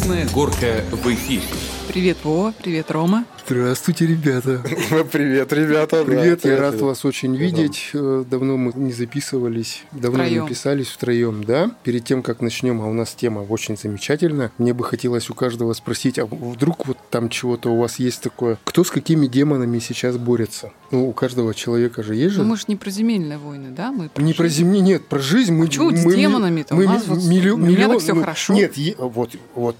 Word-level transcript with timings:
Красная 0.00 0.26
горка 0.30 0.82
в 0.92 1.06
эфире. 1.12 1.42
Привет, 1.86 2.16
Вова, 2.24 2.54
привет, 2.56 2.90
Рома. 2.90 3.26
Здравствуйте, 3.54 4.06
ребята. 4.06 4.62
Привет, 5.10 5.52
ребята. 5.52 6.04
Привет, 6.04 6.40
да, 6.44 6.50
я 6.52 6.56
рад 6.60 6.80
вас 6.80 7.04
очень 7.04 7.34
видеть. 7.34 7.90
Э, 7.94 8.22
Давно 8.30 8.56
мы 8.56 8.72
не 8.76 8.92
записывались, 8.92 9.82
давно 9.90 10.22
Втроём. 10.22 10.44
не 10.44 10.48
писались 10.48 10.86
втроем, 10.86 11.42
да? 11.42 11.68
Перед 11.82 12.04
тем, 12.04 12.22
как 12.22 12.42
начнем, 12.42 12.80
а 12.80 12.86
у 12.86 12.92
нас 12.92 13.12
тема 13.12 13.40
очень 13.40 13.76
замечательная, 13.76 14.52
мне 14.58 14.72
бы 14.72 14.84
хотелось 14.84 15.30
у 15.30 15.34
каждого 15.34 15.72
спросить, 15.72 16.20
а 16.20 16.26
вдруг 16.26 16.86
вот 16.86 16.96
там 17.10 17.28
чего-то 17.28 17.70
у 17.70 17.78
вас 17.80 17.98
есть 17.98 18.22
такое? 18.22 18.56
Кто 18.62 18.84
с 18.84 18.90
какими 18.92 19.26
демонами 19.26 19.80
сейчас 19.80 20.16
борется? 20.16 20.70
Ну, 20.92 21.08
у 21.08 21.12
каждого 21.12 21.52
человека 21.52 22.04
же 22.04 22.14
есть 22.14 22.34
же... 22.36 22.42
Ну, 22.44 22.50
мы 22.50 22.56
же 22.56 22.66
не 22.68 22.76
про 22.76 22.90
земельные 22.90 23.38
войны, 23.38 23.70
да? 23.76 23.90
Мы 23.90 24.10
Не 24.16 24.32
про 24.32 24.46
земли, 24.46 24.78
нет, 24.78 25.06
про 25.08 25.18
жизнь 25.18 25.54
мы... 25.54 25.66
Почему 25.66 25.90
с 25.90 26.04
мы- 26.04 26.14
демонами-то? 26.14 26.74
У 26.76 26.78
Мы 26.78 26.84
нас 26.86 27.04
вот- 27.04 27.24
миллион- 27.24 27.64
у 27.64 27.66
меня 27.66 27.78
так 27.78 27.86
миллион- 27.88 27.98
всё 28.00 28.14
ну, 28.14 28.20
хорошо. 28.20 28.54
Нет, 28.54 28.76
е- 28.76 28.94
вот, 28.96 29.32
вот, 29.56 29.76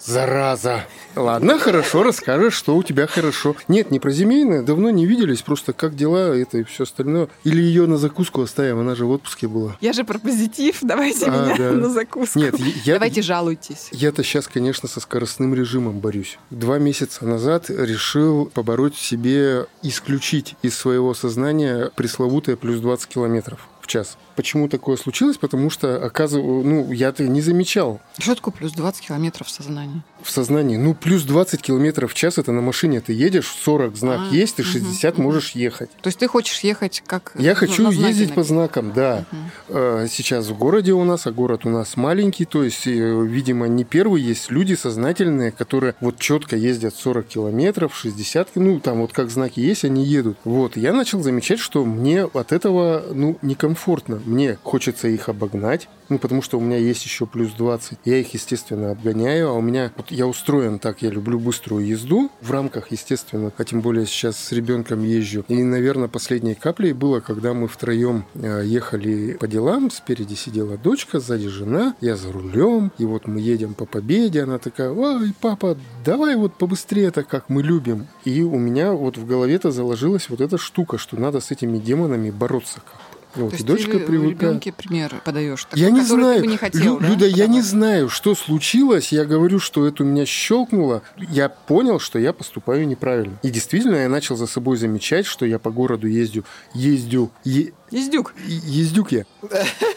зараза. 0.00 0.84
Ладно, 1.14 1.58
хорошо, 1.58 2.02
расскажешь, 2.02 2.54
что 2.54 2.76
у 2.76 2.82
тебя 2.82 3.06
хорошо. 3.06 3.56
Нет, 3.68 3.90
не 3.90 3.98
про 4.00 4.12
семейное, 4.12 4.62
давно 4.62 4.90
не 4.90 5.06
виделись, 5.06 5.42
просто 5.42 5.72
как 5.72 5.96
дела, 5.96 6.36
это 6.36 6.58
и 6.58 6.62
все 6.64 6.84
остальное. 6.84 7.28
Или 7.44 7.62
ее 7.62 7.86
на 7.86 7.96
закуску 7.96 8.42
оставим, 8.42 8.80
она 8.80 8.94
же 8.94 9.06
в 9.06 9.10
отпуске 9.10 9.48
была. 9.48 9.76
Я 9.80 9.92
же 9.92 10.04
про 10.04 10.18
позитив, 10.18 10.78
давайте 10.82 11.26
А, 11.26 11.30
меня 11.30 11.56
да. 11.56 11.72
на 11.72 11.88
закуску. 11.88 12.38
Нет, 12.38 12.58
я... 12.84 12.94
Давайте 12.94 13.22
жалуйтесь. 13.22 13.88
Я-то 13.92 14.22
сейчас, 14.22 14.46
конечно, 14.48 14.88
со 14.88 15.00
скоростным 15.00 15.54
режимом 15.54 16.00
борюсь. 16.00 16.38
Два 16.50 16.78
месяца 16.78 17.24
назад 17.26 17.70
решил 17.70 18.46
побороть 18.46 18.94
в 18.94 19.04
себе, 19.04 19.66
исключить 19.82 20.54
из 20.62 20.76
своего 20.76 21.14
сознания 21.14 21.90
пресловутое 21.96 22.56
плюс 22.56 22.80
20 22.80 23.08
километров 23.08 23.60
в 23.80 23.86
час. 23.86 24.16
Почему 24.36 24.68
такое 24.68 24.96
случилось? 24.96 25.38
Потому 25.38 25.70
что, 25.70 26.04
оказывается, 26.04 26.68
ну, 26.68 26.92
я-то 26.92 27.24
не 27.26 27.40
замечал 27.40 28.00
Что 28.18 28.34
такое 28.34 28.52
плюс 28.52 28.72
20 28.72 29.06
километров 29.08 29.46
в 29.46 29.50
сознании? 29.50 30.02
в 30.22 30.30
сознании. 30.30 30.76
Ну, 30.76 30.94
плюс 30.94 31.22
20 31.22 31.62
километров 31.62 32.12
в 32.12 32.14
час, 32.14 32.36
это 32.38 32.50
на 32.50 32.60
машине 32.60 33.00
ты 33.00 33.12
едешь, 33.12 33.46
40 33.62 33.96
знак 33.96 34.20
А, 34.30 34.34
есть, 34.34 34.56
ты 34.56 34.62
мгм, 34.62 34.72
60 34.72 35.14
мгм. 35.14 35.22
можешь 35.24 35.52
ехать. 35.52 35.90
То 36.02 36.08
есть 36.08 36.18
ты 36.18 36.26
хочешь 36.26 36.60
ехать 36.60 37.02
как... 37.06 37.32
Я 37.38 37.54
хочу 37.54 37.90
ездить 37.90 38.34
по 38.34 38.42
знакам, 38.42 38.92
да. 38.92 39.24
Э, 39.68 40.06
Сейчас 40.10 40.48
в 40.48 40.56
городе 40.58 40.92
у 40.92 41.04
нас, 41.04 41.26
а 41.26 41.32
город 41.32 41.64
у 41.64 41.70
нас 41.70 41.96
маленький, 41.96 42.44
то 42.44 42.64
есть, 42.64 42.86
э, 42.86 42.90
видимо, 43.24 43.68
не 43.68 43.84
первый, 43.84 44.20
есть 44.20 44.50
люди 44.50 44.74
сознательные, 44.74 45.52
которые 45.52 45.94
вот 46.00 46.18
четко 46.18 46.56
ездят 46.56 46.94
40 46.94 47.26
километров, 47.26 47.94
60, 47.96 48.56
ну, 48.56 48.80
там 48.80 49.00
вот 49.02 49.12
как 49.12 49.30
знаки 49.30 49.60
есть, 49.60 49.84
они 49.84 50.04
едут. 50.04 50.38
Вот, 50.44 50.76
я 50.76 50.92
начал 50.92 51.22
замечать, 51.22 51.60
что 51.60 51.84
мне 51.84 52.24
от 52.24 52.52
этого, 52.52 53.04
ну, 53.12 53.38
некомфортно. 53.42 54.20
Мне 54.26 54.58
хочется 54.62 55.06
их 55.06 55.28
обогнать, 55.28 55.88
ну, 56.08 56.18
потому 56.18 56.42
что 56.42 56.58
у 56.58 56.60
меня 56.60 56.76
есть 56.76 57.04
еще 57.04 57.26
плюс 57.26 57.52
20. 57.52 57.98
Я 58.04 58.18
их, 58.18 58.34
естественно, 58.34 58.90
обгоняю, 58.90 59.48
а 59.48 59.52
у 59.52 59.60
меня, 59.60 59.92
вот 59.96 60.10
я 60.10 60.26
устроен 60.26 60.78
так, 60.78 61.02
я 61.02 61.10
люблю 61.10 61.38
быструю 61.38 61.86
езду 61.86 62.30
в 62.40 62.50
рамках, 62.50 62.90
естественно, 62.90 63.52
а 63.56 63.64
тем 63.64 63.80
более 63.80 64.06
сейчас 64.06 64.36
с 64.36 64.52
ребенком 64.52 65.02
езжу. 65.04 65.44
И, 65.48 65.62
наверное, 65.62 66.08
последней 66.08 66.54
каплей 66.54 66.92
было, 66.92 67.20
когда 67.20 67.54
мы 67.54 67.68
втроем 67.68 68.24
э, 68.34 68.62
ехали 68.64 69.34
по 69.34 69.46
делам, 69.46 69.90
спереди 69.90 70.34
сидела 70.34 70.76
дочка, 70.76 71.20
сзади 71.20 71.48
жена, 71.48 71.94
я 72.00 72.16
за 72.16 72.32
рулем, 72.32 72.92
и 72.98 73.04
вот 73.04 73.26
мы 73.26 73.40
едем 73.40 73.74
по 73.74 73.86
победе, 73.86 74.42
она 74.42 74.58
такая, 74.58 74.90
ой, 74.90 75.32
папа, 75.40 75.76
давай 76.04 76.36
вот 76.36 76.54
побыстрее 76.54 77.10
так, 77.10 77.28
как 77.28 77.48
мы 77.48 77.62
любим. 77.62 78.06
И 78.24 78.42
у 78.42 78.58
меня 78.58 78.92
вот 78.92 79.16
в 79.18 79.26
голове-то 79.26 79.70
заложилась 79.70 80.28
вот 80.28 80.40
эта 80.40 80.58
штука, 80.58 80.98
что 80.98 81.16
надо 81.16 81.40
с 81.40 81.50
этими 81.50 81.78
демонами 81.78 82.30
бороться 82.30 82.80
как 82.80 83.05
вот, 83.36 83.50
То 83.52 83.56
и 83.56 83.62
дочка 83.62 83.98
привыкает. 83.98 84.40
ребенке 84.40 84.72
пример 84.72 85.14
подаешь, 85.24 85.64
такой, 85.64 85.80
Я 85.80 85.90
не 85.90 86.02
знаю, 86.02 86.36
ты 86.36 86.40
бы 86.46 86.46
не 86.52 86.56
хотел, 86.56 86.94
Лю- 86.96 87.00
да, 87.00 87.08
Люда, 87.08 87.26
я 87.26 87.46
не 87.46 87.60
знаю, 87.62 88.08
что 88.08 88.34
случилось. 88.34 89.12
Я 89.12 89.24
говорю, 89.24 89.58
что 89.60 89.86
это 89.86 90.02
у 90.02 90.06
меня 90.06 90.26
щелкнуло. 90.26 91.02
Я 91.16 91.48
понял, 91.48 91.98
что 91.98 92.18
я 92.18 92.32
поступаю 92.32 92.86
неправильно. 92.86 93.38
И 93.42 93.50
действительно, 93.50 93.96
я 93.96 94.08
начал 94.08 94.36
за 94.36 94.46
собой 94.46 94.76
замечать, 94.76 95.26
что 95.26 95.46
я 95.46 95.58
по 95.58 95.70
городу 95.70 96.06
ездю, 96.06 96.44
ездю, 96.74 97.30
е- 97.44 97.72
Ездюк. 97.90 98.34
ездюк 98.46 99.12
я. 99.12 99.24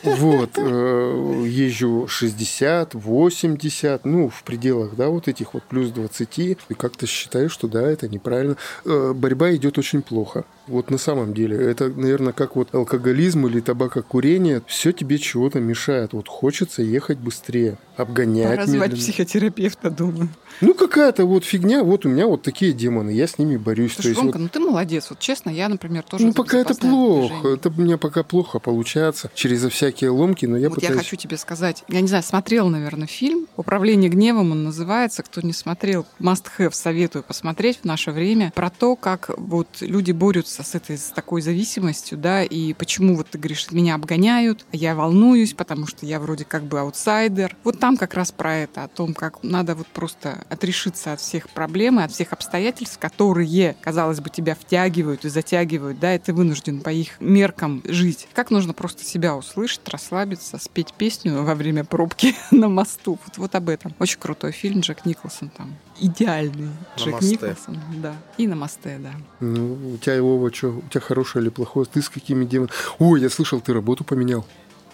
Вот, 0.03 0.51
э, 0.57 1.43
езжу 1.47 2.07
60, 2.07 2.93
80, 2.93 4.05
ну, 4.05 4.29
в 4.29 4.43
пределах, 4.43 4.95
да, 4.95 5.09
вот 5.09 5.27
этих 5.27 5.53
вот 5.53 5.63
плюс 5.63 5.89
20. 5.91 6.57
И 6.69 6.73
как-то 6.75 7.07
считаю, 7.07 7.49
что 7.49 7.67
да, 7.67 7.81
это 7.81 8.07
неправильно. 8.07 8.57
Э, 8.85 9.13
Борьба 9.15 9.55
идет 9.55 9.77
очень 9.77 10.01
плохо. 10.01 10.45
Вот 10.67 10.91
на 10.91 10.97
самом 10.99 11.33
деле. 11.33 11.57
Это, 11.57 11.89
наверное, 11.89 12.31
как 12.33 12.55
вот 12.55 12.73
алкоголизм 12.75 13.47
или 13.47 13.59
табакокурение. 13.59 14.61
Все 14.67 14.91
тебе 14.91 15.17
чего-то 15.17 15.59
мешает. 15.59 16.13
Вот 16.13 16.27
хочется 16.27 16.83
ехать 16.83 17.17
быстрее, 17.17 17.77
обгонять 17.97 18.49
Пора 18.51 18.65
звать 18.67 18.91
медленно. 18.91 18.97
психотерапевта, 18.97 19.89
думаю. 19.89 20.29
Ну, 20.61 20.73
какая-то 20.73 21.25
вот 21.25 21.45
фигня. 21.45 21.83
Вот 21.83 22.05
у 22.05 22.09
меня 22.09 22.27
вот 22.27 22.41
такие 22.41 22.73
демоны. 22.73 23.11
Я 23.11 23.27
с 23.27 23.37
ними 23.37 23.57
борюсь. 23.57 23.93
Слушай, 23.93 24.13
вот- 24.13 24.23
Ромка, 24.23 24.39
ну 24.39 24.49
ты 24.49 24.59
молодец. 24.59 25.07
Вот 25.09 25.19
честно, 25.19 25.49
я, 25.49 25.69
например, 25.69 26.03
тоже 26.03 26.25
ну, 26.25 26.33
пока 26.33 26.57
это 26.57 26.75
плохо. 26.75 27.33
движение. 27.33 27.55
Это 27.55 27.69
у 27.69 27.81
меня 27.81 27.97
пока 27.97 28.23
плохо 28.23 28.59
получается. 28.59 29.31
Через 29.33 29.63
всякие 29.71 30.09
ломки, 30.09 30.45
но 30.45 30.57
я 30.57 30.69
вот 30.69 30.75
пытаюсь... 30.75 30.95
я 30.95 30.99
хочу 30.99 31.15
тебе 31.15 31.37
сказать, 31.37 31.83
я 31.87 32.01
не 32.01 32.07
знаю, 32.07 32.23
смотрел, 32.23 32.69
наверное, 32.69 33.07
фильм 33.07 33.47
«Управление 33.55 34.09
гневом» 34.09 34.51
он 34.51 34.63
называется. 34.63 35.23
Кто 35.23 35.41
не 35.41 35.53
смотрел, 35.53 36.05
must 36.19 36.45
have, 36.57 36.73
советую 36.73 37.23
посмотреть 37.23 37.79
в 37.79 37.85
наше 37.85 38.11
время. 38.11 38.51
Про 38.55 38.69
то, 38.69 38.95
как 38.95 39.29
вот 39.37 39.67
люди 39.81 40.11
борются 40.11 40.63
с 40.63 40.75
этой 40.75 40.97
с 40.97 41.11
такой 41.15 41.41
зависимостью, 41.41 42.17
да, 42.17 42.43
и 42.43 42.73
почему 42.73 43.15
вот 43.15 43.27
ты 43.29 43.37
говоришь, 43.37 43.71
меня 43.71 43.95
обгоняют, 43.95 44.65
я 44.71 44.95
волнуюсь, 44.95 45.53
потому 45.53 45.87
что 45.87 46.05
я 46.05 46.19
вроде 46.19 46.45
как 46.45 46.63
бы 46.63 46.79
аутсайдер. 46.79 47.55
Вот 47.63 47.79
там 47.79 47.97
как 47.97 48.13
раз 48.13 48.31
про 48.31 48.57
это, 48.57 48.83
о 48.83 48.87
том, 48.87 49.13
как 49.13 49.43
надо 49.43 49.75
вот 49.75 49.87
просто 49.87 50.45
отрешиться 50.49 51.13
от 51.13 51.19
всех 51.19 51.49
проблем 51.49 51.99
и 51.99 52.03
от 52.03 52.11
всех 52.11 52.33
обстоятельств, 52.33 52.97
которые, 52.99 53.75
казалось 53.81 54.19
бы, 54.19 54.29
тебя 54.29 54.55
втягивают 54.55 55.25
и 55.25 55.29
затягивают, 55.29 55.99
да, 55.99 56.15
и 56.15 56.19
ты 56.19 56.33
вынужден 56.33 56.81
по 56.81 56.89
их 56.89 57.19
меркам 57.19 57.81
жить. 57.85 58.27
Как 58.33 58.51
нужно 58.51 58.73
просто 58.73 59.03
себя 59.03 59.35
услышать, 59.35 59.87
расслабиться, 59.87 60.57
спеть 60.57 60.93
песню 60.93 61.43
во 61.43 61.55
время 61.55 61.83
пробки 61.83 62.35
на 62.51 62.67
мосту. 62.67 63.19
Вот, 63.25 63.37
вот 63.37 63.55
об 63.55 63.69
этом. 63.69 63.93
Очень 63.99 64.19
крутой 64.19 64.51
фильм 64.51 64.81
Джек 64.81 65.05
Николсон 65.05 65.49
там. 65.49 65.75
Идеальный 65.99 66.69
На 66.97 66.99
Джек 66.99 67.13
мосте. 67.13 67.31
Николсон, 67.31 67.79
да. 67.97 68.15
И 68.37 68.47
на 68.47 68.55
мосте, 68.55 68.99
да. 68.99 69.11
Ну, 69.39 69.93
у 69.93 69.97
тебя, 69.97 70.21
Вова, 70.21 70.53
что, 70.53 70.69
у 70.69 70.89
тебя 70.89 71.01
хорошее 71.01 71.43
или 71.43 71.49
плохое? 71.49 71.85
Ты 71.91 72.01
с 72.01 72.09
какими 72.09 72.45
демонами? 72.45 72.71
Ой, 72.99 73.21
я 73.21 73.29
слышал, 73.29 73.61
ты 73.61 73.73
работу 73.73 74.03
поменял. 74.03 74.45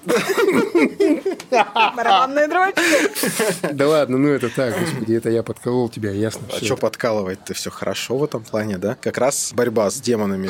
Барабанная 1.95 2.47
дробь. 2.47 2.75
Да 3.73 3.87
ладно, 3.87 4.17
ну 4.17 4.29
это 4.29 4.49
так, 4.49 4.77
господи, 4.79 5.13
это 5.13 5.29
я 5.29 5.43
подколол 5.43 5.89
тебя, 5.89 6.11
ясно. 6.11 6.41
А 6.53 6.63
что 6.63 6.77
подкалывать-то 6.77 7.53
все 7.53 7.69
хорошо 7.69 8.17
в 8.17 8.23
этом 8.23 8.43
плане, 8.43 8.77
да? 8.77 8.97
Как 9.01 9.17
раз 9.17 9.51
борьба 9.53 9.89
с 9.89 9.99
демонами, 9.99 10.49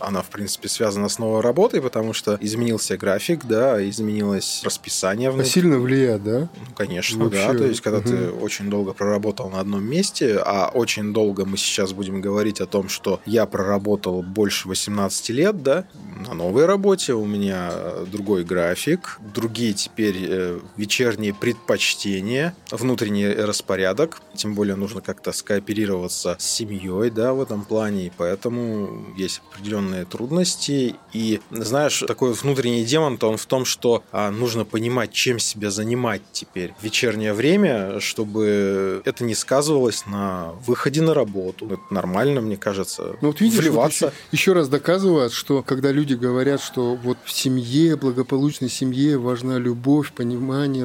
она, 0.00 0.22
в 0.22 0.26
принципе, 0.30 0.68
связана 0.68 1.08
с 1.08 1.18
новой 1.18 1.40
работой, 1.40 1.80
потому 1.82 2.12
что 2.12 2.38
изменился 2.40 2.96
график, 2.96 3.44
да, 3.44 3.86
изменилось 3.88 4.62
расписание 4.64 5.28
А 5.28 5.32
внутри. 5.32 5.50
сильно 5.50 5.78
влияет, 5.78 6.22
да? 6.24 6.40
Ну, 6.40 6.48
конечно, 6.76 7.24
Вообще, 7.24 7.52
да. 7.52 7.58
То 7.58 7.64
есть, 7.64 7.80
когда 7.80 8.00
ты 8.00 8.30
очень 8.30 8.70
долго 8.70 8.92
проработал 8.92 9.50
на 9.50 9.60
одном 9.60 9.84
месте, 9.84 10.38
а 10.44 10.70
очень 10.72 11.12
долго 11.12 11.44
мы 11.44 11.56
сейчас 11.56 11.92
будем 11.92 12.20
говорить 12.20 12.60
о 12.60 12.66
том, 12.66 12.88
что 12.88 13.20
я 13.26 13.46
проработал 13.46 14.22
больше 14.22 14.68
18 14.68 15.28
лет, 15.30 15.62
да, 15.62 15.84
на 16.26 16.34
новой 16.34 16.66
работе, 16.66 17.14
у 17.14 17.24
меня 17.24 17.70
другой 18.10 18.44
график, 18.44 19.18
другие 19.34 19.72
теперь 19.74 20.16
э, 20.28 20.35
вечерние 20.76 21.34
предпочтения, 21.34 22.54
внутренний 22.70 23.28
распорядок, 23.28 24.20
тем 24.34 24.54
более 24.54 24.76
нужно 24.76 25.00
как-то 25.00 25.32
скооперироваться 25.32 26.36
с 26.38 26.44
семьей, 26.44 27.10
да, 27.10 27.32
в 27.32 27.40
этом 27.42 27.64
плане, 27.64 28.06
и 28.06 28.12
поэтому 28.16 29.06
есть 29.16 29.42
определенные 29.50 30.04
трудности, 30.04 30.94
и, 31.12 31.40
знаешь, 31.50 32.02
такой 32.06 32.32
внутренний 32.32 32.84
демон-то 32.84 33.28
он 33.28 33.36
в 33.36 33.46
том, 33.46 33.64
что 33.64 34.02
а, 34.12 34.30
нужно 34.30 34.64
понимать, 34.64 35.12
чем 35.12 35.38
себя 35.38 35.70
занимать 35.70 36.22
теперь. 36.32 36.74
В 36.80 36.84
вечернее 36.84 37.32
время, 37.32 38.00
чтобы 38.00 39.02
это 39.04 39.24
не 39.24 39.34
сказывалось 39.34 40.06
на 40.06 40.52
выходе 40.66 41.02
на 41.02 41.14
работу. 41.14 41.66
Это 41.66 41.82
нормально, 41.90 42.40
мне 42.40 42.56
кажется, 42.56 43.16
Ну 43.20 43.28
вот 43.28 43.40
видишь, 43.40 43.58
вливаться. 43.58 44.06
вот 44.06 44.14
еще, 44.32 44.42
еще 44.42 44.52
раз 44.52 44.68
доказывает, 44.68 45.32
что 45.32 45.62
когда 45.62 45.92
люди 45.92 46.14
говорят, 46.14 46.60
что 46.60 46.94
вот 46.96 47.18
в 47.24 47.32
семье, 47.32 47.96
благополучной 47.96 48.68
семье 48.68 49.18
важна 49.18 49.58
любовь, 49.58 50.12
понимание, 50.12 50.25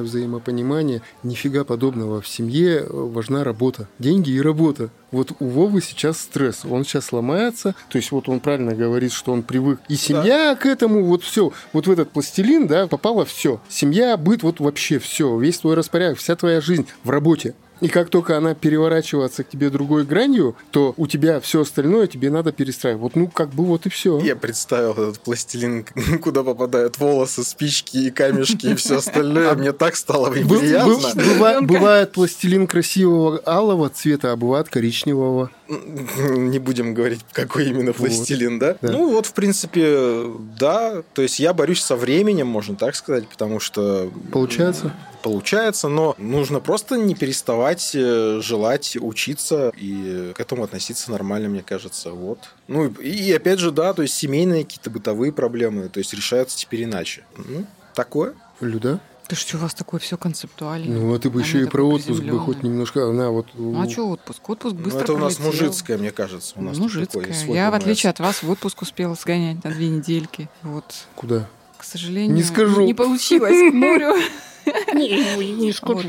взаимопонимание, 0.02 1.02
нифига 1.22 1.64
подобного. 1.64 2.20
В 2.20 2.28
семье 2.28 2.78
э, 2.78 2.86
важна 2.88 3.44
работа. 3.44 3.88
Деньги 3.98 4.30
и 4.30 4.40
работа. 4.40 4.90
Вот 5.10 5.32
у 5.40 5.46
Вовы 5.46 5.82
сейчас 5.82 6.18
стресс, 6.18 6.64
он 6.64 6.84
сейчас 6.84 7.12
ломается, 7.12 7.74
то 7.90 7.98
есть 7.98 8.12
вот 8.12 8.30
он 8.30 8.40
правильно 8.40 8.74
говорит, 8.74 9.12
что 9.12 9.32
он 9.32 9.42
привык. 9.42 9.78
И 9.88 9.96
семья 9.96 10.56
к 10.56 10.64
этому, 10.64 11.04
вот 11.04 11.22
все, 11.22 11.52
вот 11.74 11.86
в 11.86 11.90
этот 11.90 12.10
пластилин, 12.10 12.66
да, 12.66 12.86
попало 12.86 13.26
все. 13.26 13.60
Семья, 13.68 14.16
быт, 14.16 14.42
вот 14.42 14.60
вообще 14.60 14.98
все, 14.98 15.38
весь 15.38 15.58
твой 15.58 15.74
распорядок, 15.74 16.18
вся 16.18 16.34
твоя 16.34 16.62
жизнь 16.62 16.86
в 17.04 17.10
работе. 17.10 17.54
И 17.82 17.88
как 17.88 18.10
только 18.10 18.36
она 18.36 18.54
переворачивается 18.54 19.42
к 19.42 19.48
тебе 19.48 19.68
другой 19.68 20.04
гранью, 20.04 20.54
то 20.70 20.94
у 20.96 21.08
тебя 21.08 21.40
все 21.40 21.62
остальное 21.62 22.06
тебе 22.06 22.30
надо 22.30 22.52
перестраивать. 22.52 23.02
Вот, 23.02 23.16
ну, 23.16 23.26
как 23.26 23.50
бы 23.50 23.64
вот 23.64 23.86
и 23.86 23.88
все. 23.88 24.20
Я 24.20 24.36
представил 24.36 24.92
этот 24.92 25.18
пластилин, 25.18 25.84
куда 26.22 26.44
попадают 26.44 26.98
волосы, 26.98 27.42
спички 27.42 27.96
и 27.96 28.10
камешки 28.12 28.66
и 28.66 28.74
все 28.76 28.98
остальное. 28.98 29.52
Мне 29.54 29.72
так 29.72 29.96
стало 29.96 30.32
неприятно. 30.32 31.62
Бывает 31.62 32.12
пластилин 32.12 32.68
красивого 32.68 33.42
алого 33.44 33.88
цвета, 33.88 34.30
а 34.30 34.36
бывает 34.36 34.68
коричневого. 34.68 35.50
Не 36.36 36.58
будем 36.58 36.94
говорить, 36.94 37.20
какой 37.32 37.68
именно 37.68 37.92
пластилин, 37.92 38.58
да? 38.58 38.76
Ну, 38.80 39.10
вот, 39.10 39.26
в 39.26 39.32
принципе, 39.32 40.24
да. 40.58 41.02
То 41.14 41.22
есть 41.22 41.38
я 41.38 41.52
борюсь 41.52 41.82
со 41.82 41.96
временем, 41.96 42.46
можно 42.46 42.76
так 42.76 42.94
сказать, 42.94 43.28
потому 43.28 43.60
что... 43.60 44.10
Получается? 44.32 44.92
получается, 45.22 45.88
но 45.88 46.14
нужно 46.18 46.60
просто 46.60 46.96
не 46.96 47.14
переставать 47.14 47.92
э, 47.94 48.40
желать 48.42 48.96
учиться 49.00 49.72
и 49.76 50.32
к 50.34 50.40
этому 50.40 50.64
относиться 50.64 51.10
нормально, 51.10 51.48
мне 51.48 51.62
кажется. 51.62 52.10
Вот. 52.10 52.38
Ну 52.68 52.88
и 52.88 53.32
опять 53.32 53.60
же, 53.60 53.70
да, 53.70 53.94
то 53.94 54.02
есть 54.02 54.14
семейные 54.14 54.64
какие-то 54.64 54.90
бытовые 54.90 55.32
проблемы, 55.32 55.88
то 55.88 55.98
есть 55.98 56.12
решаются 56.12 56.58
теперь 56.58 56.84
иначе. 56.84 57.24
Ну, 57.36 57.64
такое. 57.94 58.34
Люда? 58.60 59.00
Ты 59.28 59.36
что, 59.36 59.56
у 59.56 59.60
вас 59.60 59.74
такое 59.74 60.00
все 60.00 60.16
концептуальное? 60.16 60.98
Ну, 60.98 61.14
а 61.14 61.18
ты 61.18 61.30
бы 61.30 61.40
а 61.40 61.42
еще 61.42 61.62
и 61.62 61.66
про 61.66 61.82
отпуск 61.82 62.22
бы 62.22 62.38
хоть 62.38 62.62
немножко. 62.62 63.08
Она 63.08 63.30
вот... 63.30 63.46
Ну, 63.54 63.80
а 63.80 63.88
что 63.88 64.08
отпуск? 64.08 64.48
Отпуск 64.50 64.74
быстро 64.74 64.98
ну, 64.98 65.04
это 65.04 65.12
у 65.14 65.18
нас 65.18 65.36
пролетел. 65.36 65.64
мужицкое, 65.64 65.98
мне 65.98 66.10
кажется. 66.10 66.54
У 66.56 66.62
нас 66.62 66.76
мужицкое. 66.76 67.34
Я, 67.48 67.70
в 67.70 67.74
отличие 67.74 68.10
от 68.10 68.20
вас, 68.20 68.42
в 68.42 68.50
отпуск 68.50 68.82
успела 68.82 69.14
сгонять 69.14 69.62
на 69.64 69.70
две 69.70 69.88
недельки. 69.88 70.50
Вот. 70.62 70.84
Куда? 71.14 71.48
К 71.78 71.84
сожалению, 71.84 72.36
не, 72.36 72.42
скажу. 72.42 72.84
не 72.84 72.94
получилось 72.94 73.70
к 73.70 73.74
морю. 73.74 74.14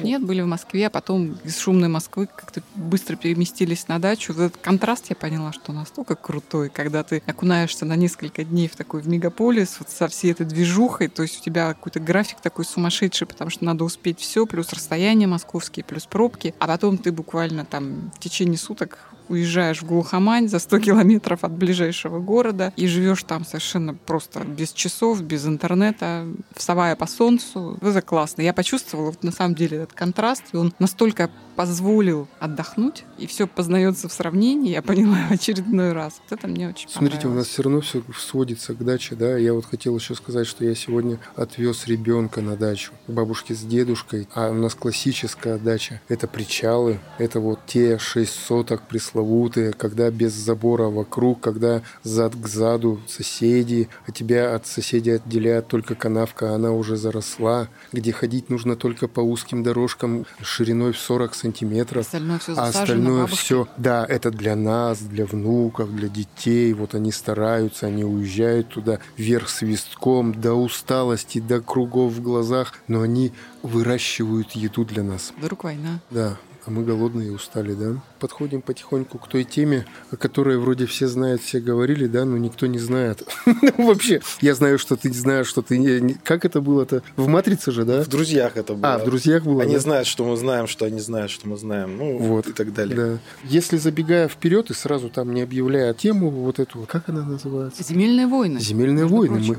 Нет, 0.04 0.24
были 0.24 0.42
в 0.42 0.48
Москве, 0.48 0.88
а 0.88 0.90
потом 0.90 1.38
из 1.44 1.58
шумной 1.58 1.90
Москвы 1.90 2.28
как-то 2.28 2.62
быстро 2.76 3.16
переместились 3.16 3.88
на 3.88 4.00
дачу. 4.00 4.34
Этот 4.34 4.58
контраст 4.58 5.06
я 5.10 5.16
поняла, 5.16 5.54
что 5.54 5.72
настолько 5.72 6.16
крутой, 6.16 6.70
когда 6.70 7.04
ты 7.04 7.24
окунаешься 7.26 7.86
на 7.86 7.96
несколько 7.96 8.44
дней 8.44 8.68
в 8.68 8.76
такой 8.76 9.02
в 9.02 9.08
мегаполис 9.08 9.78
вот 9.80 9.90
со 9.90 10.08
всей 10.08 10.32
этой 10.32 10.46
движухой, 10.46 11.08
то 11.08 11.24
есть 11.24 11.40
у 11.40 11.44
тебя 11.44 11.74
какой-то 11.74 12.00
график 12.00 12.40
такой 12.42 12.66
сумасшедший, 12.66 13.28
потому 13.28 13.50
что 13.50 13.66
надо 13.66 13.84
успеть 13.84 14.20
все, 14.20 14.46
плюс 14.46 14.72
расстояние 14.74 15.28
московские, 15.28 15.84
плюс 15.84 16.06
пробки, 16.06 16.54
а 16.60 16.68
потом 16.68 16.98
ты 16.98 17.12
буквально 17.12 17.66
там 17.66 18.12
в 18.16 18.20
течение 18.20 18.58
суток 18.58 19.13
уезжаешь 19.30 19.82
в 19.82 19.86
глухомань 19.86 20.50
за 20.50 20.60
100 20.60 20.80
километров 20.80 21.44
от 21.44 21.52
ближайшего 21.52 22.20
города 22.20 22.74
и 22.76 22.88
живешь 22.88 23.24
там 23.24 23.46
совершенно 23.46 23.94
просто 23.94 24.42
без 24.42 24.72
часов, 24.72 25.22
без 25.22 25.46
интернета, 25.46 26.26
вставая 26.56 26.96
по 26.96 27.08
солнцу. 27.08 27.78
Это 27.82 28.02
классно. 28.02 28.42
Я 28.42 28.54
почувствовала 28.54 29.08
вот, 29.08 29.24
на 29.24 29.32
самом 29.32 29.56
деле 29.56 29.78
этот 29.78 29.94
контраст, 29.94 30.44
и 30.54 30.58
он 30.58 30.74
настолько 30.80 31.30
позволил 31.56 32.28
отдохнуть, 32.40 33.06
и 33.18 33.28
все 33.28 33.48
познается 33.48 34.10
в 34.10 34.14
сравнении, 34.14 34.72
я 34.72 34.82
поняла 34.82 35.18
в 35.30 35.32
очередной 35.32 35.94
раз. 35.94 36.20
Вот 36.24 36.38
это 36.38 36.48
мне 36.48 36.70
очень 36.70 36.90
Смотрите, 36.90 37.28
у 37.28 37.34
нас 37.34 37.48
все 37.48 37.64
равно 37.64 37.82
все 37.82 38.04
сводится 38.18 38.74
к 38.74 38.84
даче, 38.84 39.16
да. 39.16 39.38
Я 39.38 39.54
вот 39.54 39.66
хотел 39.66 39.96
еще 39.96 40.16
сказать, 40.16 40.48
что 40.48 40.66
я 40.66 40.76
сегодня 40.76 41.20
отвез 41.36 41.88
ребенка 41.88 42.42
на 42.42 42.56
дачу 42.56 42.92
к 43.08 43.12
бабушке 43.12 43.54
с 43.54 43.62
дедушкой, 43.62 44.28
а 44.34 44.50
у 44.50 44.56
нас 44.56 44.76
классическая 44.76 45.58
дача. 45.58 46.02
Это 46.08 46.28
причалы, 46.28 47.00
это 47.18 47.40
вот 47.40 47.60
те 47.68 47.98
шесть 48.00 48.36
соток 48.36 48.82
пресловутые, 49.14 49.74
когда 49.74 50.10
без 50.10 50.34
забора 50.34 50.86
вокруг, 50.86 51.40
когда 51.40 51.82
зад 52.04 52.36
к 52.36 52.48
заду 52.48 53.00
соседи, 53.08 53.88
а 54.08 54.12
тебя 54.12 54.56
от 54.56 54.66
соседей 54.66 55.12
отделяет 55.12 55.68
только 55.68 55.96
канавка, 55.96 56.52
а 56.52 56.56
она 56.56 56.72
уже 56.72 56.96
заросла, 56.96 57.68
где 57.92 58.12
ходить 58.12 58.50
нужно 58.50 58.76
только 58.76 59.08
по 59.08 59.22
узким 59.22 59.64
дорожкам 59.64 60.26
шириной 60.42 60.94
в 60.94 60.98
40 60.98 61.36
сантиметров. 61.36 62.06
Остальное 62.06 62.40
все 62.40 62.54
а 62.58 62.68
остальное 62.68 63.28
все, 63.28 63.68
да, 63.78 64.06
это 64.06 64.32
для 64.32 64.56
нас, 64.56 65.00
для 65.00 65.26
внуков, 65.26 65.96
для 65.96 66.10
детей. 66.10 66.74
Вот 66.74 66.96
они 66.96 67.12
стараются, 67.12 67.88
они 67.88 68.04
уезжают 68.04 68.70
туда 68.70 69.00
вверх 69.18 69.50
свистком, 69.50 70.34
до 70.34 70.54
усталости, 70.54 71.40
до 71.40 71.62
кругов 71.62 72.14
в 72.14 72.22
глазах, 72.22 72.74
но 72.88 73.02
они 73.02 73.32
выращивают 73.62 74.52
еду 74.54 74.86
для 74.86 75.04
нас. 75.04 75.34
Вдруг 75.38 75.64
война. 75.64 76.00
Да, 76.10 76.38
а 76.66 76.72
мы 76.72 76.84
голодные 76.84 77.28
и 77.28 77.32
устали, 77.32 77.74
да? 77.74 78.02
Подходим 78.20 78.62
потихоньку 78.62 79.18
к 79.18 79.28
той 79.28 79.44
теме, 79.44 79.86
о 80.12 80.16
которой 80.16 80.58
вроде 80.58 80.86
все 80.86 81.08
знают, 81.08 81.42
все 81.42 81.60
говорили, 81.60 82.08
да, 82.08 82.24
но 82.24 82.38
никто 82.38 82.68
не 82.68 82.80
знает. 82.80 83.24
Вообще, 83.78 84.22
я 84.42 84.56
знаю, 84.56 84.80
что 84.80 84.96
ты 84.96 85.12
знаешь, 85.12 85.48
что 85.48 85.62
ты... 85.62 86.18
Как 86.24 86.46
это 86.46 86.62
было-то? 86.62 87.04
В 87.18 87.28
«Матрице» 87.28 87.72
же, 87.72 87.84
да? 87.84 88.04
В 88.04 88.08
«Друзьях» 88.08 88.56
это 88.56 88.76
было. 88.76 88.94
А, 88.94 89.00
в 89.00 89.06
«Друзьях» 89.06 89.44
было, 89.44 89.62
Они 89.64 89.78
знают, 89.78 90.08
что 90.08 90.24
мы 90.24 90.38
знаем, 90.38 90.68
что 90.68 90.86
они 90.86 91.00
знают, 91.00 91.32
что 91.32 91.50
мы 91.50 91.58
знаем, 91.58 91.98
ну, 91.98 92.18
вот 92.18 92.48
и 92.48 92.54
так 92.54 92.74
далее. 92.74 92.96
Да. 92.96 93.18
Если 93.44 93.78
забегая 93.78 94.30
вперед 94.30 94.70
и 94.70 94.74
сразу 94.74 95.10
там 95.10 95.34
не 95.34 95.42
объявляя 95.42 95.94
тему 95.94 96.30
вот 96.30 96.60
эту, 96.60 96.88
как 96.88 97.10
она 97.10 97.24
называется? 97.24 97.84
«Земельные 97.84 98.28
войны». 98.28 98.60
«Земельные 98.60 99.06
войны». 99.06 99.40
Мы... 99.40 99.58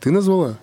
Ты 0.00 0.10
назвала? 0.10 0.58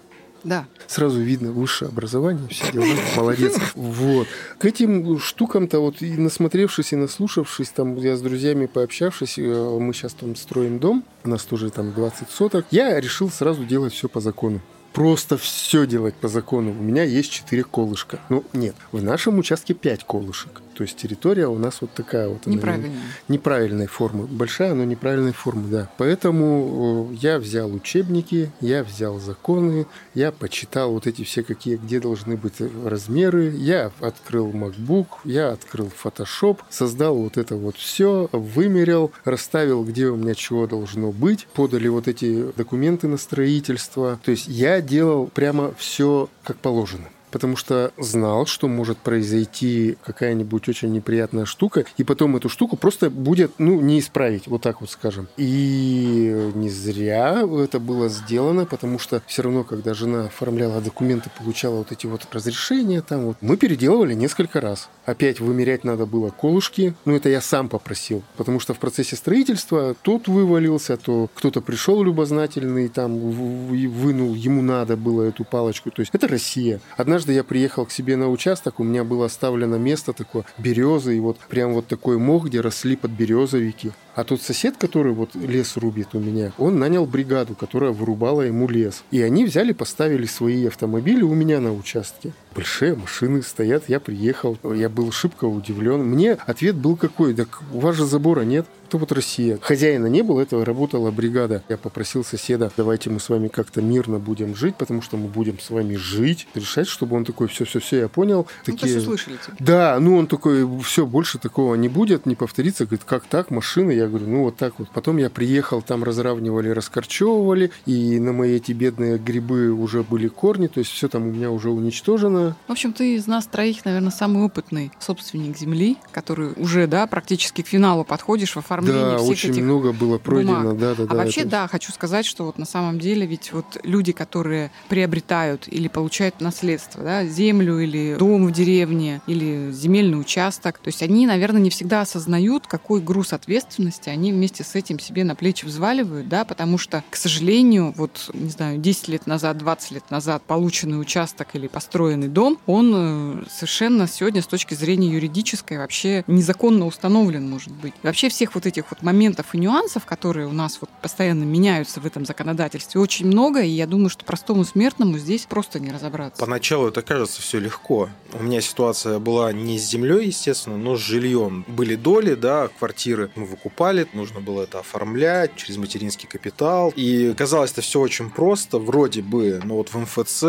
Да. 0.47 0.65
Сразу 0.87 1.19
видно 1.19 1.51
высшее 1.51 1.89
образование, 1.89 2.47
все 2.47 2.71
дела. 2.71 2.85
Молодец. 3.17 3.57
Вот. 3.75 4.27
К 4.57 4.65
этим 4.65 5.19
штукам-то 5.19 5.79
вот 5.79 6.01
и 6.01 6.15
насмотревшись, 6.15 6.93
и 6.93 6.95
наслушавшись, 6.95 7.69
там 7.69 7.97
я 7.97 8.15
с 8.15 8.21
друзьями 8.21 8.65
пообщавшись, 8.65 9.37
э, 9.37 9.41
мы 9.41 9.93
сейчас 9.93 10.13
там 10.13 10.37
строим 10.37 10.79
дом, 10.79 11.03
у 11.25 11.29
нас 11.29 11.43
тоже 11.43 11.69
там 11.69 11.91
20 11.91 12.29
соток, 12.29 12.65
я 12.71 12.97
решил 13.01 13.29
сразу 13.29 13.65
делать 13.65 13.93
все 13.93 14.07
по 14.07 14.21
закону 14.21 14.61
просто 14.93 15.37
все 15.37 15.85
делать 15.85 16.15
по 16.15 16.27
закону. 16.27 16.71
У 16.71 16.81
меня 16.81 17.03
есть 17.03 17.31
четыре 17.31 17.63
колышка. 17.63 18.19
Ну, 18.29 18.43
нет, 18.53 18.75
в 18.91 19.03
нашем 19.03 19.37
участке 19.37 19.75
пять 19.75 20.03
колышек. 20.03 20.63
То 20.77 20.83
есть 20.83 20.95
территория 20.95 21.47
у 21.47 21.57
нас 21.57 21.81
вот 21.81 21.91
такая 21.93 22.27
вот. 22.27 22.45
Неправильная. 22.45 23.01
Неправильной 23.27 23.87
формы. 23.87 24.27
Большая, 24.27 24.75
но 24.75 24.83
неправильной 24.83 25.33
формы, 25.33 25.69
да. 25.69 25.89
Поэтому 25.97 27.11
я 27.19 27.39
взял 27.39 27.73
учебники, 27.73 28.51
я 28.61 28.83
взял 28.83 29.19
законы, 29.19 29.87
я 30.13 30.31
почитал 30.31 30.91
вот 30.91 31.07
эти 31.07 31.23
все, 31.23 31.41
какие, 31.41 31.77
где 31.77 31.99
должны 31.99 32.37
быть 32.37 32.61
размеры. 32.85 33.49
Я 33.57 33.91
открыл 34.01 34.51
MacBook, 34.51 35.07
я 35.23 35.49
открыл 35.49 35.91
Photoshop, 36.03 36.59
создал 36.69 37.15
вот 37.15 37.37
это 37.37 37.55
вот 37.55 37.75
все, 37.77 38.29
вымерил, 38.31 39.11
расставил, 39.25 39.83
где 39.83 40.09
у 40.09 40.15
меня 40.15 40.35
чего 40.35 40.67
должно 40.67 41.11
быть, 41.11 41.47
подали 41.55 41.87
вот 41.87 42.07
эти 42.07 42.51
документы 42.55 43.07
на 43.07 43.17
строительство. 43.17 44.19
То 44.23 44.29
есть 44.29 44.47
я 44.47 44.79
делал 44.79 45.25
прямо 45.33 45.73
все 45.79 46.29
как 46.43 46.57
положено 46.57 47.09
потому 47.31 47.55
что 47.55 47.91
знал, 47.97 48.45
что 48.45 48.67
может 48.67 48.97
произойти 48.97 49.97
какая-нибудь 50.03 50.67
очень 50.69 50.91
неприятная 50.91 51.45
штука, 51.45 51.85
и 51.97 52.03
потом 52.03 52.35
эту 52.35 52.49
штуку 52.49 52.77
просто 52.77 53.09
будет, 53.09 53.53
ну, 53.57 53.79
не 53.81 53.99
исправить, 53.99 54.47
вот 54.47 54.61
так 54.61 54.81
вот 54.81 54.89
скажем. 54.89 55.27
И 55.37 56.51
не 56.55 56.69
зря 56.69 57.43
это 57.63 57.79
было 57.79 58.09
сделано, 58.09 58.65
потому 58.65 58.99
что 58.99 59.21
все 59.27 59.43
равно, 59.43 59.63
когда 59.63 59.93
жена 59.93 60.25
оформляла 60.25 60.81
документы, 60.81 61.29
получала 61.37 61.77
вот 61.77 61.91
эти 61.91 62.05
вот 62.05 62.27
разрешения, 62.31 63.01
там 63.01 63.25
вот, 63.25 63.37
мы 63.41 63.57
переделывали 63.57 64.13
несколько 64.13 64.61
раз. 64.61 64.89
Опять 65.05 65.39
вымерять 65.39 65.83
надо 65.83 66.05
было 66.05 66.29
колышки, 66.29 66.93
ну, 67.05 67.15
это 67.15 67.29
я 67.29 67.41
сам 67.41 67.69
попросил, 67.69 68.23
потому 68.35 68.59
что 68.59 68.73
в 68.73 68.79
процессе 68.79 69.15
строительства 69.15 69.95
тот 70.01 70.27
вывалился, 70.27 70.97
то 70.97 71.29
кто-то 71.33 71.61
пришел 71.61 72.03
любознательный, 72.03 72.87
там, 72.87 73.17
вынул, 73.17 74.33
ему 74.33 74.61
надо 74.61 74.95
было 74.97 75.23
эту 75.23 75.43
палочку, 75.43 75.91
то 75.91 76.01
есть 76.01 76.11
это 76.13 76.27
Россия. 76.27 76.79
Одна 76.95 77.16
однажды 77.17 77.33
я 77.33 77.43
приехал 77.43 77.87
к 77.87 77.91
себе 77.91 78.15
на 78.15 78.29
участок, 78.29 78.79
у 78.79 78.83
меня 78.83 79.03
было 79.03 79.25
оставлено 79.25 79.79
место 79.79 80.13
такое, 80.13 80.45
березы, 80.59 81.17
и 81.17 81.19
вот 81.19 81.39
прям 81.49 81.73
вот 81.73 81.87
такой 81.87 82.19
мох, 82.19 82.45
где 82.45 82.61
росли 82.61 82.95
подберезовики. 82.95 83.91
А 84.13 84.23
тот 84.23 84.39
сосед, 84.41 84.77
который 84.77 85.13
вот 85.13 85.33
лес 85.33 85.77
рубит 85.77 86.09
у 86.13 86.19
меня, 86.19 86.51
он 86.59 86.77
нанял 86.77 87.07
бригаду, 87.07 87.55
которая 87.55 87.91
вырубала 87.91 88.43
ему 88.43 88.67
лес. 88.67 89.03
И 89.09 89.21
они 89.21 89.45
взяли, 89.45 89.73
поставили 89.73 90.27
свои 90.27 90.67
автомобили 90.67 91.23
у 91.23 91.33
меня 91.33 91.59
на 91.59 91.73
участке. 91.73 92.33
Большие 92.53 92.95
машины 92.95 93.41
стоят, 93.41 93.83
я 93.87 93.99
приехал, 93.99 94.57
я 94.63 94.89
был 94.89 95.11
шибко 95.11 95.45
удивлен. 95.45 96.03
Мне 96.03 96.33
ответ 96.33 96.75
был 96.75 96.95
какой, 96.95 97.33
так 97.33 97.61
у 97.73 97.79
вас 97.79 97.95
же 97.95 98.05
забора 98.05 98.41
нет. 98.41 98.67
Это 98.87 98.97
вот 98.97 99.11
Россия. 99.11 99.59
Хозяина 99.61 100.05
не 100.05 100.21
было, 100.21 100.39
этого 100.39 100.63
работала 100.63 101.11
бригада. 101.11 101.61
Я 101.67 101.75
попросил 101.75 102.23
соседа, 102.23 102.71
давайте 102.77 103.09
мы 103.09 103.19
с 103.19 103.27
вами 103.27 103.49
как-то 103.49 103.81
мирно 103.81 104.17
будем 104.17 104.55
жить, 104.55 104.75
потому 104.75 105.01
что 105.01 105.17
мы 105.17 105.27
будем 105.27 105.59
с 105.59 105.69
вами 105.69 105.95
жить, 105.95 106.47
решать, 106.55 106.87
чтобы 106.87 107.17
он 107.17 107.25
такой, 107.25 107.49
все-все-все, 107.49 107.97
я 107.97 108.07
понял. 108.07 108.47
Ну, 108.65 108.73
Такие... 108.77 108.97
услышали 108.99 109.35
тебя. 109.45 109.55
Да, 109.59 109.99
ну 109.99 110.15
он 110.15 110.27
такой, 110.27 110.65
все, 110.83 111.05
больше 111.05 111.37
такого 111.37 111.75
не 111.75 111.89
будет, 111.89 112.25
не 112.25 112.35
повторится. 112.35 112.85
Говорит, 112.85 113.03
как 113.03 113.25
так, 113.25 113.51
машина? 113.51 113.91
Я 113.91 114.07
говорю, 114.07 114.27
ну 114.27 114.43
вот 114.43 114.55
так 114.55 114.79
вот. 114.79 114.89
Потом 114.91 115.17
я 115.17 115.29
приехал, 115.29 115.81
там 115.81 116.05
разравнивали, 116.05 116.69
раскорчевывали, 116.69 117.71
и 117.85 118.21
на 118.21 118.31
мои 118.31 118.55
эти 118.55 118.71
бедные 118.71 119.17
грибы 119.17 119.69
уже 119.69 120.03
были 120.03 120.29
корни, 120.29 120.67
то 120.67 120.79
есть 120.79 120.91
все 120.91 121.09
там 121.09 121.23
у 121.23 121.31
меня 121.31 121.51
уже 121.51 121.71
уничтожено. 121.71 122.55
В 122.69 122.71
общем, 122.71 122.93
ты 122.93 123.15
из 123.15 123.27
нас 123.27 123.47
троих, 123.47 123.83
наверное, 123.83 124.11
самый 124.11 124.43
опытный 124.43 124.93
собственник 124.99 125.57
земли, 125.57 125.97
который 126.11 126.53
уже, 126.55 126.87
да, 126.87 127.05
практически 127.05 127.63
к 127.63 127.67
финалу 127.67 128.05
подходишь 128.05 128.55
в 128.55 128.59
оформлении 128.77 129.11
Да, 129.11 129.17
всех 129.17 129.29
очень 129.29 129.49
этих 129.51 129.63
много 129.63 129.91
было 129.93 130.17
пройдено, 130.17 130.61
бумаг. 130.61 130.77
да, 130.77 130.95
да, 130.95 131.03
а 131.03 131.07
да. 131.07 131.15
вообще, 131.15 131.41
это- 131.41 131.49
да, 131.49 131.67
хочу 131.67 131.91
сказать, 131.91 132.25
что 132.25 132.45
вот 132.45 132.57
на 132.57 132.65
самом 132.65 132.99
деле 132.99 133.25
ведь 133.25 133.51
вот 133.53 133.65
люди, 133.83 134.11
которые 134.11 134.71
приобретают 134.89 135.67
или 135.67 135.87
получают 135.87 136.41
наследство, 136.41 137.03
да, 137.03 137.25
землю 137.25 137.79
или 137.79 138.15
дом 138.17 138.47
в 138.47 138.51
деревне, 138.51 139.21
или 139.27 139.71
земельный 139.71 140.19
участок, 140.19 140.79
то 140.79 140.87
есть 140.89 141.01
они, 141.01 141.25
наверное, 141.27 141.61
не 141.61 141.69
всегда 141.69 142.01
осознают, 142.01 142.67
какой 142.67 143.01
груз 143.01 143.33
ответственности 143.33 144.09
они 144.09 144.31
вместе 144.31 144.63
с 144.63 144.75
этим 144.75 144.99
себе 144.99 145.23
на 145.23 145.35
плечи 145.35 145.65
взваливают, 145.65 146.27
да, 146.29 146.45
потому 146.45 146.77
что, 146.77 147.03
к 147.09 147.15
сожалению, 147.15 147.93
вот, 147.97 148.29
не 148.33 148.49
знаю, 148.49 148.77
10 148.77 149.07
лет 149.07 149.27
назад, 149.27 149.57
20 149.57 149.91
лет 149.91 150.11
назад 150.11 150.43
полученный 150.45 150.99
участок 150.99 151.49
или 151.53 151.67
построенный 151.67 152.27
дом, 152.27 152.57
он 152.65 152.93
э, 152.95 153.43
совершенно 153.49 154.07
сегодня 154.07 154.41
с 154.41 154.47
точки 154.47 154.73
зрения 154.73 155.07
юридической 155.09 155.77
вообще 155.77 156.23
незаконно 156.27 156.85
установлен, 156.85 157.49
может 157.49 157.71
быть. 157.71 157.93
И 158.03 158.05
вообще 158.07 158.29
всех 158.29 158.55
вот 158.55 158.65
этих 158.67 158.91
вот 158.91 159.01
моментов 159.01 159.53
и 159.53 159.57
нюансов, 159.57 160.05
которые 160.05 160.47
у 160.47 160.51
нас 160.51 160.77
вот 160.81 160.89
постоянно 161.01 161.43
меняются 161.43 161.99
в 161.99 162.05
этом 162.05 162.25
законодательстве, 162.25 162.99
очень 163.01 163.27
много, 163.27 163.61
и 163.61 163.69
я 163.69 163.87
думаю, 163.87 164.09
что 164.09 164.25
простому 164.25 164.63
смертному 164.63 165.17
здесь 165.17 165.45
просто 165.45 165.79
не 165.79 165.91
разобраться. 165.91 166.39
Поначалу 166.43 166.87
это 166.87 167.01
кажется 167.01 167.41
все 167.41 167.59
легко. 167.59 168.09
У 168.33 168.43
меня 168.43 168.61
ситуация 168.61 169.19
была 169.19 169.53
не 169.53 169.79
с 169.79 169.83
землей, 169.83 170.27
естественно, 170.27 170.77
но 170.77 170.95
с 170.95 170.99
жильем. 170.99 171.65
Были 171.67 171.95
доли, 171.95 172.35
да, 172.35 172.67
квартиры 172.67 173.31
мы 173.35 173.45
выкупали, 173.45 174.07
нужно 174.13 174.41
было 174.41 174.63
это 174.63 174.79
оформлять 174.79 175.55
через 175.55 175.77
материнский 175.77 176.27
капитал. 176.27 176.93
И 176.95 177.33
казалось 177.37 177.71
это 177.71 177.81
все 177.81 177.99
очень 177.99 178.29
просто, 178.29 178.79
вроде 178.79 179.21
бы, 179.21 179.61
но 179.63 179.75
вот 179.75 179.89
в 179.89 179.97
МФЦ 179.97 180.43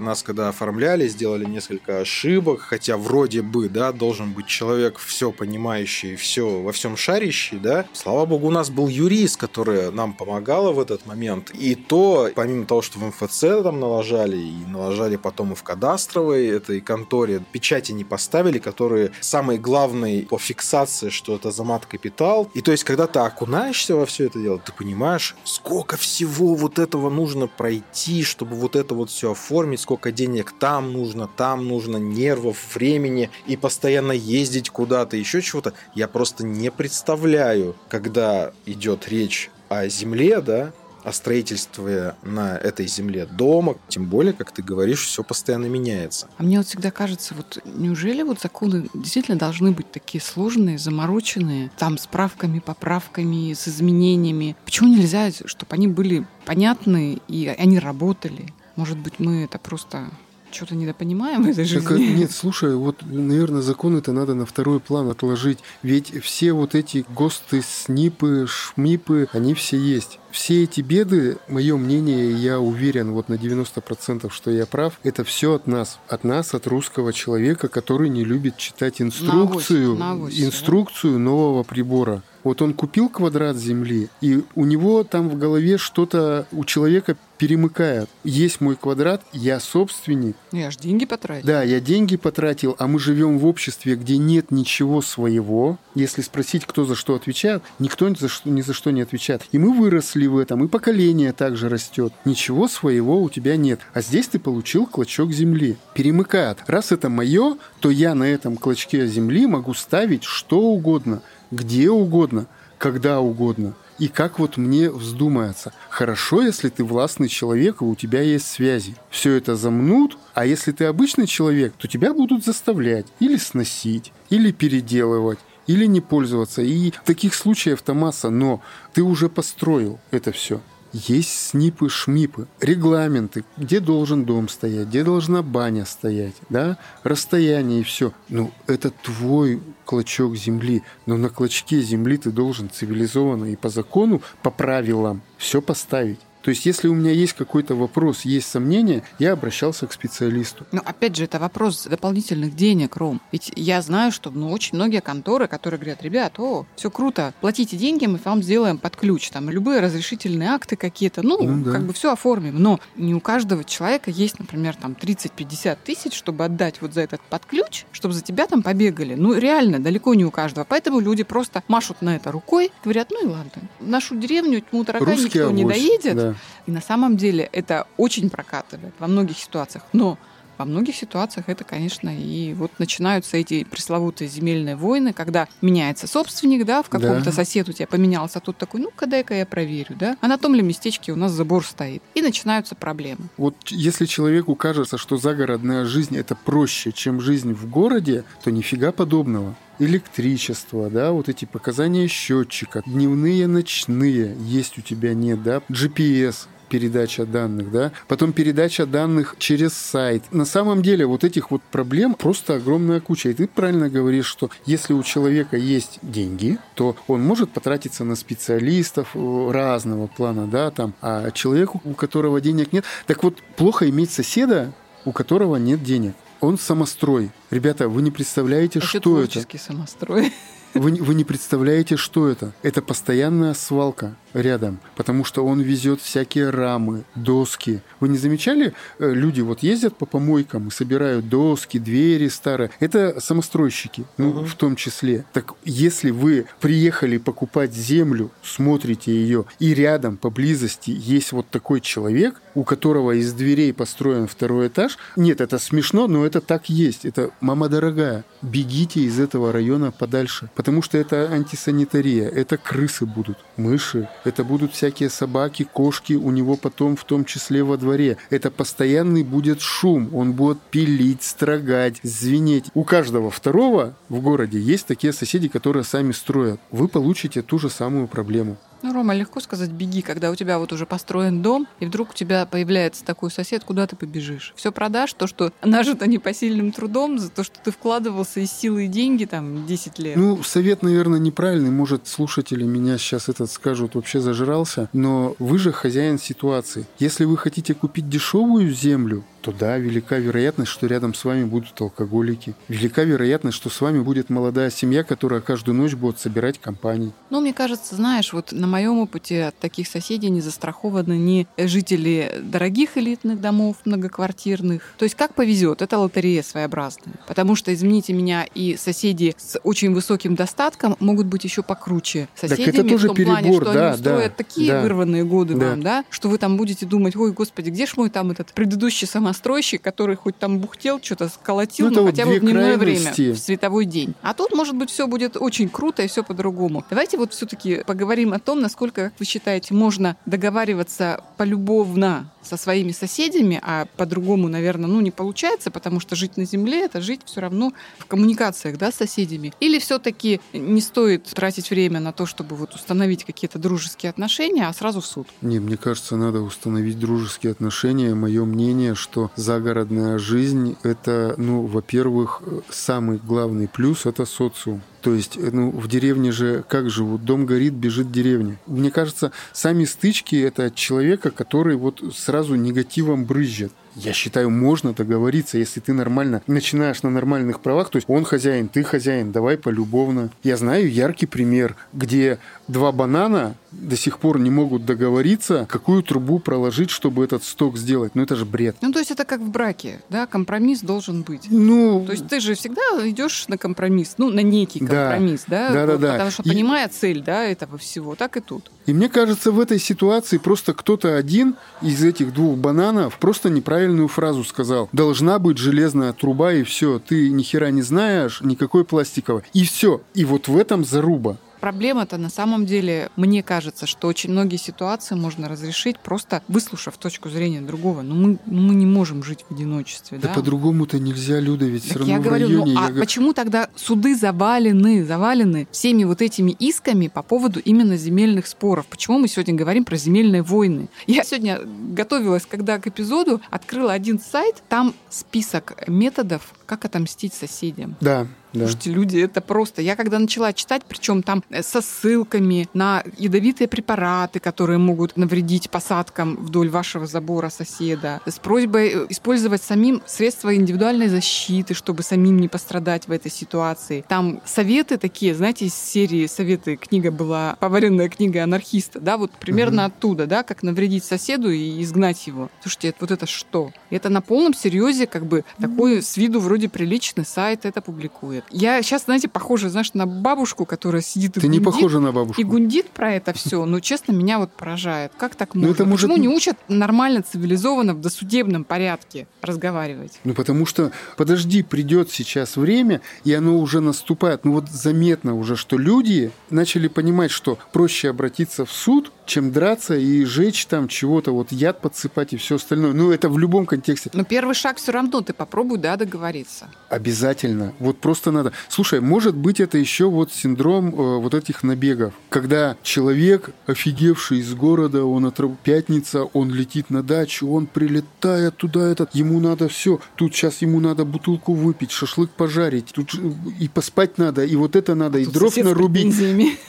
нас 0.00 0.22
когда 0.22 0.48
оформляли, 0.48 1.08
сделали 1.08 1.44
несколько 1.44 2.00
ошибок, 2.00 2.60
хотя 2.60 2.96
вроде 2.96 3.42
бы, 3.42 3.68
да, 3.68 3.92
должен 3.92 4.32
быть 4.32 4.46
человек 4.46 4.98
все 4.98 5.32
понимающий, 5.32 6.16
все 6.16 6.60
во 6.60 6.72
всем 6.72 6.96
шарящий, 6.96 7.53
да. 7.58 7.86
Слава 7.92 8.26
богу, 8.26 8.48
у 8.48 8.50
нас 8.50 8.70
был 8.70 8.88
юрист, 8.88 9.36
который 9.36 9.90
нам 9.90 10.12
помогала 10.12 10.72
в 10.72 10.80
этот 10.80 11.06
момент. 11.06 11.50
И 11.50 11.74
то, 11.74 12.30
помимо 12.34 12.66
того, 12.66 12.82
что 12.82 12.98
в 12.98 13.04
МФЦ 13.04 13.62
там 13.62 13.80
налажали, 13.80 14.36
и 14.36 14.64
налажали 14.66 15.16
потом 15.16 15.52
и 15.52 15.54
в 15.54 15.62
кадастровой 15.62 16.46
этой 16.46 16.80
конторе, 16.80 17.42
печати 17.52 17.92
не 17.92 18.04
поставили, 18.04 18.58
которые 18.58 19.12
самый 19.20 19.58
главный 19.58 20.26
по 20.28 20.38
фиксации, 20.38 21.08
что 21.08 21.36
это 21.36 21.50
замат 21.50 21.86
капитал. 21.86 22.50
И 22.54 22.60
то 22.60 22.72
есть, 22.72 22.84
когда 22.84 23.06
ты 23.06 23.18
окунаешься 23.20 23.96
во 23.96 24.06
все 24.06 24.26
это 24.26 24.38
дело, 24.40 24.58
ты 24.58 24.72
понимаешь, 24.72 25.36
сколько 25.44 25.96
всего 25.96 26.54
вот 26.54 26.78
этого 26.78 27.10
нужно 27.10 27.46
пройти, 27.46 28.22
чтобы 28.22 28.56
вот 28.56 28.76
это 28.76 28.94
вот 28.94 29.10
все 29.10 29.32
оформить, 29.32 29.80
сколько 29.80 30.12
денег 30.12 30.52
там 30.58 30.92
нужно, 30.92 31.28
там 31.28 31.66
нужно, 31.68 31.96
нервов, 31.96 32.56
времени, 32.74 33.30
и 33.46 33.56
постоянно 33.56 34.12
ездить 34.12 34.70
куда-то, 34.70 35.16
еще 35.16 35.42
чего-то. 35.42 35.74
Я 35.94 36.08
просто 36.08 36.44
не 36.44 36.70
представляю, 36.70 37.43
когда 37.88 38.52
идет 38.66 39.08
речь 39.08 39.50
о 39.68 39.88
земле, 39.88 40.40
да, 40.40 40.72
о 41.04 41.12
строительстве 41.12 42.14
на 42.22 42.56
этой 42.56 42.86
земле 42.86 43.26
дома, 43.26 43.76
тем 43.88 44.06
более, 44.06 44.32
как 44.32 44.52
ты 44.52 44.62
говоришь, 44.62 45.04
все 45.04 45.22
постоянно 45.22 45.66
меняется. 45.66 46.28
А 46.38 46.42
мне 46.42 46.56
вот 46.58 46.66
всегда 46.66 46.90
кажется, 46.90 47.34
вот 47.34 47.58
неужели 47.64 48.22
вот 48.22 48.40
законы 48.40 48.88
действительно 48.94 49.38
должны 49.38 49.70
быть 49.72 49.90
такие 49.92 50.22
сложные, 50.22 50.78
замороченные, 50.78 51.70
там 51.76 51.98
с 51.98 52.06
правками, 52.06 52.58
поправками, 52.58 53.52
с 53.52 53.68
изменениями? 53.68 54.56
Почему 54.64 54.88
нельзя, 54.88 55.30
чтобы 55.44 55.72
они 55.74 55.88
были 55.88 56.26
понятны 56.46 57.20
и 57.28 57.46
они 57.48 57.78
работали? 57.78 58.46
Может 58.76 58.96
быть, 58.98 59.18
мы 59.18 59.44
это 59.44 59.58
просто 59.58 60.10
что-то 60.54 60.74
недопонимаем 60.74 61.42
в 61.42 61.48
этой 61.48 61.66
Так, 61.68 61.90
э, 61.90 61.96
жизни? 61.96 62.18
нет, 62.20 62.30
слушай, 62.30 62.74
вот, 62.74 62.96
наверное, 63.02 63.62
законы-то 63.62 64.12
надо 64.12 64.34
на 64.34 64.46
второй 64.46 64.80
план 64.80 65.08
отложить. 65.10 65.58
Ведь 65.82 66.22
все 66.22 66.52
вот 66.52 66.74
эти 66.74 67.04
ГОСТы, 67.14 67.62
СНИПы, 67.62 68.46
ШМИПы, 68.48 69.28
они 69.32 69.54
все 69.54 69.76
есть. 69.76 70.18
Все 70.30 70.64
эти 70.64 70.80
беды, 70.80 71.38
мое 71.48 71.76
мнение, 71.76 72.32
я 72.32 72.58
уверен 72.58 73.12
вот 73.12 73.28
на 73.28 73.34
90%, 73.34 74.30
что 74.30 74.50
я 74.50 74.66
прав, 74.66 74.98
это 75.04 75.22
все 75.22 75.54
от 75.54 75.66
нас. 75.66 75.98
От 76.08 76.24
нас, 76.24 76.54
от 76.54 76.66
русского 76.66 77.12
человека, 77.12 77.68
который 77.68 78.08
не 78.08 78.24
любит 78.24 78.56
читать 78.56 79.00
инструкцию, 79.00 79.94
на 79.94 80.12
авось, 80.12 80.36
да? 80.36 80.46
инструкцию 80.46 81.18
нового 81.18 81.62
прибора. 81.62 82.22
Вот 82.42 82.60
он 82.60 82.74
купил 82.74 83.08
квадрат 83.08 83.56
земли, 83.56 84.08
и 84.20 84.42
у 84.54 84.64
него 84.66 85.02
там 85.02 85.30
в 85.30 85.38
голове 85.38 85.78
что-то 85.78 86.46
у 86.52 86.64
человека 86.64 87.16
перемыкает. 87.44 88.08
Есть 88.24 88.62
мой 88.62 88.74
квадрат, 88.74 89.22
я 89.34 89.60
собственник, 89.60 90.34
Ну, 90.50 90.58
Я 90.60 90.70
ж 90.70 90.76
деньги 90.78 91.04
потратил. 91.04 91.46
да, 91.46 91.62
я 91.62 91.78
деньги 91.78 92.16
потратил, 92.16 92.74
а 92.78 92.86
мы 92.86 92.98
живем 92.98 93.38
в 93.38 93.44
обществе, 93.46 93.96
где 93.96 94.16
нет 94.16 94.50
ничего 94.50 95.02
своего. 95.02 95.78
Если 95.94 96.22
спросить, 96.22 96.64
кто 96.64 96.86
за 96.86 96.94
что 96.94 97.14
отвечает, 97.14 97.62
никто 97.78 98.08
ни 98.08 98.14
за 98.14 98.28
что, 98.28 98.48
ни 98.48 98.62
за 98.62 98.72
что 98.72 98.90
не 98.92 99.02
отвечает. 99.02 99.42
И 99.52 99.58
мы 99.58 99.74
выросли 99.78 100.26
в 100.26 100.38
этом, 100.38 100.64
и 100.64 100.68
поколение 100.68 101.32
также 101.34 101.68
растет. 101.68 102.14
Ничего 102.24 102.66
своего 102.66 103.20
у 103.22 103.28
тебя 103.28 103.56
нет. 103.58 103.80
А 103.92 104.00
здесь 104.00 104.28
ты 104.28 104.38
получил 104.38 104.86
клочок 104.86 105.30
земли. 105.32 105.76
Перемыкает. 105.94 106.58
Раз 106.66 106.92
это 106.92 107.10
мое, 107.10 107.58
то 107.80 107.90
я 107.90 108.14
на 108.14 108.24
этом 108.24 108.56
клочке 108.56 109.06
земли 109.06 109.46
могу 109.46 109.74
ставить 109.74 110.24
что 110.24 110.60
угодно, 110.60 111.20
где 111.50 111.90
угодно, 111.90 112.46
когда 112.78 113.20
угодно. 113.20 113.74
И 114.04 114.08
как 114.08 114.38
вот 114.38 114.58
мне 114.58 114.90
вздумается. 114.90 115.72
Хорошо, 115.88 116.42
если 116.42 116.68
ты 116.68 116.84
властный 116.84 117.26
человек, 117.26 117.80
и 117.80 117.86
у 117.86 117.94
тебя 117.94 118.20
есть 118.20 118.46
связи. 118.46 118.96
Все 119.08 119.32
это 119.32 119.56
замнут, 119.56 120.18
а 120.34 120.44
если 120.44 120.72
ты 120.72 120.84
обычный 120.84 121.26
человек, 121.26 121.72
то 121.78 121.88
тебя 121.88 122.12
будут 122.12 122.44
заставлять 122.44 123.06
или 123.18 123.38
сносить, 123.38 124.12
или 124.28 124.52
переделывать, 124.52 125.38
или 125.66 125.86
не 125.86 126.02
пользоваться. 126.02 126.60
И 126.60 126.92
таких 127.06 127.34
случаев-то 127.34 127.94
масса, 127.94 128.28
но 128.28 128.60
ты 128.92 129.00
уже 129.00 129.30
построил 129.30 129.98
это 130.10 130.32
все. 130.32 130.60
Есть 130.94 131.48
снипы, 131.48 131.88
шмипы, 131.88 132.46
регламенты, 132.60 133.44
где 133.56 133.80
должен 133.80 134.24
дом 134.24 134.48
стоять, 134.48 134.86
где 134.86 135.02
должна 135.02 135.42
баня 135.42 135.84
стоять, 135.86 136.36
да, 136.50 136.78
расстояние 137.02 137.80
и 137.80 137.82
все. 137.82 138.12
Ну, 138.28 138.52
это 138.68 138.90
твой 138.90 139.60
клочок 139.84 140.36
земли, 140.36 140.84
но 141.06 141.16
на 141.16 141.30
клочке 141.30 141.82
земли 141.82 142.16
ты 142.16 142.30
должен 142.30 142.70
цивилизованно 142.70 143.46
и 143.46 143.56
по 143.56 143.70
закону, 143.70 144.22
по 144.44 144.52
правилам 144.52 145.20
все 145.36 145.60
поставить. 145.60 146.20
То 146.44 146.50
есть, 146.50 146.66
если 146.66 146.88
у 146.88 146.94
меня 146.94 147.10
есть 147.10 147.32
какой-то 147.32 147.74
вопрос, 147.74 148.26
есть 148.26 148.48
сомнения, 148.48 149.02
я 149.18 149.32
обращался 149.32 149.86
к 149.86 149.94
специалисту. 149.94 150.66
Но 150.72 150.82
опять 150.84 151.16
же, 151.16 151.24
это 151.24 151.38
вопрос 151.38 151.84
дополнительных 151.84 152.54
денег, 152.54 152.96
Ром. 152.96 153.22
Ведь 153.32 153.50
я 153.56 153.80
знаю, 153.80 154.12
что 154.12 154.30
ну, 154.30 154.52
очень 154.52 154.74
многие 154.76 155.00
конторы, 155.00 155.48
которые 155.48 155.80
говорят, 155.80 156.02
ребят, 156.02 156.38
о, 156.38 156.66
все 156.76 156.90
круто, 156.90 157.32
платите 157.40 157.78
деньги, 157.78 158.04
мы 158.04 158.20
вам 158.22 158.42
сделаем 158.42 158.76
под 158.76 158.94
ключ. 158.94 159.30
Там 159.30 159.48
любые 159.48 159.80
разрешительные 159.80 160.50
акты 160.50 160.76
какие-то, 160.76 161.22
ну, 161.22 161.42
Ну 161.42 161.64
да. 161.64 161.72
как 161.72 161.86
бы 161.86 161.94
все 161.94 162.12
оформим. 162.12 162.60
Но 162.62 162.78
не 162.94 163.14
у 163.14 163.20
каждого 163.20 163.64
человека 163.64 164.10
есть, 164.10 164.38
например, 164.38 164.76
там 164.76 164.94
30-50 165.00 165.78
тысяч, 165.82 166.12
чтобы 166.12 166.44
отдать 166.44 166.82
вот 166.82 166.92
за 166.92 167.00
этот 167.00 167.22
под 167.22 167.46
ключ, 167.46 167.86
чтобы 167.90 168.12
за 168.12 168.20
тебя 168.20 168.46
там 168.46 168.62
побегали. 168.62 169.14
Ну, 169.14 169.32
реально, 169.32 169.78
далеко 169.82 170.12
не 170.12 170.26
у 170.26 170.30
каждого. 170.30 170.66
Поэтому 170.68 171.00
люди 171.00 171.22
просто 171.22 171.62
машут 171.68 172.02
на 172.02 172.16
это 172.16 172.30
рукой, 172.30 172.70
говорят, 172.84 173.08
ну 173.10 173.24
и 173.24 173.28
ладно, 173.30 173.50
нашу 173.80 174.14
деревню 174.14 174.60
тьму 174.60 174.84
таракань 174.84 175.24
никто 175.24 175.50
не 175.50 175.62
авось, 175.62 175.74
доедет. 175.74 176.16
да. 176.16 176.33
И 176.66 176.70
на 176.70 176.80
самом 176.80 177.16
деле 177.16 177.48
это 177.52 177.86
очень 177.96 178.30
прокатывает 178.30 178.94
во 178.98 179.06
многих 179.06 179.38
ситуациях. 179.38 179.84
Но 179.92 180.18
во 180.58 180.64
многих 180.64 180.94
ситуациях 180.96 181.48
это, 181.48 181.64
конечно, 181.64 182.10
и 182.16 182.54
вот 182.54 182.70
начинаются 182.78 183.36
эти 183.36 183.64
пресловутые 183.64 184.28
земельные 184.28 184.76
войны, 184.76 185.12
когда 185.12 185.48
меняется 185.62 186.06
собственник, 186.06 186.64
да, 186.64 186.82
в 186.82 186.88
каком-то 186.88 187.24
Да. 187.26 187.32
сосед 187.32 187.68
у 187.68 187.72
тебя 187.72 187.86
поменялся, 187.86 188.38
а 188.38 188.40
тут 188.40 188.56
такой, 188.56 188.80
ну-ка 188.80 189.06
дай-ка 189.06 189.34
я 189.34 189.46
проверю, 189.46 189.96
да, 189.98 190.16
а 190.20 190.28
на 190.28 190.38
том 190.38 190.54
ли 190.54 190.62
местечке 190.62 191.12
у 191.12 191.16
нас 191.16 191.32
забор 191.32 191.64
стоит. 191.64 192.02
И 192.14 192.22
начинаются 192.22 192.74
проблемы. 192.74 193.28
Вот 193.36 193.56
если 193.68 194.06
человеку 194.06 194.54
кажется, 194.54 194.98
что 194.98 195.16
загородная 195.16 195.84
жизнь 195.84 196.16
это 196.16 196.34
проще, 196.34 196.92
чем 196.92 197.20
жизнь 197.20 197.52
в 197.52 197.68
городе, 197.68 198.24
то 198.42 198.50
нифига 198.50 198.92
подобного. 198.92 199.54
Электричество, 199.80 200.90
да, 200.90 201.10
вот 201.10 201.28
эти 201.28 201.44
показания 201.44 202.06
счетчика, 202.06 202.82
дневные, 202.86 203.46
ночные, 203.48 204.36
есть 204.40 204.78
у 204.78 204.82
тебя, 204.82 205.14
нет, 205.14 205.42
да, 205.42 205.62
GPS, 205.68 206.46
передача 206.74 207.24
данных, 207.24 207.70
да, 207.70 207.92
потом 208.08 208.32
передача 208.32 208.84
данных 208.84 209.36
через 209.38 209.74
сайт. 209.74 210.24
На 210.32 210.44
самом 210.44 210.82
деле 210.82 211.06
вот 211.06 211.22
этих 211.22 211.52
вот 211.52 211.62
проблем 211.62 212.14
просто 212.14 212.56
огромная 212.56 212.98
куча. 212.98 213.28
И 213.28 213.34
ты 213.34 213.46
правильно 213.46 213.88
говоришь, 213.88 214.26
что 214.26 214.50
если 214.66 214.92
у 214.92 215.04
человека 215.04 215.56
есть 215.56 216.00
деньги, 216.02 216.58
то 216.74 216.96
он 217.06 217.22
может 217.22 217.52
потратиться 217.52 218.02
на 218.02 218.16
специалистов 218.16 219.10
э, 219.14 219.50
разного 219.52 220.08
плана, 220.08 220.48
да, 220.48 220.72
там, 220.72 220.94
а 221.00 221.30
человеку, 221.30 221.80
у 221.84 221.94
которого 221.94 222.40
денег 222.40 222.72
нет, 222.72 222.84
так 223.06 223.22
вот 223.22 223.40
плохо 223.54 223.88
иметь 223.88 224.10
соседа, 224.10 224.72
у 225.04 225.12
которого 225.12 225.54
нет 225.54 225.80
денег. 225.80 226.14
Он 226.40 226.58
самострой. 226.58 227.30
Ребята, 227.52 227.88
вы 227.88 228.02
не 228.02 228.10
представляете, 228.10 228.80
Вообще 228.80 228.98
что 228.98 229.22
это. 229.22 229.58
самострой. 229.58 230.32
Вы, 230.74 230.92
вы 230.92 231.14
не 231.14 231.24
представляете, 231.24 231.96
что 231.96 232.28
это? 232.28 232.52
Это 232.62 232.82
постоянная 232.82 233.54
свалка 233.54 234.16
рядом, 234.34 234.80
потому 234.96 235.24
что 235.24 235.44
он 235.46 235.60
везет 235.60 236.00
всякие 236.00 236.50
рамы, 236.50 237.04
доски. 237.14 237.80
Вы 238.00 238.08
не 238.08 238.18
замечали, 238.18 238.74
э, 238.98 239.12
люди 239.12 239.40
вот 239.40 239.60
ездят 239.60 239.96
по 239.96 240.06
помойкам 240.06 240.68
и 240.68 240.70
собирают 240.70 241.28
доски, 241.28 241.78
двери 241.78 242.28
старые. 242.28 242.70
Это 242.80 243.20
самостройщики, 243.20 244.04
ну, 244.18 244.30
угу. 244.30 244.44
в 244.44 244.54
том 244.56 244.76
числе. 244.76 245.24
Так 245.32 245.54
если 245.64 246.10
вы 246.10 246.46
приехали 246.60 247.18
покупать 247.18 247.72
землю, 247.72 248.30
смотрите 248.42 249.12
ее, 249.12 249.44
и 249.60 249.72
рядом, 249.72 250.16
поблизости 250.16 250.90
есть 250.90 251.32
вот 251.32 251.48
такой 251.48 251.80
человек, 251.80 252.42
у 252.54 252.64
которого 252.64 253.12
из 253.12 253.32
дверей 253.32 253.72
построен 253.72 254.26
второй 254.26 254.68
этаж, 254.68 254.98
нет, 255.16 255.40
это 255.40 255.58
смешно, 255.58 256.08
но 256.08 256.26
это 256.26 256.40
так 256.40 256.68
есть. 256.68 257.04
Это 257.04 257.30
мама 257.40 257.68
дорогая, 257.68 258.24
бегите 258.42 259.00
из 259.00 259.20
этого 259.20 259.52
района 259.52 259.92
подальше, 259.92 260.50
потому 260.64 260.80
что 260.80 260.96
это 260.96 261.30
антисанитария, 261.30 262.26
это 262.26 262.56
крысы 262.56 263.04
будут, 263.04 263.36
мыши, 263.58 264.08
это 264.24 264.44
будут 264.44 264.72
всякие 264.72 265.10
собаки, 265.10 265.68
кошки, 265.70 266.14
у 266.14 266.30
него 266.30 266.56
потом 266.56 266.96
в 266.96 267.04
том 267.04 267.26
числе 267.26 267.62
во 267.62 267.76
дворе. 267.76 268.16
Это 268.30 268.50
постоянный 268.50 269.24
будет 269.24 269.60
шум, 269.60 270.08
он 270.14 270.32
будет 270.32 270.58
пилить, 270.70 271.22
строгать, 271.22 272.00
звенеть. 272.02 272.70
У 272.72 272.82
каждого 272.84 273.30
второго 273.30 273.94
в 274.08 274.22
городе 274.22 274.58
есть 274.58 274.86
такие 274.86 275.12
соседи, 275.12 275.48
которые 275.48 275.84
сами 275.84 276.12
строят. 276.12 276.58
Вы 276.70 276.88
получите 276.88 277.42
ту 277.42 277.58
же 277.58 277.68
самую 277.68 278.08
проблему. 278.08 278.56
Ну, 278.82 278.92
Рома, 278.92 279.14
легко 279.14 279.40
сказать 279.40 279.70
«беги», 279.70 280.02
когда 280.02 280.30
у 280.30 280.34
тебя 280.34 280.58
вот 280.58 280.72
уже 280.72 280.86
построен 280.86 281.42
дом, 281.42 281.66
и 281.80 281.86
вдруг 281.86 282.10
у 282.10 282.14
тебя 282.14 282.46
появляется 282.46 283.04
такой 283.04 283.30
сосед, 283.30 283.64
куда 283.64 283.86
ты 283.86 283.96
побежишь? 283.96 284.52
Все 284.56 284.72
продашь, 284.72 285.12
то, 285.14 285.26
что 285.26 285.52
нажито 285.62 286.06
непосильным 286.06 286.72
трудом, 286.72 287.18
за 287.18 287.30
то, 287.30 287.44
что 287.44 287.58
ты 287.62 287.70
вкладывался 287.70 288.40
и 288.40 288.46
силы, 288.46 288.86
и 288.86 288.88
деньги 288.88 289.24
там 289.24 289.66
10 289.66 289.98
лет. 289.98 290.16
Ну, 290.16 290.42
совет, 290.42 290.82
наверное, 290.82 291.18
неправильный. 291.18 291.70
Может, 291.70 292.06
слушатели 292.06 292.64
меня 292.64 292.98
сейчас 292.98 293.28
этот 293.28 293.50
скажут, 293.50 293.94
вообще 293.94 294.20
зажрался. 294.20 294.88
Но 294.92 295.34
вы 295.38 295.58
же 295.58 295.72
хозяин 295.72 296.18
ситуации. 296.18 296.86
Если 296.98 297.24
вы 297.24 297.36
хотите 297.36 297.74
купить 297.74 298.08
дешевую 298.08 298.70
землю, 298.70 299.24
то 299.44 299.52
да, 299.52 299.76
велика 299.76 300.16
вероятность, 300.16 300.70
что 300.70 300.86
рядом 300.86 301.12
с 301.12 301.22
вами 301.22 301.44
будут 301.44 301.78
алкоголики. 301.78 302.54
Велика 302.68 303.02
вероятность, 303.02 303.58
что 303.58 303.68
с 303.68 303.78
вами 303.82 304.00
будет 304.00 304.30
молодая 304.30 304.70
семья, 304.70 305.04
которая 305.04 305.42
каждую 305.42 305.76
ночь 305.76 305.92
будет 305.92 306.18
собирать 306.18 306.58
компании. 306.58 307.12
Ну, 307.28 307.42
мне 307.42 307.52
кажется, 307.52 307.94
знаешь, 307.94 308.32
вот 308.32 308.52
на 308.52 308.66
моем 308.66 309.00
опыте 309.00 309.44
от 309.44 309.58
таких 309.58 309.86
соседей 309.86 310.30
не 310.30 310.40
застрахованы 310.40 311.18
ни 311.18 311.46
жители 311.58 312.40
дорогих 312.42 312.96
элитных 312.96 313.38
домов 313.38 313.76
многоквартирных. 313.84 314.94
То 314.96 315.04
есть 315.04 315.14
как 315.14 315.34
повезет, 315.34 315.82
это 315.82 315.98
лотерея 315.98 316.42
своеобразная. 316.42 317.16
Потому 317.28 317.54
что, 317.54 317.74
извините 317.74 318.14
меня, 318.14 318.46
и 318.54 318.76
соседи 318.78 319.34
с 319.36 319.60
очень 319.62 319.92
высоким 319.92 320.36
достатком 320.36 320.96
могут 321.00 321.26
быть 321.26 321.44
еще 321.44 321.62
покруче 321.62 322.28
соседями 322.34 322.64
так 322.64 322.74
это 322.76 322.88
тоже 322.88 323.04
в 323.04 323.08
том 323.08 323.16
перебор, 323.16 323.34
плане, 323.34 323.52
что 323.56 323.64
да, 323.64 323.86
они 323.88 323.94
устроят 323.94 324.32
да, 324.38 324.44
такие 324.44 324.72
да, 324.72 324.80
вырванные 324.80 325.24
годы 325.24 325.54
да. 325.54 325.68
вам, 325.68 325.82
да, 325.82 326.04
что 326.08 326.30
вы 326.30 326.38
там 326.38 326.56
будете 326.56 326.86
думать, 326.86 327.14
ой, 327.14 327.32
господи, 327.32 327.68
где 327.68 327.84
ж 327.84 327.98
мой 327.98 328.08
там 328.08 328.30
этот 328.30 328.54
предыдущий 328.54 329.06
самострой 329.06 329.33
настройщик, 329.34 329.82
который 329.82 330.14
хоть 330.16 330.38
там 330.38 330.58
бухтел, 330.58 331.00
что-то 331.02 331.28
сколотил, 331.28 331.90
ну, 331.90 332.02
но 332.02 332.06
хотя 332.06 332.24
бы 332.24 332.38
в 332.38 332.40
дневное 332.40 332.78
крайности. 332.78 333.20
время, 333.20 333.34
в 333.34 333.38
световой 333.38 333.84
день. 333.84 334.14
А 334.22 334.32
тут, 334.32 334.54
может 334.54 334.76
быть, 334.76 334.90
все 334.90 335.06
будет 335.08 335.36
очень 335.36 335.68
круто 335.68 336.02
и 336.02 336.06
все 336.06 336.22
по-другому. 336.22 336.84
Давайте 336.88 337.18
вот 337.18 337.32
все-таки 337.32 337.82
поговорим 337.84 338.32
о 338.32 338.38
том, 338.38 338.60
насколько, 338.60 339.10
как 339.10 339.14
вы 339.18 339.24
считаете, 339.24 339.74
можно 339.74 340.16
договариваться 340.24 341.20
полюбовно 341.36 342.30
со 342.44 342.56
своими 342.56 342.92
соседями, 342.92 343.60
а 343.62 343.86
по-другому, 343.96 344.48
наверное, 344.48 344.88
ну, 344.88 345.00
не 345.00 345.10
получается, 345.10 345.70
потому 345.70 346.00
что 346.00 346.16
жить 346.16 346.36
на 346.36 346.44
земле— 346.44 346.84
это 346.84 347.00
жить 347.00 347.22
все 347.24 347.40
равно 347.40 347.72
в 347.98 348.06
коммуникациях, 348.06 348.78
да, 348.78 348.90
с 348.92 348.96
соседями. 348.96 349.52
Или 349.60 349.78
все-таки 349.78 350.40
не 350.52 350.80
стоит 350.80 351.24
тратить 351.24 351.70
время 351.70 352.00
на 352.00 352.12
то, 352.12 352.26
чтобы 352.26 352.56
вот 352.56 352.74
установить 352.74 353.24
какие-то 353.24 353.58
дружеские 353.58 354.10
отношения, 354.10 354.68
а 354.68 354.72
сразу 354.72 355.00
в 355.00 355.06
суд? 355.06 355.26
Не, 355.42 355.60
мне 355.60 355.76
кажется, 355.76 356.16
надо 356.16 356.40
установить 356.40 356.98
дружеские 356.98 357.52
отношения. 357.52 358.14
Мое 358.14 358.44
мнение, 358.44 358.94
что 358.94 359.30
загородная 359.36 360.18
жизнь— 360.18 360.76
это, 360.82 361.34
ну, 361.36 361.62
во-первых, 361.66 362.42
самый 362.70 363.18
главный 363.18 363.68
плюс— 363.68 364.04
это 364.06 364.24
социум. 364.26 364.82
То 365.04 365.14
есть, 365.14 365.36
ну, 365.36 365.70
в 365.70 365.86
деревне 365.86 366.32
же 366.32 366.64
как 366.66 366.88
живут? 366.88 367.26
Дом 367.26 367.44
горит, 367.44 367.74
бежит 367.74 368.10
деревня. 368.10 368.58
Мне 368.66 368.90
кажется, 368.90 369.32
сами 369.52 369.84
стычки— 369.84 370.34
это 370.42 370.64
от 370.64 370.76
человека, 370.76 371.30
который 371.30 371.76
вот 371.76 372.02
сразу 372.16 372.54
негативом 372.54 373.26
брызжет. 373.26 373.70
Я 373.94 374.12
считаю, 374.12 374.50
можно 374.50 374.92
договориться, 374.92 375.58
если 375.58 375.80
ты 375.80 375.92
нормально 375.92 376.42
начинаешь 376.46 377.02
на 377.02 377.10
нормальных 377.10 377.60
правах. 377.60 377.90
То 377.90 377.96
есть 377.96 378.08
он 378.08 378.24
хозяин, 378.24 378.68
ты 378.68 378.82
хозяин, 378.82 379.32
давай 379.32 379.56
полюбовно. 379.56 380.30
Я 380.42 380.56
знаю 380.56 380.90
яркий 380.90 381.26
пример, 381.26 381.76
где 381.92 382.38
два 382.68 382.92
банана 382.92 383.54
до 383.70 383.96
сих 383.96 384.18
пор 384.18 384.38
не 384.38 384.50
могут 384.50 384.84
договориться, 384.84 385.66
какую 385.68 386.02
трубу 386.02 386.38
проложить, 386.38 386.90
чтобы 386.90 387.24
этот 387.24 387.44
сток 387.44 387.76
сделать. 387.76 388.14
Ну 388.14 388.22
это 388.22 388.36
же 388.36 388.44
бред. 388.44 388.76
Ну 388.80 388.92
то 388.92 388.98
есть 388.98 389.10
это 389.10 389.24
как 389.24 389.40
в 389.40 389.50
браке, 389.50 390.00
да, 390.08 390.26
компромисс 390.26 390.80
должен 390.80 391.22
быть. 391.22 391.48
Ну, 391.50 392.04
то 392.06 392.12
есть 392.12 392.28
ты 392.28 392.40
же 392.40 392.54
всегда 392.54 392.82
идешь 393.02 393.48
на 393.48 393.58
компромисс, 393.58 394.14
ну 394.18 394.30
на 394.30 394.40
некий 394.40 394.80
компромисс, 394.80 395.44
да, 395.46 395.70
да, 395.70 395.86
да, 395.86 395.96
да. 395.96 396.12
потому 396.12 396.30
что 396.30 396.42
И... 396.42 396.48
понимая 396.48 396.88
цель, 396.88 397.22
да, 397.22 397.44
этого 397.44 397.78
всего, 397.78 398.14
так 398.14 398.36
и 398.36 398.40
тут. 398.40 398.70
И 398.86 398.92
мне 398.92 399.08
кажется, 399.08 399.50
в 399.50 399.60
этой 399.60 399.78
ситуации 399.78 400.38
просто 400.38 400.74
кто-то 400.74 401.16
один 401.16 401.56
из 401.82 402.04
этих 402.04 402.32
двух 402.32 402.56
бананов 402.58 403.18
просто 403.18 403.50
неправильную 403.84 404.08
фразу 404.08 404.44
сказал. 404.44 404.88
Должна 404.92 405.38
быть 405.38 405.58
железная 405.58 406.12
труба 406.12 406.54
и 406.54 406.62
все. 406.62 406.98
Ты 406.98 407.28
ни 407.30 407.42
хера 407.42 407.70
не 407.70 407.82
знаешь, 407.82 408.40
никакой 408.40 408.84
пластиковой. 408.84 409.42
И 409.52 409.64
все. 409.64 410.00
И 410.14 410.24
вот 410.24 410.48
в 410.48 410.56
этом 410.56 410.84
заруба 410.84 411.36
проблема-то 411.64 412.18
на 412.18 412.28
самом 412.28 412.66
деле, 412.66 413.08
мне 413.16 413.42
кажется, 413.42 413.86
что 413.86 414.06
очень 414.08 414.30
многие 414.30 414.58
ситуации 414.58 415.14
можно 415.14 415.48
разрешить, 415.48 415.98
просто 415.98 416.42
выслушав 416.46 416.98
точку 416.98 417.30
зрения 417.30 417.62
другого. 417.62 418.02
Но 418.02 418.14
мы, 418.14 418.38
мы 418.44 418.74
не 418.74 418.84
можем 418.84 419.24
жить 419.24 419.46
в 419.48 419.54
одиночестве. 419.54 420.18
Да, 420.18 420.28
да? 420.28 420.34
по-другому-то 420.34 420.98
нельзя, 420.98 421.40
Люда, 421.40 421.64
ведь 421.64 421.84
так 421.84 421.90
все 421.92 421.98
равно 422.00 422.12
я 422.12 422.20
в 422.20 422.22
говорю, 422.22 422.48
районе... 422.48 422.74
Ну, 422.74 422.80
а 422.82 422.90
я... 422.90 423.00
почему 423.00 423.32
тогда 423.32 423.70
суды 423.76 424.14
завалены, 424.14 425.06
завалены 425.06 425.66
всеми 425.70 426.04
вот 426.04 426.20
этими 426.20 426.50
исками 426.50 427.08
по 427.08 427.22
поводу 427.22 427.60
именно 427.60 427.96
земельных 427.96 428.46
споров? 428.46 428.84
Почему 428.84 429.18
мы 429.18 429.26
сегодня 429.26 429.54
говорим 429.54 429.86
про 429.86 429.96
земельные 429.96 430.42
войны? 430.42 430.90
Я 431.06 431.24
сегодня 431.24 431.60
готовилась, 431.64 432.44
когда 432.44 432.78
к 432.78 432.86
эпизоду, 432.88 433.40
открыла 433.48 433.92
один 433.92 434.20
сайт, 434.20 434.62
там 434.68 434.92
список 435.08 435.82
методов, 435.88 436.42
как 436.66 436.84
отомстить 436.84 437.34
соседям. 437.34 437.96
Да, 438.00 438.26
да. 438.54 438.60
Слушайте, 438.60 438.90
люди, 438.90 439.18
это 439.18 439.40
просто... 439.40 439.82
Я 439.82 439.96
когда 439.96 440.18
начала 440.18 440.52
читать, 440.52 440.82
причем 440.88 441.22
там 441.22 441.42
э, 441.50 441.62
со 441.62 441.82
ссылками 441.82 442.68
на 442.72 443.02
ядовитые 443.18 443.66
препараты, 443.66 444.38
которые 444.38 444.78
могут 444.78 445.16
навредить 445.16 445.70
посадкам 445.70 446.36
вдоль 446.36 446.68
вашего 446.68 447.06
забора 447.06 447.48
соседа, 447.48 448.20
с 448.24 448.38
просьбой 448.38 448.90
э, 448.94 449.06
использовать 449.08 449.62
самим 449.62 450.02
средства 450.06 450.54
индивидуальной 450.54 451.08
защиты, 451.08 451.74
чтобы 451.74 452.04
самим 452.04 452.36
не 452.36 452.46
пострадать 452.46 453.08
в 453.08 453.10
этой 453.10 453.30
ситуации. 453.30 454.04
Там 454.08 454.40
советы 454.44 454.98
такие, 454.98 455.34
знаете, 455.34 455.66
из 455.66 455.74
серии 455.74 456.26
советы, 456.28 456.76
книга 456.76 457.10
была, 457.10 457.56
поваренная 457.58 458.08
книга 458.08 458.44
анархиста, 458.44 459.00
да, 459.00 459.16
вот 459.16 459.32
примерно 459.32 459.86
угу. 459.86 459.92
оттуда, 459.92 460.26
да, 460.26 460.44
как 460.44 460.62
навредить 460.62 461.04
соседу 461.04 461.50
и 461.50 461.82
изгнать 461.82 462.24
его. 462.28 462.50
Слушайте, 462.62 462.94
вот 463.00 463.10
это 463.10 463.26
что? 463.26 463.72
Это 463.90 464.10
на 464.10 464.20
полном 464.20 464.54
серьезе, 464.54 465.08
как 465.08 465.26
бы, 465.26 465.44
такой 465.60 466.02
с 466.02 466.16
виду 466.16 466.38
вроде 466.38 466.53
приличный 466.68 467.24
сайт 467.24 467.64
это 467.64 467.80
публикует. 467.80 468.44
Я 468.50 468.82
сейчас, 468.82 469.04
знаете, 469.04 469.28
похожа, 469.28 469.68
знаешь, 469.68 469.92
на 469.94 470.06
бабушку, 470.06 470.64
которая 470.64 471.02
сидит 471.02 471.36
и 471.36 471.40
Ты 471.40 471.46
гундит, 471.46 471.60
не 471.60 471.64
похожа 471.64 472.00
на 472.00 472.12
бабушку. 472.12 472.40
И 472.40 472.44
гундит 472.44 472.90
про 472.90 473.14
это 473.14 473.32
все. 473.32 473.64
Но, 473.64 473.80
честно, 473.80 474.12
меня 474.12 474.38
вот 474.38 474.52
поражает. 474.52 475.12
Как 475.16 475.34
так 475.34 475.54
можно? 475.54 475.68
Ну, 475.68 475.74
это 475.74 475.84
может... 475.84 476.08
Почему 476.08 476.20
не 476.20 476.28
учат 476.28 476.56
нормально, 476.68 477.22
цивилизованно, 477.22 477.94
в 477.94 478.00
досудебном 478.00 478.64
порядке 478.64 479.26
разговаривать? 479.42 480.20
Ну, 480.24 480.34
потому 480.34 480.66
что, 480.66 480.92
подожди, 481.16 481.62
придет 481.62 482.10
сейчас 482.10 482.56
время, 482.56 483.00
и 483.24 483.32
оно 483.32 483.58
уже 483.58 483.80
наступает. 483.80 484.44
Ну, 484.44 484.52
вот 484.52 484.68
заметно 484.68 485.34
уже, 485.34 485.56
что 485.56 485.76
люди 485.76 486.30
начали 486.50 486.88
понимать, 486.88 487.30
что 487.30 487.58
проще 487.72 488.10
обратиться 488.10 488.64
в 488.64 488.72
суд, 488.72 489.12
чем 489.26 489.52
драться 489.52 489.96
и 489.96 490.24
жечь 490.24 490.66
там 490.66 490.88
чего-то, 490.88 491.32
вот 491.32 491.50
яд 491.52 491.80
подсыпать 491.80 492.32
и 492.32 492.36
все 492.36 492.56
остальное. 492.56 492.92
Ну, 492.92 493.10
это 493.10 493.28
в 493.28 493.38
любом 493.38 493.66
контексте. 493.66 494.10
Но 494.12 494.24
первый 494.24 494.54
шаг 494.54 494.76
все 494.76 494.92
равно 494.92 495.20
ты 495.20 495.32
попробуй, 495.32 495.78
да, 495.78 495.96
договориться. 495.96 496.43
Обязательно. 496.88 497.72
Вот 497.78 497.98
просто 497.98 498.30
надо. 498.30 498.52
Слушай, 498.68 499.00
может 499.00 499.34
быть, 499.34 499.60
это 499.60 499.78
еще 499.78 500.10
вот 500.10 500.32
синдром 500.32 500.88
э, 500.88 501.18
вот 501.18 501.34
этих 501.34 501.62
набегов, 501.62 502.12
когда 502.28 502.76
человек, 502.82 503.50
офигевший 503.66 504.38
из 504.38 504.54
города, 504.54 505.04
он 505.04 505.26
от 505.26 505.40
пятница, 505.62 506.24
он 506.24 506.52
летит 506.52 506.90
на 506.90 507.02
дачу, 507.02 507.48
он 507.48 507.66
прилетает 507.66 508.56
туда, 508.56 508.88
этот, 508.88 509.14
ему 509.14 509.40
надо 509.40 509.68
все. 509.68 510.00
Тут 510.16 510.34
сейчас 510.34 510.62
ему 510.62 510.80
надо 510.80 511.04
бутылку 511.04 511.54
выпить, 511.54 511.90
шашлык 511.90 512.30
пожарить, 512.30 512.86
тут 512.92 513.14
и 513.60 513.68
поспать 513.68 514.18
надо, 514.18 514.44
и 514.44 514.56
вот 514.56 514.76
это 514.76 514.94
надо, 514.94 515.18
а 515.18 515.20
и 515.20 515.26
дров 515.26 515.56
нарубить. 515.56 516.14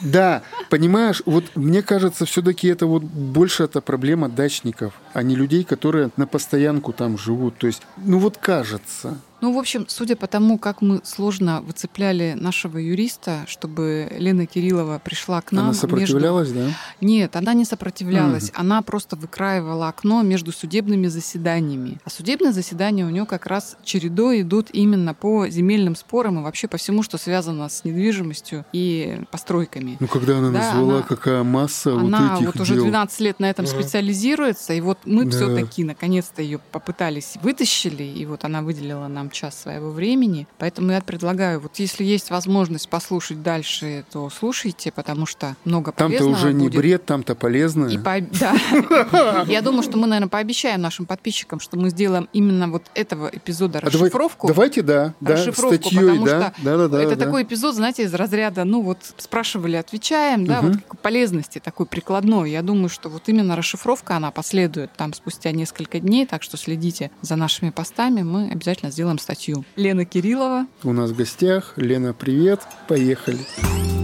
Да, 0.00 0.42
понимаешь, 0.70 1.22
вот 1.26 1.44
мне 1.54 1.82
кажется, 1.82 2.24
все 2.24 2.36
все-таки 2.36 2.68
это 2.68 2.86
вот 2.86 3.02
больше 3.02 3.64
это 3.64 3.80
проблема 3.80 4.28
дачников, 4.28 4.92
а 5.14 5.22
не 5.22 5.34
людей, 5.34 5.64
которые 5.64 6.10
на 6.18 6.26
постоянку 6.26 6.92
там 6.92 7.16
живут. 7.16 7.56
То 7.56 7.66
есть, 7.66 7.80
ну 7.96 8.18
вот 8.18 8.36
кажется. 8.36 9.18
Ну, 9.40 9.52
в 9.52 9.58
общем, 9.58 9.86
судя 9.88 10.16
по 10.16 10.26
тому, 10.26 10.58
как 10.58 10.82
мы 10.82 11.00
сложно 11.04 11.60
выцепляли 11.60 12.34
нашего 12.38 12.78
юриста, 12.78 13.44
чтобы 13.46 14.08
Лена 14.16 14.46
Кириллова 14.46 14.98
пришла 14.98 15.40
к 15.40 15.52
нам. 15.52 15.66
Она 15.66 15.74
сопротивлялась, 15.74 16.50
между... 16.50 16.70
да? 16.70 16.76
Нет, 17.00 17.36
она 17.36 17.52
не 17.54 17.64
сопротивлялась. 17.64 18.50
Угу. 18.50 18.60
Она 18.60 18.82
просто 18.82 19.16
выкраивала 19.16 19.88
окно 19.88 20.22
между 20.22 20.52
судебными 20.52 21.06
заседаниями. 21.06 21.98
А 22.04 22.10
судебные 22.10 22.52
заседания 22.52 23.04
у 23.04 23.10
нее 23.10 23.26
как 23.26 23.46
раз 23.46 23.76
чередой 23.84 24.42
идут 24.42 24.68
именно 24.72 25.14
по 25.14 25.48
земельным 25.48 25.96
спорам 25.96 26.40
и 26.40 26.42
вообще 26.42 26.68
по 26.68 26.76
всему, 26.76 27.02
что 27.02 27.18
связано 27.18 27.68
с 27.68 27.84
недвижимостью 27.84 28.64
и 28.72 29.20
постройками. 29.30 29.96
Ну, 30.00 30.08
когда 30.08 30.38
она 30.38 30.50
да, 30.50 30.58
назвала, 30.58 30.94
она, 30.94 31.02
какая 31.02 31.42
масса 31.42 31.92
она 31.94 32.30
вот 32.30 32.42
этих 32.42 32.54
вот 32.54 32.60
уже 32.60 32.74
12 32.74 33.20
лет 33.20 33.40
на 33.40 33.50
этом 33.50 33.64
угу. 33.64 33.72
специализируется, 33.72 34.72
и 34.72 34.80
вот 34.80 34.98
мы 35.04 35.24
Да. 35.24 35.30
все-таки 35.30 35.84
наконец-то 35.84 36.42
ее 36.42 36.58
попытались 36.72 37.36
вытащили, 37.42 38.02
и 38.02 38.26
вот 38.26 38.44
она 38.44 38.62
выделила 38.62 39.08
нам 39.08 39.25
час 39.30 39.60
своего 39.60 39.90
времени. 39.90 40.46
Поэтому 40.58 40.92
я 40.92 41.00
предлагаю, 41.00 41.60
вот 41.60 41.76
если 41.78 42.04
есть 42.04 42.30
возможность 42.30 42.88
послушать 42.88 43.42
дальше, 43.42 44.04
то 44.10 44.30
слушайте, 44.30 44.92
потому 44.92 45.26
что 45.26 45.56
много 45.64 45.92
Там-то 45.92 46.18
полезного 46.18 46.34
уже 46.36 46.52
не 46.52 46.68
будет. 46.68 46.78
бред, 46.78 47.06
там-то 47.06 47.34
полезно. 47.34 47.86
И 47.86 47.98
по... 47.98 48.16
да. 48.20 49.44
Я 49.48 49.62
думаю, 49.62 49.82
что 49.82 49.98
мы, 49.98 50.06
наверное, 50.06 50.28
пообещаем 50.28 50.80
нашим 50.80 51.06
подписчикам, 51.06 51.60
что 51.60 51.76
мы 51.76 51.90
сделаем 51.90 52.28
именно 52.32 52.68
вот 52.68 52.82
этого 52.94 53.28
эпизода 53.32 53.78
А 53.78 53.86
расшифровку. 53.86 54.48
Давайте, 54.48 54.82
да, 54.82 55.14
расшифровку, 55.20 55.90
потому 55.90 56.26
что 56.26 56.52
это 56.62 57.16
такой 57.16 57.42
эпизод, 57.42 57.74
знаете, 57.74 58.04
из 58.04 58.14
разряда, 58.14 58.64
ну 58.64 58.82
вот 58.82 58.98
спрашивали, 59.18 59.76
отвечаем, 59.76 60.46
да, 60.46 60.60
вот 60.60 60.76
полезности 61.02 61.58
такой 61.58 61.86
прикладной. 61.86 62.50
Я 62.50 62.62
думаю, 62.62 62.88
что 62.88 63.08
вот 63.08 63.28
именно 63.28 63.56
расшифровка, 63.56 64.16
она 64.16 64.30
последует 64.30 64.92
там 64.96 65.12
спустя 65.12 65.50
несколько 65.52 66.00
дней, 66.00 66.26
так 66.26 66.42
что 66.42 66.56
следите 66.56 67.10
за 67.22 67.36
нашими 67.36 67.70
постами, 67.70 68.22
мы 68.22 68.50
обязательно 68.50 68.90
сделаем 68.90 69.15
статью. 69.18 69.64
Лена 69.76 70.04
Кириллова, 70.04 70.66
У 70.84 70.92
нас 70.92 71.10
в 71.10 71.16
гостях 71.16 71.74
Лена, 71.76 72.12
привет, 72.12 72.60
поехали. 72.88 73.38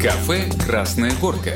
Кафе 0.01 0.51
«Красная 0.67 1.13
горка». 1.21 1.53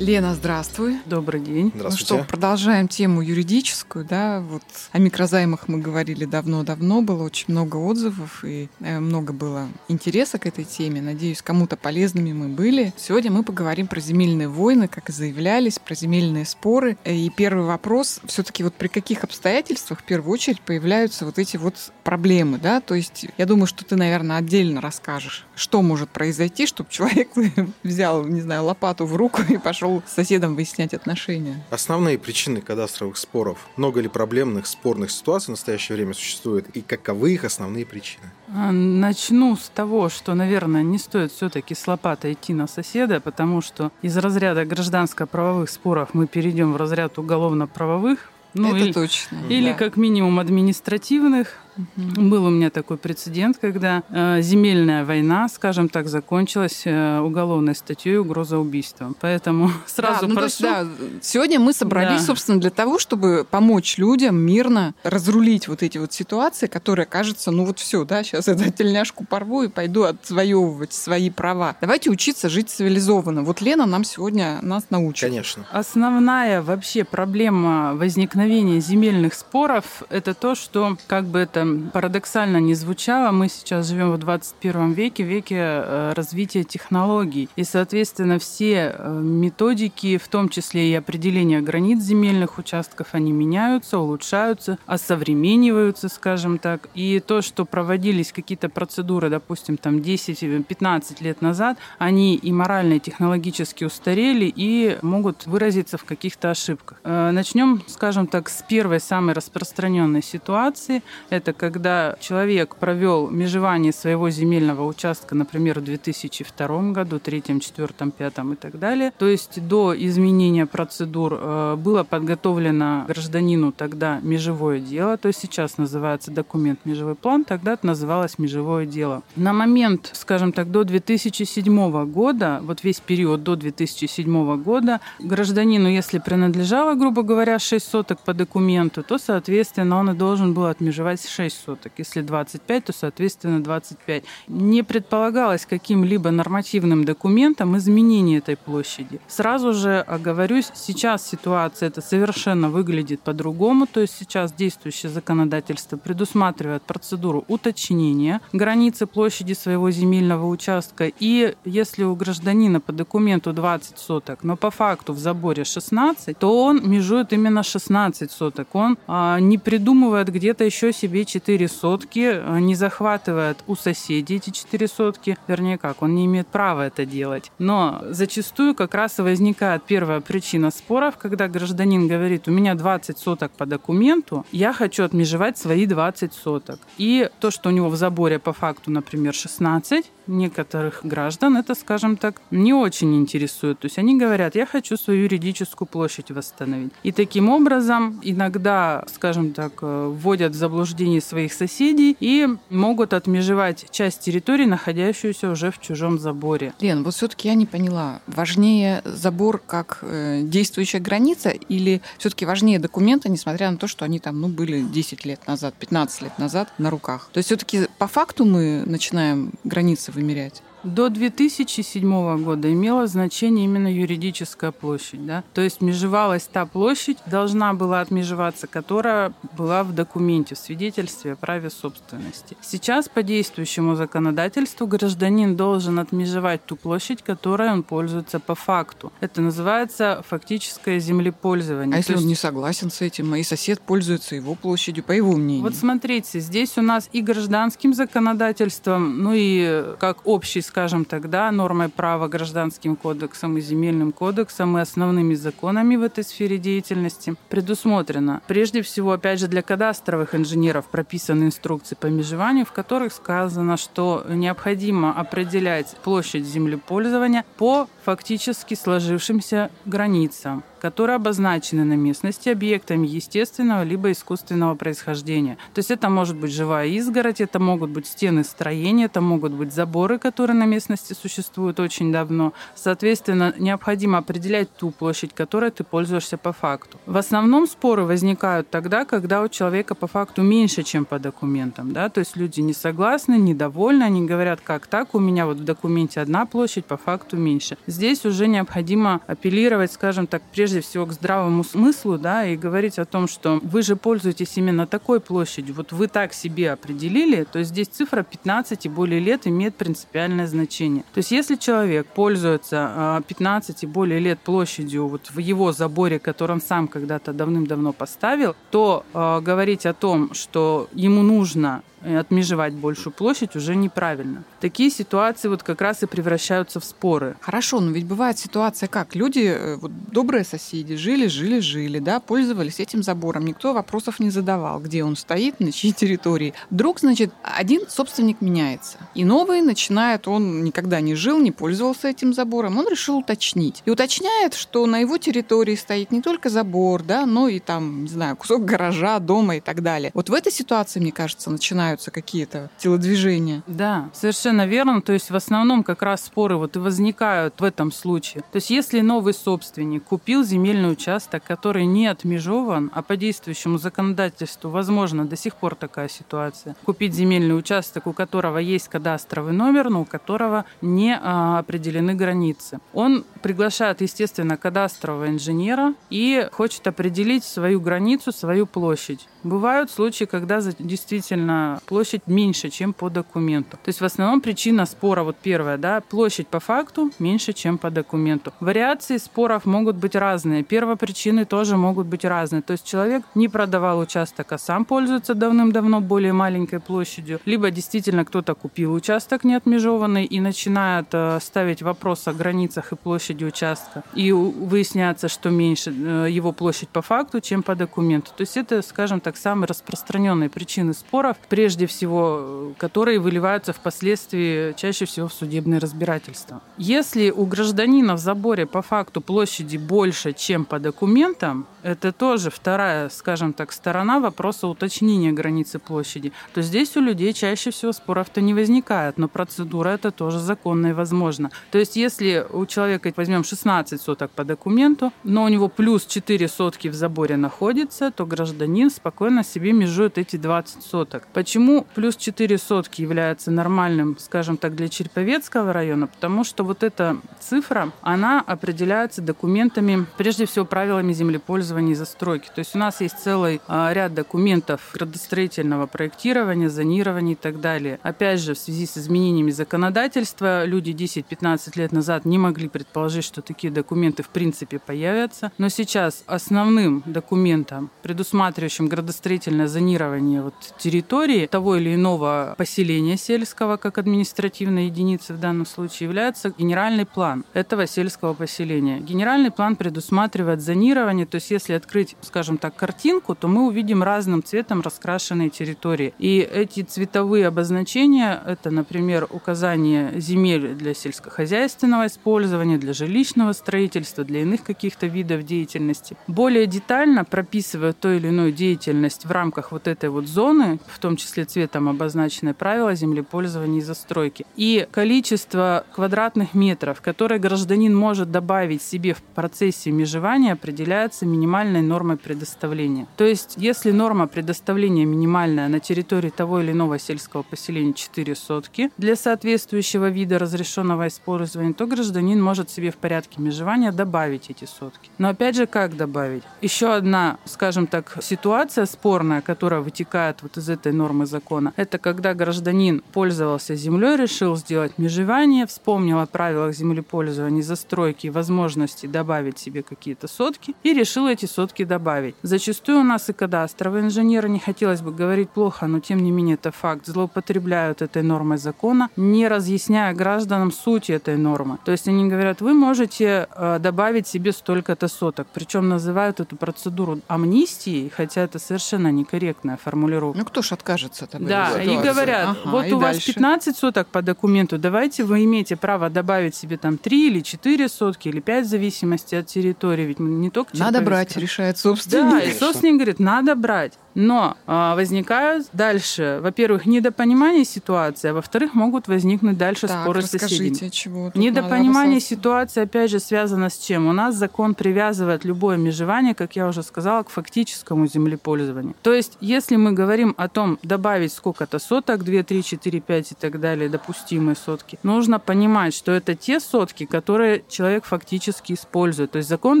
Лена, 0.00 0.34
здравствуй. 0.34 0.96
Добрый 1.04 1.42
день. 1.42 1.66
Ну 1.66 1.72
Здравствуйте. 1.80 2.04
что, 2.22 2.24
продолжаем 2.24 2.88
тему 2.88 3.20
юридическую, 3.20 4.02
да, 4.06 4.40
вот 4.40 4.62
о 4.92 4.98
микрозаймах 4.98 5.68
мы 5.68 5.76
говорили 5.78 6.24
давно-давно, 6.24 7.02
было 7.02 7.22
очень 7.22 7.44
много 7.48 7.76
отзывов 7.76 8.42
и 8.42 8.70
э, 8.80 8.98
много 8.98 9.34
было 9.34 9.68
интереса 9.88 10.38
к 10.38 10.46
этой 10.46 10.64
теме. 10.64 11.02
Надеюсь, 11.02 11.42
кому-то 11.42 11.76
полезными 11.76 12.32
мы 12.32 12.48
были. 12.48 12.94
Сегодня 12.96 13.30
мы 13.30 13.42
поговорим 13.42 13.88
про 13.88 14.00
земельные 14.00 14.48
войны, 14.48 14.88
как 14.88 15.10
и 15.10 15.12
заявлялись, 15.12 15.78
про 15.78 15.94
земельные 15.94 16.46
споры. 16.46 16.96
Э, 17.04 17.14
И 17.14 17.28
первый 17.28 17.66
вопрос, 17.66 18.20
все-таки 18.24 18.62
вот 18.64 18.72
при 18.72 18.88
каких 18.88 19.22
обстоятельствах 19.22 20.00
в 20.00 20.04
первую 20.04 20.32
очередь 20.32 20.62
появляются 20.62 21.26
вот 21.26 21.38
эти 21.38 21.58
вот 21.58 21.74
проблемы, 22.04 22.56
да, 22.56 22.80
то 22.80 22.94
есть 22.94 23.26
я 23.36 23.44
думаю, 23.44 23.66
что 23.66 23.84
ты, 23.84 23.96
наверное, 23.96 24.38
отдельно 24.38 24.80
расскажешь, 24.80 25.44
что 25.54 25.82
может 25.82 26.08
произойти, 26.08 26.64
чтобы 26.64 26.88
человек 26.88 27.28
взял, 27.82 28.24
не 28.24 28.40
знаю, 28.40 28.64
лопату 28.64 29.04
в 29.04 29.14
руку 29.14 29.42
и 29.46 29.58
пошел 29.58 29.89
с 30.06 30.12
соседом 30.14 30.54
выяснять 30.54 30.94
отношения. 30.94 31.62
Основные 31.70 32.18
причины 32.18 32.60
кадастровых 32.60 33.16
споров. 33.16 33.58
Много 33.76 34.00
ли 34.00 34.08
проблемных 34.08 34.66
спорных 34.66 35.10
ситуаций 35.10 35.46
в 35.46 35.50
настоящее 35.50 35.96
время 35.96 36.14
существует 36.14 36.68
и 36.76 36.80
каковы 36.80 37.34
их 37.34 37.44
основные 37.44 37.84
причины? 37.84 38.24
А, 38.54 38.72
Начну 38.72 39.56
с 39.56 39.68
того, 39.68 40.08
что, 40.08 40.34
наверное, 40.34 40.82
не 40.82 40.98
стоит 40.98 41.32
все-таки 41.32 41.74
с 41.74 41.86
лопатой 41.86 42.32
идти 42.34 42.54
на 42.54 42.66
соседа, 42.66 43.20
потому 43.20 43.60
что 43.60 43.90
из 44.02 44.16
разряда 44.16 44.64
гражданско-правовых 44.64 45.68
споров 45.68 46.10
мы 46.12 46.26
перейдем 46.26 46.72
в 46.72 46.76
разряд 46.76 47.18
уголовно-правовых. 47.18 48.30
Ну, 48.54 48.74
Это 48.74 48.84
или, 48.84 48.92
точно. 48.92 49.38
или 49.48 49.70
да. 49.70 49.74
как 49.74 49.96
минимум 49.96 50.38
административных. 50.40 51.54
Мгм. 51.76 52.30
Был 52.30 52.44
у 52.46 52.50
меня 52.50 52.70
такой 52.70 52.96
прецедент, 52.96 53.58
когда 53.58 54.02
э, 54.10 54.42
земельная 54.42 55.04
война, 55.04 55.48
скажем 55.48 55.88
так, 55.88 56.08
закончилась 56.08 56.82
э, 56.84 57.20
уголовной 57.20 57.74
статьей 57.74 58.18
угроза 58.18 58.58
убийства. 58.58 59.12
Поэтому 59.20 59.70
сразу 59.86 60.22
Да, 60.22 60.26
ну, 60.28 60.34
то 60.34 60.40
прошу. 60.40 60.46
есть, 60.46 60.60
да, 60.60 60.86
сегодня 61.22 61.60
мы 61.60 61.72
собрались, 61.72 62.20
Да. 62.20 62.26
собственно, 62.26 62.60
для 62.60 62.70
того, 62.70 62.98
чтобы 62.98 63.46
помочь 63.48 63.98
людям 63.98 64.36
мирно 64.36 64.94
разрулить 65.02 65.68
вот 65.68 65.82
эти 65.82 65.98
вот 65.98 66.12
ситуации, 66.12 66.66
которые 66.66 67.06
кажется, 67.06 67.50
ну 67.50 67.64
вот 67.64 67.78
все, 67.78 68.04
да, 68.04 68.22
сейчас 68.22 68.46
я 68.48 68.52
эту 68.60 68.70
тельняшку 68.70 69.24
порву 69.24 69.62
и 69.62 69.68
пойду 69.68 70.02
отвоевывать 70.04 70.92
свои 70.92 71.30
права. 71.30 71.76
Давайте 71.80 72.10
учиться 72.10 72.48
жить 72.48 72.70
цивилизованно. 72.70 73.42
Вот 73.42 73.60
Лена 73.60 73.86
нам 73.86 74.04
сегодня 74.04 74.58
нас 74.62 74.86
научит. 74.90 75.28
Конечно. 75.28 75.66
Основная 75.70 76.62
вообще 76.62 77.04
проблема 77.04 77.94
возникновения 77.94 78.80
земельных 78.80 79.34
споров– 79.34 80.02
это 80.10 80.34
то, 80.34 80.54
что, 80.54 80.96
как 81.06 81.24
бы 81.26 81.38
это 81.40 81.59
парадоксально 81.92 82.58
не 82.58 82.74
звучало, 82.74 83.30
мы 83.30 83.48
сейчас 83.48 83.88
живем 83.88 84.12
в 84.12 84.18
21 84.18 84.92
веке, 84.92 85.22
веке 85.22 85.56
э, 85.58 86.12
развития 86.14 86.64
технологий. 86.64 87.48
И, 87.56 87.64
соответственно, 87.64 88.38
все 88.38 88.94
э, 88.96 89.20
методики, 89.20 90.18
в 90.18 90.28
том 90.28 90.48
числе 90.48 90.90
и 90.90 90.94
определение 90.94 91.60
границ 91.60 92.02
земельных 92.02 92.58
участков, 92.58 93.08
они 93.12 93.32
меняются, 93.32 93.98
улучшаются, 93.98 94.78
осовремениваются, 94.86 96.08
скажем 96.08 96.58
так. 96.58 96.88
И 96.94 97.20
то, 97.20 97.42
что 97.42 97.64
проводились 97.64 98.32
какие-то 98.32 98.68
процедуры, 98.68 99.30
допустим, 99.30 99.76
там 99.76 99.96
10-15 99.96 101.22
лет 101.22 101.42
назад, 101.42 101.78
они 101.98 102.36
и 102.36 102.52
морально, 102.52 102.94
и 102.94 103.00
технологически 103.00 103.84
устарели 103.84 104.52
и 104.54 104.98
могут 105.02 105.46
выразиться 105.46 105.98
в 105.98 106.04
каких-то 106.04 106.50
ошибках. 106.50 106.98
Э, 107.04 107.30
Начнем, 107.30 107.82
скажем 107.86 108.26
так, 108.26 108.48
с 108.48 108.62
первой 108.62 109.00
самой 109.00 109.34
распространенной 109.34 110.22
ситуации. 110.22 111.02
Это 111.30 111.49
когда 111.52 112.16
человек 112.20 112.76
провел 112.76 113.28
межевание 113.28 113.92
своего 113.92 114.30
земельного 114.30 114.84
участка, 114.86 115.34
например, 115.34 115.80
в 115.80 115.84
2002 115.84 116.92
году, 116.92 117.18
3, 117.18 117.42
4, 117.60 117.88
5 118.10 118.38
и 118.38 118.54
так 118.56 118.78
далее. 118.78 119.12
То 119.18 119.28
есть 119.28 119.66
до 119.66 119.94
изменения 119.96 120.66
процедур 120.66 121.38
э, 121.40 121.76
было 121.76 122.04
подготовлено 122.04 123.04
гражданину 123.06 123.72
тогда 123.72 124.20
межевое 124.22 124.80
дело, 124.80 125.16
то 125.16 125.28
есть 125.28 125.40
сейчас 125.40 125.78
называется 125.78 126.30
документ 126.30 126.80
межевой 126.84 127.14
план, 127.14 127.44
тогда 127.44 127.72
это 127.74 127.86
называлось 127.86 128.38
межевое 128.38 128.86
дело. 128.86 129.22
На 129.36 129.52
момент, 129.52 130.10
скажем 130.12 130.52
так, 130.52 130.70
до 130.70 130.84
2007 130.84 132.10
года, 132.10 132.60
вот 132.62 132.84
весь 132.84 133.00
период 133.00 133.42
до 133.42 133.56
2007 133.56 134.62
года, 134.62 135.00
гражданину, 135.18 135.88
если 135.88 136.18
принадлежало, 136.18 136.94
грубо 136.94 137.22
говоря, 137.22 137.58
6 137.58 137.88
соток 137.88 138.20
по 138.20 138.34
документу, 138.34 139.02
то, 139.02 139.18
соответственно, 139.18 139.98
он 139.98 140.10
и 140.10 140.14
должен 140.14 140.54
был 140.54 140.66
отмежевать 140.66 141.20
6 141.40 141.64
соток. 141.64 141.92
Если 141.98 142.20
25, 142.20 142.84
то, 142.84 142.92
соответственно, 142.92 143.62
25. 143.62 144.24
Не 144.48 144.82
предполагалось 144.82 145.64
каким-либо 145.64 146.30
нормативным 146.30 147.04
документом 147.04 147.76
изменение 147.76 148.38
этой 148.38 148.56
площади. 148.56 149.20
Сразу 149.28 149.72
же 149.72 150.00
оговорюсь, 150.00 150.70
сейчас 150.74 151.26
ситуация 151.26 151.88
это 151.88 152.02
совершенно 152.02 152.68
выглядит 152.68 153.20
по-другому, 153.20 153.86
то 153.86 154.00
есть 154.00 154.14
сейчас 154.18 154.52
действующее 154.52 155.10
законодательство 155.10 155.96
предусматривает 155.96 156.82
процедуру 156.82 157.44
уточнения 157.48 158.40
границы 158.52 159.06
площади 159.06 159.54
своего 159.54 159.90
земельного 159.90 160.46
участка, 160.46 161.10
и 161.20 161.54
если 161.64 162.04
у 162.04 162.14
гражданина 162.14 162.80
по 162.80 162.92
документу 162.92 163.52
20 163.52 163.98
соток, 163.98 164.44
но 164.44 164.56
по 164.56 164.70
факту 164.70 165.14
в 165.14 165.18
заборе 165.18 165.64
16, 165.64 166.38
то 166.38 166.64
он 166.64 166.88
межует 166.90 167.32
именно 167.32 167.62
16 167.62 168.30
соток. 168.30 168.74
Он 168.74 168.98
а, 169.06 169.40
не 169.40 169.56
придумывает 169.56 170.28
где-то 170.28 170.64
еще 170.64 170.92
себе 170.92 171.24
4 171.30 171.68
сотки, 171.68 172.32
а, 172.32 172.58
не 172.58 172.74
захватывает 172.74 173.58
у 173.66 173.76
соседей 173.76 174.36
эти 174.36 174.50
4 174.50 174.88
сотки, 174.88 175.38
вернее 175.46 175.78
как, 175.78 176.02
он 176.02 176.14
не 176.14 176.26
имеет 176.26 176.48
права 176.48 176.86
это 176.86 177.06
делать. 177.06 177.50
Но 177.58 178.02
зачастую 178.10 178.74
как 178.74 178.94
раз 178.94 179.18
и 179.18 179.22
возникает 179.22 179.84
первая 179.84 180.20
причина 180.20 180.70
споров, 180.70 181.16
когда 181.16 181.48
гражданин 181.48 182.08
говорит, 182.08 182.48
у 182.48 182.50
меня 182.50 182.74
20 182.74 183.18
соток 183.18 183.52
по 183.52 183.66
документу, 183.66 184.44
я 184.52 184.72
хочу 184.72 185.04
отмежевать 185.04 185.56
свои 185.58 185.86
20 185.86 186.32
соток. 186.32 186.80
И 186.98 187.28
то, 187.38 187.50
что 187.50 187.68
у 187.68 187.72
него 187.72 187.88
в 187.88 187.96
заборе 187.96 188.38
по 188.38 188.52
факту, 188.52 188.90
например, 188.90 189.34
16, 189.34 190.10
некоторых 190.30 191.00
граждан 191.02 191.56
это, 191.56 191.74
скажем 191.74 192.16
так, 192.16 192.40
не 192.50 192.72
очень 192.72 193.16
интересует. 193.16 193.78
То 193.80 193.86
есть 193.86 193.98
они 193.98 194.16
говорят, 194.16 194.54
я 194.54 194.66
хочу 194.66 194.96
свою 194.96 195.22
юридическую 195.22 195.86
площадь 195.86 196.30
восстановить. 196.30 196.92
И 197.02 197.12
таким 197.12 197.48
образом 197.48 198.20
иногда, 198.22 199.04
скажем 199.12 199.52
так, 199.52 199.72
э, 199.82 200.06
вводят 200.08 200.52
в 200.52 200.56
заблуждение 200.56 201.20
своих 201.20 201.52
соседей 201.52 202.16
и 202.20 202.48
могут 202.70 203.12
отмежевать 203.14 203.86
часть 203.90 204.20
территории, 204.20 204.64
находящуюся 204.64 205.50
уже 205.50 205.70
в 205.70 205.80
чужом 205.80 206.18
заборе. 206.18 206.72
Лен, 206.80 207.02
вот 207.02 207.14
все-таки 207.14 207.48
я 207.48 207.54
не 207.54 207.66
поняла, 207.66 208.20
важнее 208.26 209.02
забор 209.04 209.60
как 209.64 209.98
э, 210.02 210.42
действующая 210.42 211.00
граница 211.00 211.50
или 211.50 212.00
все-таки 212.18 212.46
важнее 212.46 212.78
документы, 212.78 213.28
несмотря 213.28 213.70
на 213.70 213.76
то, 213.76 213.86
что 213.86 214.04
они 214.04 214.18
там 214.18 214.40
ну, 214.40 214.48
были 214.48 214.82
10 214.82 215.24
лет 215.24 215.46
назад, 215.46 215.74
15 215.74 216.22
лет 216.22 216.38
назад 216.38 216.72
на 216.78 216.90
руках? 216.90 217.30
То 217.32 217.38
есть 217.38 217.48
все-таки 217.48 217.88
по 217.98 218.06
факту 218.06 218.44
мы 218.44 218.82
начинаем 218.86 219.52
границы 219.64 220.12
вымерять? 220.20 220.62
До 220.82 221.10
2007 221.10 222.42
года 222.42 222.72
имело 222.72 223.06
значение 223.06 223.66
именно 223.66 223.92
юридическая 223.92 224.72
площадь. 224.72 225.26
Да? 225.26 225.44
То 225.52 225.60
есть 225.60 225.82
межевалась 225.82 226.48
та 226.50 226.64
площадь, 226.64 227.18
должна 227.26 227.74
была 227.74 228.00
отмежеваться, 228.00 228.66
которая 228.66 229.32
была 229.56 229.84
в 229.84 229.94
документе, 229.94 230.54
в 230.54 230.58
свидетельстве 230.58 231.32
о 231.32 231.36
праве 231.36 231.68
собственности. 231.68 232.56
Сейчас 232.62 233.08
по 233.08 233.22
действующему 233.22 233.94
законодательству 233.94 234.86
гражданин 234.86 235.54
должен 235.54 235.98
отмежевать 235.98 236.64
ту 236.64 236.76
площадь, 236.76 237.22
которой 237.22 237.70
он 237.70 237.82
пользуется 237.82 238.40
по 238.40 238.54
факту. 238.54 239.12
Это 239.20 239.42
называется 239.42 240.22
фактическое 240.26 240.98
землепользование. 240.98 241.94
А 241.94 241.98
если 241.98 242.14
То 242.14 242.18
он 242.18 242.24
есть 242.24 242.28
не 242.28 242.34
согласен 242.36 242.90
с 242.90 243.02
этим, 243.02 243.34
и 243.34 243.42
сосед 243.42 243.80
пользуется 243.80 244.34
его 244.34 244.54
площадью, 244.54 245.04
по 245.04 245.12
его 245.12 245.32
мнению? 245.32 245.62
Вот 245.62 245.74
смотрите, 245.74 246.40
здесь 246.40 246.78
у 246.78 246.82
нас 246.82 247.10
и 247.12 247.20
гражданским 247.20 247.92
законодательством, 247.92 249.22
ну 249.22 249.32
и 249.34 249.94
как 249.98 250.26
общий, 250.26 250.62
скажем 250.70 251.04
тогда, 251.04 251.50
нормой 251.50 251.88
права 251.88 252.28
гражданским 252.28 252.94
кодексом 252.94 253.58
и 253.58 253.60
земельным 253.60 254.12
кодексом 254.12 254.78
и 254.78 254.80
основными 254.80 255.34
законами 255.34 255.96
в 255.96 256.02
этой 256.04 256.22
сфере 256.22 256.58
деятельности 256.58 257.34
предусмотрено. 257.48 258.40
Прежде 258.46 258.82
всего, 258.82 259.10
опять 259.10 259.40
же, 259.40 259.48
для 259.48 259.62
кадастровых 259.62 260.36
инженеров 260.36 260.86
прописаны 260.86 261.44
инструкции 261.44 261.96
по 261.96 262.06
межеванию, 262.06 262.64
в 262.64 262.70
которых 262.70 263.12
сказано, 263.12 263.76
что 263.76 264.24
необходимо 264.28 265.12
определять 265.12 265.96
площадь 266.04 266.46
землепользования 266.46 267.44
по 267.56 267.88
фактически 268.04 268.74
сложившимся 268.74 269.72
границам 269.86 270.62
которые 270.80 271.16
обозначены 271.16 271.84
на 271.84 271.94
местности 271.94 272.48
объектами 272.48 273.06
естественного 273.06 273.82
либо 273.84 274.10
искусственного 274.10 274.74
происхождения. 274.74 275.58
То 275.74 275.78
есть 275.80 275.90
это 275.90 276.08
может 276.08 276.36
быть 276.36 276.52
живая 276.52 276.88
изгородь, 276.88 277.40
это 277.40 277.58
могут 277.58 277.90
быть 277.90 278.06
стены 278.06 278.44
строения, 278.44 279.04
это 279.04 279.20
могут 279.20 279.52
быть 279.52 279.72
заборы, 279.72 280.18
которые 280.18 280.56
на 280.56 280.66
местности 280.66 281.12
существуют 281.12 281.80
очень 281.80 282.12
давно. 282.12 282.52
Соответственно, 282.74 283.54
необходимо 283.58 284.18
определять 284.18 284.74
ту 284.74 284.90
площадь, 284.90 285.34
которой 285.34 285.70
ты 285.70 285.84
пользуешься 285.84 286.36
по 286.36 286.52
факту. 286.52 286.98
В 287.06 287.16
основном 287.16 287.66
споры 287.66 288.04
возникают 288.04 288.70
тогда, 288.70 289.04
когда 289.04 289.42
у 289.42 289.48
человека 289.48 289.94
по 289.94 290.06
факту 290.06 290.42
меньше, 290.42 290.82
чем 290.82 291.04
по 291.04 291.18
документам. 291.18 291.92
Да? 291.92 292.08
То 292.08 292.20
есть 292.20 292.36
люди 292.36 292.60
не 292.60 292.72
согласны, 292.72 293.34
недовольны, 293.34 294.04
они 294.04 294.26
говорят, 294.26 294.60
как 294.62 294.86
так, 294.86 295.14
у 295.14 295.18
меня 295.18 295.46
вот 295.46 295.58
в 295.58 295.64
документе 295.64 296.20
одна 296.20 296.46
площадь, 296.46 296.84
по 296.84 296.96
факту 296.96 297.36
меньше. 297.36 297.76
Здесь 297.86 298.24
уже 298.24 298.46
необходимо 298.46 299.20
апеллировать, 299.26 299.92
скажем 299.92 300.26
так, 300.26 300.42
прежде 300.52 300.69
прежде 300.70 300.88
всего 300.88 301.06
к 301.06 301.12
здравому 301.12 301.64
смыслу, 301.64 302.16
да, 302.16 302.46
и 302.46 302.56
говорить 302.56 302.98
о 303.00 303.04
том, 303.04 303.26
что 303.26 303.58
вы 303.62 303.82
же 303.82 303.96
пользуетесь 303.96 304.56
именно 304.56 304.86
такой 304.86 305.18
площадью, 305.18 305.74
вот 305.74 305.90
вы 305.90 306.06
так 306.06 306.32
себе 306.32 306.70
определили, 306.70 307.44
то 307.44 307.60
здесь 307.64 307.88
цифра 307.88 308.22
15 308.22 308.86
и 308.86 308.88
более 308.88 309.18
лет 309.18 309.48
имеет 309.48 309.74
принципиальное 309.74 310.46
значение. 310.46 311.02
То 311.12 311.18
есть 311.18 311.32
если 311.32 311.56
человек 311.56 312.06
пользуется 312.06 313.20
15 313.26 313.82
а, 313.82 313.86
и 313.86 313.88
более 313.88 314.20
лет 314.20 314.38
площадью 314.38 315.08
вот 315.08 315.30
в 315.30 315.38
его 315.38 315.72
заборе, 315.72 316.20
который 316.20 316.52
он 316.52 316.60
сам 316.60 316.86
когда-то 316.86 317.32
давным-давно 317.32 317.92
поставил, 317.92 318.54
то 318.70 319.04
э, 319.12 319.40
говорить 319.40 319.86
о 319.86 319.92
том, 319.92 320.34
что 320.34 320.88
ему 320.92 321.22
нужно 321.22 321.82
отмежевать 322.02 322.74
большую 322.74 323.12
площадь 323.12 323.56
уже 323.56 323.76
неправильно. 323.76 324.44
Такие 324.60 324.90
ситуации 324.90 325.48
вот 325.48 325.62
как 325.62 325.80
раз 325.80 326.02
и 326.02 326.06
превращаются 326.06 326.80
в 326.80 326.84
споры. 326.84 327.36
Хорошо, 327.40 327.80
но 327.80 327.90
ведь 327.90 328.06
бывает 328.06 328.38
ситуация 328.38 328.88
как? 328.88 329.14
Люди, 329.14 329.40
э, 329.40 329.76
вот 329.76 329.90
добрые 330.10 330.44
соседи, 330.44 330.96
жили, 330.96 331.26
жили, 331.26 331.60
жили, 331.60 331.98
да, 331.98 332.20
пользовались 332.20 332.80
этим 332.80 333.02
забором. 333.02 333.44
Никто 333.44 333.72
вопросов 333.72 334.20
не 334.20 334.30
задавал, 334.30 334.80
где 334.80 335.04
он 335.04 335.16
стоит, 335.16 335.60
на 335.60 335.72
чьей 335.72 335.92
территории. 335.92 336.54
Вдруг, 336.70 337.00
значит, 337.00 337.32
один 337.42 337.82
собственник 337.88 338.40
меняется. 338.40 338.98
И 339.14 339.24
новый 339.24 339.60
начинает, 339.62 340.28
он 340.28 340.64
никогда 340.64 341.00
не 341.00 341.14
жил, 341.14 341.38
не 341.38 341.52
пользовался 341.52 342.08
этим 342.08 342.32
забором, 342.32 342.78
он 342.78 342.88
решил 342.88 343.18
уточнить. 343.18 343.82
И 343.84 343.90
уточняет, 343.90 344.54
что 344.54 344.86
на 344.86 344.98
его 344.98 345.18
территории 345.18 345.76
стоит 345.76 346.12
не 346.12 346.22
только 346.22 346.48
забор, 346.48 347.02
да, 347.02 347.26
но 347.26 347.48
и 347.48 347.58
там, 347.58 348.04
не 348.04 348.08
знаю, 348.08 348.36
кусок 348.36 348.64
гаража, 348.64 349.18
дома 349.18 349.56
и 349.56 349.60
так 349.60 349.82
далее. 349.82 350.10
Вот 350.14 350.28
в 350.28 350.34
этой 350.34 350.52
ситуации, 350.52 351.00
мне 351.00 351.12
кажется, 351.12 351.50
начинают 351.50 351.89
начинаются 351.90 352.10
какие-то 352.10 352.70
телодвижения. 352.78 353.62
Да, 353.66 354.10
совершенно 354.12 354.66
верно. 354.66 355.02
То 355.02 355.12
есть 355.12 355.30
в 355.30 355.36
основном 355.36 355.82
как 355.82 356.02
раз 356.02 356.24
споры 356.24 356.56
вот 356.56 356.76
и 356.76 356.78
возникают 356.78 357.60
в 357.60 357.64
этом 357.64 357.90
случае. 357.90 358.42
То 358.52 358.56
есть 358.56 358.70
если 358.70 359.00
новый 359.00 359.34
собственник 359.34 360.04
купил 360.04 360.44
земельный 360.44 360.92
участок, 360.92 361.42
который 361.42 361.86
не 361.86 362.06
отмежован, 362.06 362.90
а 362.94 363.02
по 363.02 363.16
действующему 363.16 363.78
законодательству, 363.78 364.70
возможно, 364.70 365.24
до 365.24 365.36
сих 365.36 365.54
пор 365.54 365.74
такая 365.74 366.08
ситуация, 366.08 366.76
купить 366.84 367.14
земельный 367.14 367.58
участок, 367.58 368.06
у 368.06 368.12
которого 368.12 368.58
есть 368.58 368.88
кадастровый 368.88 369.52
номер, 369.52 369.90
но 369.90 370.02
у 370.02 370.04
которого 370.04 370.64
не 370.80 371.18
а, 371.20 371.58
определены 371.58 372.14
границы. 372.14 372.78
Он 372.94 373.24
приглашает, 373.42 374.00
естественно, 374.00 374.56
кадастрового 374.56 375.28
инженера 375.28 375.94
и 376.10 376.48
хочет 376.52 376.86
определить 376.86 377.44
свою 377.44 377.80
границу, 377.80 378.32
свою 378.32 378.66
площадь. 378.66 379.26
Бывают 379.42 379.90
случаи, 379.90 380.24
когда 380.24 380.60
действительно 380.60 381.80
площадь 381.86 382.22
меньше, 382.26 382.70
чем 382.70 382.92
по 382.92 383.10
документу. 383.10 383.76
То 383.82 383.88
есть 383.88 384.00
в 384.00 384.04
основном 384.04 384.40
причина 384.40 384.86
спора, 384.86 385.22
вот 385.22 385.36
первая, 385.36 385.78
да, 385.78 386.00
площадь 386.00 386.48
по 386.48 386.60
факту 386.60 387.10
меньше, 387.18 387.52
чем 387.52 387.78
по 387.78 387.90
документу. 387.90 388.52
Вариации 388.60 389.16
споров 389.16 389.64
могут 389.64 389.96
быть 389.96 390.14
разные. 390.14 390.62
Первопричины 390.62 391.44
тоже 391.44 391.76
могут 391.76 392.06
быть 392.06 392.24
разные. 392.24 392.62
То 392.62 392.72
есть 392.72 392.84
человек 392.84 393.24
не 393.34 393.48
продавал 393.48 393.98
участок, 393.98 394.52
а 394.52 394.58
сам 394.58 394.84
пользуется 394.84 395.34
давным-давно 395.34 396.00
более 396.00 396.32
маленькой 396.32 396.80
площадью. 396.80 397.40
Либо 397.46 397.70
действительно 397.70 398.24
кто-то 398.24 398.54
купил 398.54 398.92
участок 398.92 399.44
неотмежеванный 399.44 400.24
и 400.24 400.40
начинает 400.40 401.08
э, 401.12 401.38
ставить 401.40 401.82
вопрос 401.82 402.28
о 402.28 402.32
границах 402.32 402.92
и 402.92 402.96
площади 402.96 403.44
участка. 403.44 404.02
И 404.14 404.32
выясняется, 404.32 405.28
что 405.28 405.50
меньше 405.50 405.90
э, 405.90 406.26
его 406.30 406.52
площадь 406.52 406.88
по 406.88 407.02
факту, 407.02 407.40
чем 407.40 407.62
по 407.62 407.74
документу. 407.74 408.30
То 408.36 408.42
есть 408.42 408.56
это, 408.56 408.82
скажем 408.82 409.20
так, 409.20 409.29
самые 409.36 409.66
распространенные 409.66 410.48
причины 410.48 410.94
споров. 410.94 411.36
Прежде 411.48 411.86
всего, 411.86 412.72
которые 412.78 413.18
выливаются 413.18 413.72
впоследствии 413.72 414.72
чаще 414.76 415.04
всего 415.04 415.28
в 415.28 415.32
судебное 415.32 415.80
разбирательство. 415.80 416.60
Если 416.78 417.30
у 417.30 417.44
гражданина 417.46 418.14
в 418.14 418.18
заборе 418.18 418.66
по 418.66 418.82
факту 418.82 419.20
площади 419.20 419.76
больше, 419.76 420.32
чем 420.32 420.64
по 420.64 420.78
документам, 420.78 421.66
это 421.82 422.12
тоже 422.12 422.50
вторая, 422.50 423.08
скажем 423.08 423.52
так, 423.52 423.72
сторона 423.72 424.20
вопроса 424.20 424.66
уточнения 424.66 425.32
границы 425.32 425.78
площади. 425.78 426.32
То 426.52 426.62
здесь 426.62 426.96
у 426.96 427.00
людей 427.00 427.32
чаще 427.32 427.70
всего 427.70 427.92
споров-то 427.92 428.40
не 428.40 428.54
возникает, 428.54 429.18
но 429.18 429.28
процедура 429.28 429.90
это 429.90 430.10
тоже 430.10 430.38
законная 430.38 430.90
и 430.90 430.94
возможна. 430.94 431.50
То 431.70 431.78
есть 431.78 431.96
если 431.96 432.46
у 432.50 432.66
человека, 432.66 433.12
возьмем 433.16 433.44
16 433.44 434.00
соток 434.00 434.30
по 434.30 434.44
документу, 434.44 435.12
но 435.24 435.44
у 435.44 435.48
него 435.48 435.68
плюс 435.68 436.06
4 436.06 436.48
сотки 436.48 436.88
в 436.88 436.94
заборе 436.94 437.36
находится, 437.36 438.10
то 438.10 438.26
гражданин 438.26 438.90
спокойно 438.90 439.19
себе 439.42 439.72
межует 439.72 440.16
эти 440.18 440.36
20 440.36 440.82
соток. 440.82 441.26
Почему 441.32 441.86
плюс 441.94 442.16
4 442.16 442.56
сотки 442.58 443.02
является 443.02 443.50
нормальным, 443.50 444.16
скажем 444.18 444.56
так, 444.56 444.74
для 444.74 444.88
Череповецкого 444.88 445.72
района? 445.72 446.06
Потому 446.06 446.44
что 446.44 446.64
вот 446.64 446.82
эта 446.82 447.18
цифра, 447.38 447.92
она 448.00 448.40
определяется 448.40 449.20
документами, 449.20 450.06
прежде 450.16 450.46
всего 450.46 450.64
правилами 450.64 451.12
землепользования 451.12 451.92
и 451.92 451.96
застройки. 451.96 452.48
То 452.54 452.60
есть 452.60 452.74
у 452.74 452.78
нас 452.78 453.00
есть 453.00 453.18
целый 453.18 453.60
а, 453.68 453.92
ряд 453.92 454.14
документов 454.14 454.80
градостроительного 454.94 455.86
проектирования, 455.86 456.70
зонирования 456.70 457.32
и 457.32 457.36
так 457.36 457.60
далее. 457.60 457.98
Опять 458.02 458.40
же, 458.40 458.54
в 458.54 458.58
связи 458.58 458.86
с 458.86 458.96
изменениями 458.96 459.50
законодательства, 459.50 460.64
люди 460.64 460.90
10-15 460.90 461.78
лет 461.78 461.92
назад 461.92 462.24
не 462.24 462.38
могли 462.38 462.68
предположить, 462.68 463.24
что 463.24 463.42
такие 463.42 463.72
документы 463.72 464.22
в 464.22 464.28
принципе 464.28 464.78
появятся. 464.78 465.52
Но 465.58 465.68
сейчас 465.68 466.24
основным 466.26 467.02
документом, 467.06 467.90
предусматривающим 468.02 468.88
градостроительное 469.10 469.66
зонирование 469.66 470.40
вот 470.40 470.54
территории, 470.78 471.46
того 471.46 471.76
или 471.76 471.94
иного 471.94 472.54
поселения 472.56 473.16
сельского, 473.16 473.76
как 473.76 473.98
административной 473.98 474.86
единицы 474.86 475.34
в 475.34 475.40
данном 475.40 475.66
случае, 475.66 476.06
является 476.06 476.54
генеральный 476.56 477.06
план 477.06 477.44
этого 477.52 477.88
сельского 477.88 478.34
поселения. 478.34 479.00
Генеральный 479.00 479.50
план 479.50 479.74
предусматривает 479.74 480.60
зонирование, 480.60 481.26
то 481.26 481.36
есть 481.36 481.50
если 481.50 481.72
открыть, 481.72 482.16
скажем 482.20 482.56
так, 482.56 482.76
картинку, 482.76 483.34
то 483.34 483.48
мы 483.48 483.66
увидим 483.66 484.04
разным 484.04 484.44
цветом 484.44 484.80
раскрашенные 484.80 485.50
территории. 485.50 486.14
И 486.20 486.38
эти 486.38 486.82
цветовые 486.82 487.48
обозначения, 487.48 488.40
это, 488.46 488.70
например, 488.70 489.26
указание 489.28 490.20
земель 490.20 490.74
для 490.74 490.94
сельскохозяйственного 490.94 492.06
использования, 492.06 492.78
для 492.78 492.92
жилищного 492.92 493.54
строительства, 493.54 494.22
для 494.22 494.42
иных 494.42 494.62
каких-то 494.62 495.06
видов 495.06 495.42
деятельности. 495.42 496.16
Более 496.28 496.66
детально 496.66 497.24
прописывая 497.24 497.92
то 497.92 498.12
или 498.12 498.28
иное 498.28 498.52
деятельность 498.52 498.99
деятельность 499.00 499.24
в 499.24 499.30
рамках 499.30 499.72
вот 499.72 499.88
этой 499.88 500.08
вот 500.10 500.26
зоны, 500.26 500.78
в 500.86 500.98
том 500.98 501.16
числе 501.16 501.44
цветом 501.44 501.88
обозначенные 501.88 502.54
правила 502.54 502.94
землепользования 502.94 503.78
и 503.78 503.82
застройки. 503.82 504.44
И 504.56 504.86
количество 504.90 505.84
квадратных 505.94 506.54
метров, 506.54 507.00
которые 507.00 507.38
гражданин 507.38 507.94
может 507.94 508.30
добавить 508.30 508.82
себе 508.82 509.14
в 509.14 509.22
процессе 509.22 509.90
межевания, 509.90 510.52
определяется 510.52 511.26
минимальной 511.26 511.82
нормой 511.82 512.16
предоставления. 512.16 513.06
То 513.16 513.24
есть, 513.24 513.54
если 513.56 513.90
норма 513.90 514.26
предоставления 514.26 515.04
минимальная 515.04 515.68
на 515.68 515.80
территории 515.80 516.30
того 516.30 516.60
или 516.60 516.72
иного 516.72 516.98
сельского 516.98 517.42
поселения 517.42 517.94
4 517.94 518.34
сотки 518.34 518.90
для 518.98 519.16
соответствующего 519.16 520.10
вида 520.10 520.38
разрешенного 520.38 521.06
использования, 521.06 521.72
то 521.72 521.86
гражданин 521.86 522.42
может 522.42 522.70
себе 522.70 522.90
в 522.90 522.96
порядке 522.96 523.40
межевания 523.40 523.92
добавить 523.92 524.50
эти 524.50 524.66
сотки. 524.66 525.10
Но 525.18 525.28
опять 525.28 525.56
же, 525.56 525.66
как 525.66 525.96
добавить? 525.96 526.42
Еще 526.60 526.92
одна, 526.92 527.38
скажем 527.44 527.86
так, 527.86 528.18
ситуация 528.20 528.86
спорная, 528.90 529.40
которая 529.40 529.80
вытекает 529.80 530.42
вот 530.42 530.56
из 530.56 530.68
этой 530.68 530.92
нормы 530.92 531.26
закона, 531.26 531.72
это 531.76 531.98
когда 531.98 532.34
гражданин 532.34 533.02
пользовался 533.12 533.74
землей, 533.74 534.16
решил 534.16 534.56
сделать 534.56 534.98
межевание, 534.98 535.66
вспомнил 535.66 536.20
о 536.20 536.26
правилах 536.26 536.74
землепользования, 536.74 537.62
застройки 537.62 538.26
и 538.26 538.30
возможности 538.30 539.06
добавить 539.06 539.58
себе 539.58 539.82
какие-то 539.82 540.28
сотки 540.28 540.74
и 540.82 540.92
решил 540.92 541.26
эти 541.26 541.46
сотки 541.46 541.84
добавить. 541.84 542.34
Зачастую 542.42 543.00
у 543.00 543.04
нас 543.04 543.28
и 543.28 543.32
кадастровые 543.32 544.04
инженеры, 544.04 544.48
не 544.48 544.58
хотелось 544.58 545.00
бы 545.00 545.12
говорить 545.12 545.50
плохо, 545.50 545.86
но 545.86 546.00
тем 546.00 546.22
не 546.22 546.30
менее 546.30 546.54
это 546.54 546.72
факт, 546.72 547.06
злоупотребляют 547.06 548.02
этой 548.02 548.22
нормой 548.22 548.58
закона, 548.58 549.08
не 549.16 549.48
разъясняя 549.48 550.14
гражданам 550.14 550.72
суть 550.72 551.10
этой 551.10 551.36
нормы. 551.36 551.78
То 551.84 551.92
есть 551.92 552.08
они 552.08 552.28
говорят, 552.28 552.60
вы 552.60 552.74
можете 552.74 553.48
э, 553.54 553.78
добавить 553.80 554.26
себе 554.26 554.52
столько-то 554.52 555.08
соток, 555.08 555.46
причем 555.52 555.88
называют 555.88 556.40
эту 556.40 556.56
процедуру 556.56 557.20
амнистией, 557.28 558.10
хотя 558.10 558.42
это 558.42 558.58
совершенно 558.58 558.79
некорректная 559.08 559.76
формулировка. 559.76 560.38
Ну 560.38 560.44
кто 560.44 560.62
ж 560.62 560.72
откажется 560.72 561.26
тогда? 561.26 561.70
Да, 561.74 561.82
и 561.82 561.96
говорят, 561.96 562.48
ага, 562.48 562.58
вот 562.64 562.86
и 562.86 562.92
у 562.92 563.00
дальше. 563.00 563.28
вас 563.28 563.34
15 563.34 563.76
соток 563.76 564.08
по 564.08 564.22
документу, 564.22 564.78
давайте 564.78 565.24
вы 565.24 565.44
имеете 565.44 565.76
право 565.76 566.10
добавить 566.10 566.54
себе 566.54 566.76
там 566.76 566.98
3 566.98 567.26
или 567.28 567.40
4 567.40 567.88
сотки 567.88 568.28
или 568.28 568.40
5 568.40 568.66
в 568.66 568.68
зависимости 568.68 569.34
от 569.34 569.46
территории, 569.46 570.04
ведь 570.04 570.20
не 570.20 570.50
только 570.50 570.76
Надо 570.76 571.00
брать, 571.00 571.36
решает 571.36 571.78
собственник. 571.78 572.30
Да, 572.30 572.42
и 572.42 572.52
собственник 572.52 572.96
говорит, 572.96 573.18
надо 573.18 573.54
брать. 573.54 573.92
Но 574.14 574.56
а, 574.66 574.94
возникают 574.94 575.68
дальше, 575.72 576.40
во-первых, 576.42 576.86
недопонимание 576.86 577.64
ситуации, 577.64 578.30
а 578.30 578.34
во-вторых, 578.34 578.74
могут 578.74 579.08
возникнуть 579.08 579.56
дальше 579.56 579.86
так, 579.86 580.02
споры 580.02 580.22
с 580.22 580.30
соседями. 580.30 580.88
Чего 580.90 581.30
недопонимание 581.34 582.20
ситуации, 582.20 582.82
опять 582.82 583.10
же, 583.10 583.20
связано 583.20 583.70
с 583.70 583.78
чем? 583.78 584.06
У 584.08 584.12
нас 584.12 584.34
закон 584.34 584.74
привязывает 584.74 585.44
любое 585.44 585.76
межевание, 585.76 586.34
как 586.34 586.56
я 586.56 586.66
уже 586.66 586.82
сказала, 586.82 587.22
к 587.22 587.30
фактическому 587.30 588.06
землепользованию. 588.06 588.94
То 589.02 589.12
есть, 589.12 589.36
если 589.40 589.76
мы 589.76 589.92
говорим 589.92 590.34
о 590.36 590.48
том, 590.48 590.78
добавить 590.82 591.32
сколько-то 591.32 591.78
соток, 591.78 592.24
2, 592.24 592.42
3, 592.42 592.62
4, 592.62 593.00
5 593.00 593.32
и 593.32 593.34
так 593.34 593.60
далее, 593.60 593.88
допустимые 593.88 594.56
сотки, 594.56 594.98
нужно 595.02 595.38
понимать, 595.38 595.94
что 595.94 596.12
это 596.12 596.34
те 596.34 596.60
сотки, 596.60 597.06
которые 597.06 597.62
человек 597.68 598.04
фактически 598.04 598.72
использует. 598.72 599.30
То 599.30 599.38
есть 599.38 599.48
закон 599.48 599.80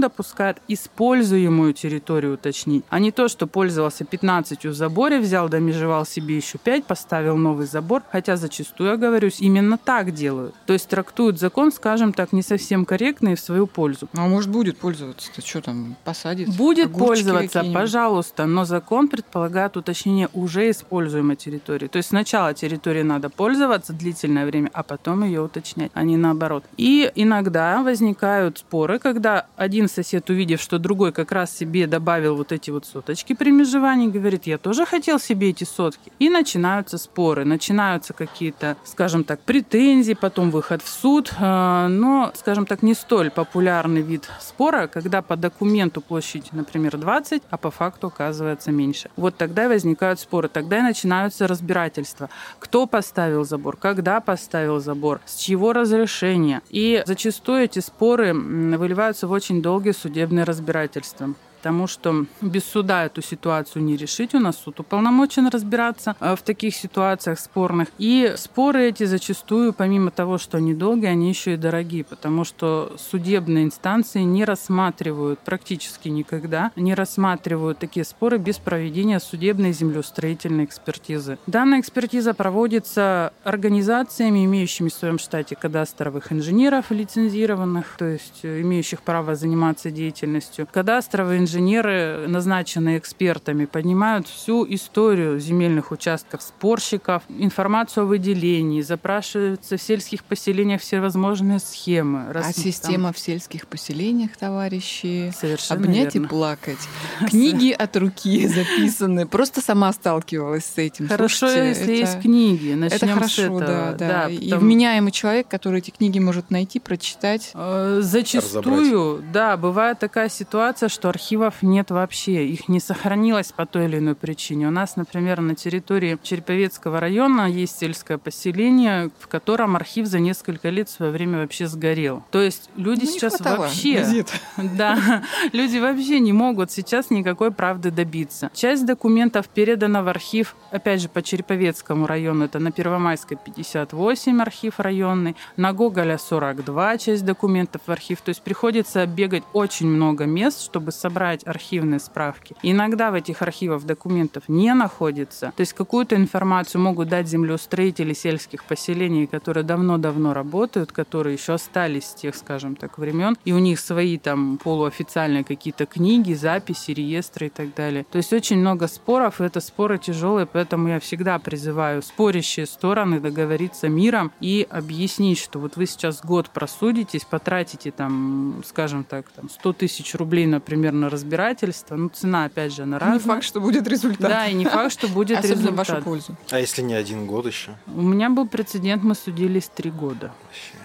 допускает 0.00 0.58
используемую 0.68 1.74
территорию 1.74 2.34
уточнить, 2.34 2.84
а 2.88 2.98
не 2.98 3.10
то, 3.10 3.28
что 3.28 3.46
пользовался 3.46 4.04
15 4.04 4.19
15 4.20 4.66
в 4.66 4.74
заборе, 4.74 5.18
взял, 5.18 5.48
домежевал 5.48 6.04
себе 6.04 6.36
еще 6.36 6.58
5, 6.58 6.84
поставил 6.84 7.36
новый 7.36 7.66
забор. 7.66 8.02
Хотя 8.12 8.36
зачастую, 8.36 8.90
я 8.90 8.96
говорю, 8.96 9.30
именно 9.38 9.78
так 9.78 10.12
делают. 10.12 10.54
То 10.66 10.72
есть 10.72 10.88
трактуют 10.88 11.40
закон, 11.40 11.72
скажем 11.72 12.12
так, 12.12 12.32
не 12.32 12.42
совсем 12.42 12.84
корректно 12.84 13.30
и 13.30 13.34
в 13.34 13.40
свою 13.40 13.66
пользу. 13.66 14.08
Ну, 14.12 14.24
а 14.24 14.28
может, 14.28 14.50
будет 14.50 14.76
пользоваться? 14.78 15.30
Ты 15.34 15.40
что 15.40 15.62
там, 15.62 15.96
посадить? 16.04 16.56
Будет 16.56 16.92
пользоваться, 16.92 17.64
пожалуйста, 17.72 18.46
но 18.46 18.64
закон 18.64 19.08
предполагает 19.08 19.76
уточнение 19.76 20.28
уже 20.34 20.70
используемой 20.70 21.36
территории. 21.36 21.86
То 21.86 21.96
есть 21.96 22.10
сначала 22.10 22.52
территории 22.52 23.02
надо 23.02 23.30
пользоваться 23.30 23.92
длительное 23.92 24.44
время, 24.44 24.70
а 24.74 24.82
потом 24.82 25.24
ее 25.24 25.40
уточнять, 25.40 25.90
а 25.94 26.02
не 26.02 26.16
наоборот. 26.16 26.64
И 26.76 27.10
иногда 27.14 27.82
возникают 27.82 28.58
споры, 28.58 28.98
когда 28.98 29.46
один 29.56 29.88
сосед, 29.88 30.28
увидев, 30.28 30.60
что 30.60 30.78
другой 30.78 31.12
как 31.12 31.32
раз 31.32 31.56
себе 31.56 31.86
добавил 31.86 32.36
вот 32.36 32.52
эти 32.52 32.70
вот 32.70 32.84
соточки 32.84 33.34
при 33.34 33.50
межевании, 33.50 34.09
говорит, 34.10 34.46
я 34.46 34.58
тоже 34.58 34.84
хотел 34.84 35.18
себе 35.18 35.50
эти 35.50 35.64
сотки. 35.64 36.12
И 36.18 36.28
начинаются 36.28 36.98
споры, 36.98 37.44
начинаются 37.44 38.12
какие-то, 38.12 38.76
скажем 38.84 39.24
так, 39.24 39.40
претензии, 39.40 40.14
потом 40.14 40.50
выход 40.50 40.82
в 40.82 40.88
суд. 40.88 41.32
Э, 41.38 41.86
но, 41.88 42.32
скажем 42.34 42.66
так, 42.66 42.82
не 42.82 42.94
столь 42.94 43.30
популярный 43.30 44.02
вид 44.02 44.28
спора, 44.40 44.86
когда 44.86 45.22
по 45.22 45.36
документу 45.36 46.00
площадь, 46.00 46.52
например, 46.52 46.96
20, 46.96 47.42
а 47.48 47.56
по 47.56 47.70
факту 47.70 48.08
оказывается 48.08 48.70
меньше. 48.70 49.10
Вот 49.16 49.36
тогда 49.36 49.64
и 49.64 49.68
возникают 49.68 50.20
споры, 50.20 50.48
тогда 50.48 50.78
и 50.78 50.82
начинаются 50.82 51.46
разбирательства. 51.46 52.28
Кто 52.58 52.86
поставил 52.86 53.44
забор, 53.44 53.76
когда 53.76 54.20
поставил 54.20 54.80
забор, 54.80 55.20
с 55.26 55.36
чьего 55.36 55.72
разрешения. 55.72 56.62
И 56.70 57.02
зачастую 57.06 57.64
эти 57.64 57.78
споры 57.78 58.34
выливаются 58.34 59.26
в 59.26 59.32
очень 59.32 59.62
долгие 59.62 59.92
судебные 59.92 60.44
разбирательства 60.44 61.34
потому 61.60 61.86
что 61.86 62.24
без 62.40 62.64
суда 62.64 63.04
эту 63.04 63.20
ситуацию 63.20 63.82
не 63.82 63.94
решить. 63.94 64.34
У 64.34 64.38
нас 64.38 64.56
суд 64.56 64.80
уполномочен 64.80 65.46
разбираться 65.48 66.16
э, 66.18 66.34
в 66.34 66.40
таких 66.40 66.74
ситуациях 66.74 67.38
спорных. 67.38 67.88
И 67.98 68.32
споры 68.38 68.88
эти 68.88 69.04
зачастую, 69.04 69.74
помимо 69.74 70.10
того, 70.10 70.38
что 70.38 70.56
они 70.56 70.72
долгие, 70.72 71.08
они 71.08 71.28
еще 71.28 71.54
и 71.54 71.56
дорогие, 71.58 72.02
потому 72.02 72.44
что 72.44 72.96
судебные 72.96 73.64
инстанции 73.64 74.22
не 74.22 74.46
рассматривают 74.46 75.40
практически 75.40 76.08
никогда, 76.08 76.72
не 76.76 76.94
рассматривают 76.94 77.78
такие 77.78 78.06
споры 78.06 78.38
без 78.38 78.56
проведения 78.56 79.20
судебной 79.20 79.72
землеустроительной 79.72 80.64
экспертизы. 80.64 81.36
Данная 81.46 81.80
экспертиза 81.80 82.32
проводится 82.32 83.34
организациями, 83.44 84.46
имеющими 84.46 84.88
в 84.88 84.94
своем 84.94 85.18
штате 85.18 85.56
кадастровых 85.56 86.32
инженеров 86.32 86.90
лицензированных, 86.90 87.96
то 87.98 88.06
есть 88.06 88.40
э, 88.44 88.62
имеющих 88.62 89.02
право 89.02 89.34
заниматься 89.34 89.90
деятельностью. 89.90 90.66
Кадастровые 90.72 91.38
инженеры 91.38 91.49
инженеры, 91.50 92.26
назначенные 92.28 92.98
экспертами, 92.98 93.64
поднимают 93.64 94.28
всю 94.28 94.64
историю 94.72 95.40
земельных 95.40 95.90
участков 95.90 96.42
спорщиков, 96.42 97.22
информацию 97.28 98.04
о 98.04 98.06
выделении, 98.06 98.82
запрашиваются 98.82 99.76
в 99.76 99.82
сельских 99.82 100.22
поселениях 100.24 100.80
всевозможные 100.80 101.58
схемы. 101.58 102.26
А 102.28 102.32
Раз, 102.32 102.56
система 102.56 103.04
там... 103.04 103.14
в 103.14 103.18
сельских 103.18 103.66
поселениях, 103.66 104.36
товарищи, 104.36 105.32
Совершенно 105.36 105.80
обнять 105.84 106.14
верно. 106.14 106.26
и 106.26 106.28
плакать. 106.28 106.78
Книги 107.28 107.72
от 107.72 107.96
руки 107.96 108.46
записаны. 108.46 109.26
Просто 109.26 109.60
сама 109.60 109.92
сталкивалась 109.92 110.64
с 110.64 110.78
этим. 110.78 111.08
Хорошо, 111.08 111.48
Слушайте, 111.48 111.68
если 111.68 111.82
это... 111.82 111.92
есть 111.92 112.20
книги. 112.20 112.74
Начнем 112.74 112.96
это 112.96 113.06
хорошо, 113.08 113.28
с 113.28 113.38
этого. 113.38 113.60
да, 113.60 113.92
да. 113.92 114.08
да 114.08 114.28
и 114.28 114.52
вменяемый 114.52 115.10
человек, 115.10 115.48
который 115.48 115.80
эти 115.80 115.90
книги 115.90 116.20
может 116.20 116.50
найти, 116.50 116.78
прочитать. 116.78 117.50
Э, 117.54 117.98
зачастую, 118.02 119.16
Разобрать. 119.16 119.32
да, 119.32 119.56
бывает 119.56 119.98
такая 119.98 120.28
ситуация, 120.28 120.88
что 120.88 121.08
архив 121.08 121.39
архивов 121.40 121.62
нет 121.62 121.90
вообще. 121.90 122.46
Их 122.46 122.68
не 122.68 122.80
сохранилось 122.80 123.52
по 123.52 123.66
той 123.66 123.86
или 123.86 123.98
иной 123.98 124.14
причине. 124.14 124.68
У 124.68 124.70
нас, 124.70 124.96
например, 124.96 125.40
на 125.40 125.54
территории 125.54 126.18
Череповецкого 126.22 127.00
района 127.00 127.48
есть 127.48 127.78
сельское 127.78 128.18
поселение, 128.18 129.10
в 129.18 129.28
котором 129.28 129.76
архив 129.76 130.06
за 130.06 130.18
несколько 130.18 130.70
лет 130.70 130.88
в 130.88 130.92
свое 130.92 131.12
время 131.12 131.38
вообще 131.38 131.66
сгорел. 131.66 132.22
То 132.30 132.40
есть 132.40 132.70
люди 132.76 133.04
ну, 133.04 133.10
сейчас 133.10 133.40
вообще... 133.40 134.24
Да, 134.76 135.22
люди 135.52 135.78
вообще 135.78 136.20
не 136.20 136.32
могут 136.32 136.70
сейчас 136.70 137.10
никакой 137.10 137.50
правды 137.50 137.90
добиться. 137.90 138.50
Часть 138.54 138.86
документов 138.86 139.48
передана 139.48 140.02
в 140.02 140.08
архив, 140.08 140.54
опять 140.70 141.00
же, 141.00 141.08
по 141.08 141.22
Череповецкому 141.22 142.06
району. 142.06 142.44
Это 142.44 142.58
на 142.58 142.70
Первомайской 142.70 143.36
58 143.36 144.42
архив 144.42 144.80
районный, 144.80 145.36
на 145.56 145.72
Гоголя 145.72 146.18
42 146.18 146.98
часть 146.98 147.24
документов 147.24 147.82
в 147.86 147.90
архив. 147.90 148.20
То 148.20 148.30
есть 148.30 148.42
приходится 148.42 149.06
бегать 149.06 149.42
очень 149.52 149.86
много 149.86 150.26
мест, 150.26 150.62
чтобы 150.62 150.92
собрать 150.92 151.29
собирать 151.30 151.46
архивные 151.46 152.00
справки. 152.00 152.56
иногда 152.62 153.10
в 153.10 153.14
этих 153.14 153.42
архивах 153.42 153.84
документов 153.84 154.44
не 154.48 154.74
находится. 154.74 155.52
То 155.56 155.60
есть 155.60 155.72
какую-то 155.72 156.16
информацию 156.16 156.80
могут 156.80 157.08
дать 157.08 157.28
землеустроители 157.28 158.14
сельских 158.14 158.64
поселений, 158.64 159.26
которые 159.26 159.64
давно-давно 159.64 160.34
работают, 160.34 160.92
которые 160.92 161.34
еще 161.34 161.54
остались 161.54 162.06
с 162.06 162.14
тех, 162.14 162.34
скажем 162.34 162.76
так, 162.76 162.98
времен, 162.98 163.36
и 163.44 163.52
у 163.52 163.58
них 163.58 163.80
свои 163.80 164.18
там 164.18 164.58
полуофициальные 164.62 165.44
какие-то 165.44 165.86
книги, 165.86 166.34
записи, 166.34 166.92
реестры 166.92 167.46
и 167.46 167.50
так 167.50 167.74
далее. 167.74 168.04
То 168.10 168.18
есть 168.18 168.32
очень 168.32 168.58
много 168.58 168.88
споров, 168.88 169.40
и 169.40 169.44
это 169.44 169.60
споры 169.60 169.98
тяжелые, 169.98 170.46
поэтому 170.46 170.88
я 170.88 170.98
всегда 170.98 171.38
призываю 171.38 172.02
спорящие 172.02 172.66
стороны 172.66 173.20
договориться 173.20 173.88
миром 173.88 174.32
и 174.40 174.66
объяснить, 174.70 175.38
что 175.38 175.58
вот 175.58 175.76
вы 175.76 175.86
сейчас 175.86 176.20
год 176.24 176.50
просудитесь, 176.50 177.24
потратите 177.24 177.90
там, 177.90 178.62
скажем 178.66 179.04
так, 179.04 179.28
там 179.30 179.48
100 179.48 179.72
тысяч 179.72 180.14
рублей, 180.14 180.46
например, 180.46 180.92
на 180.92 181.10
разбирательства. 181.20 181.96
Ну, 181.96 182.08
цена, 182.08 182.44
опять 182.44 182.74
же, 182.74 182.82
она 182.82 182.96
Не 182.96 183.00
разная. 183.00 183.18
факт, 183.20 183.44
что 183.44 183.60
будет 183.60 183.86
результат. 183.88 184.30
Да, 184.30 184.46
и 184.46 184.54
не 184.54 184.64
факт, 184.64 184.92
что 184.92 185.08
будет 185.08 185.38
Особенно 185.38 185.56
в 185.56 185.60
результат. 185.62 185.88
вашу 185.88 186.02
пользу. 186.02 186.36
А 186.50 186.58
если 186.58 186.82
не 186.82 186.94
один 186.94 187.26
год 187.26 187.46
еще? 187.46 187.70
У 187.94 188.00
меня 188.02 188.30
был 188.30 188.46
прецедент, 188.48 189.02
мы 189.02 189.14
судились 189.14 189.68
три 189.74 189.90
года. 189.90 190.32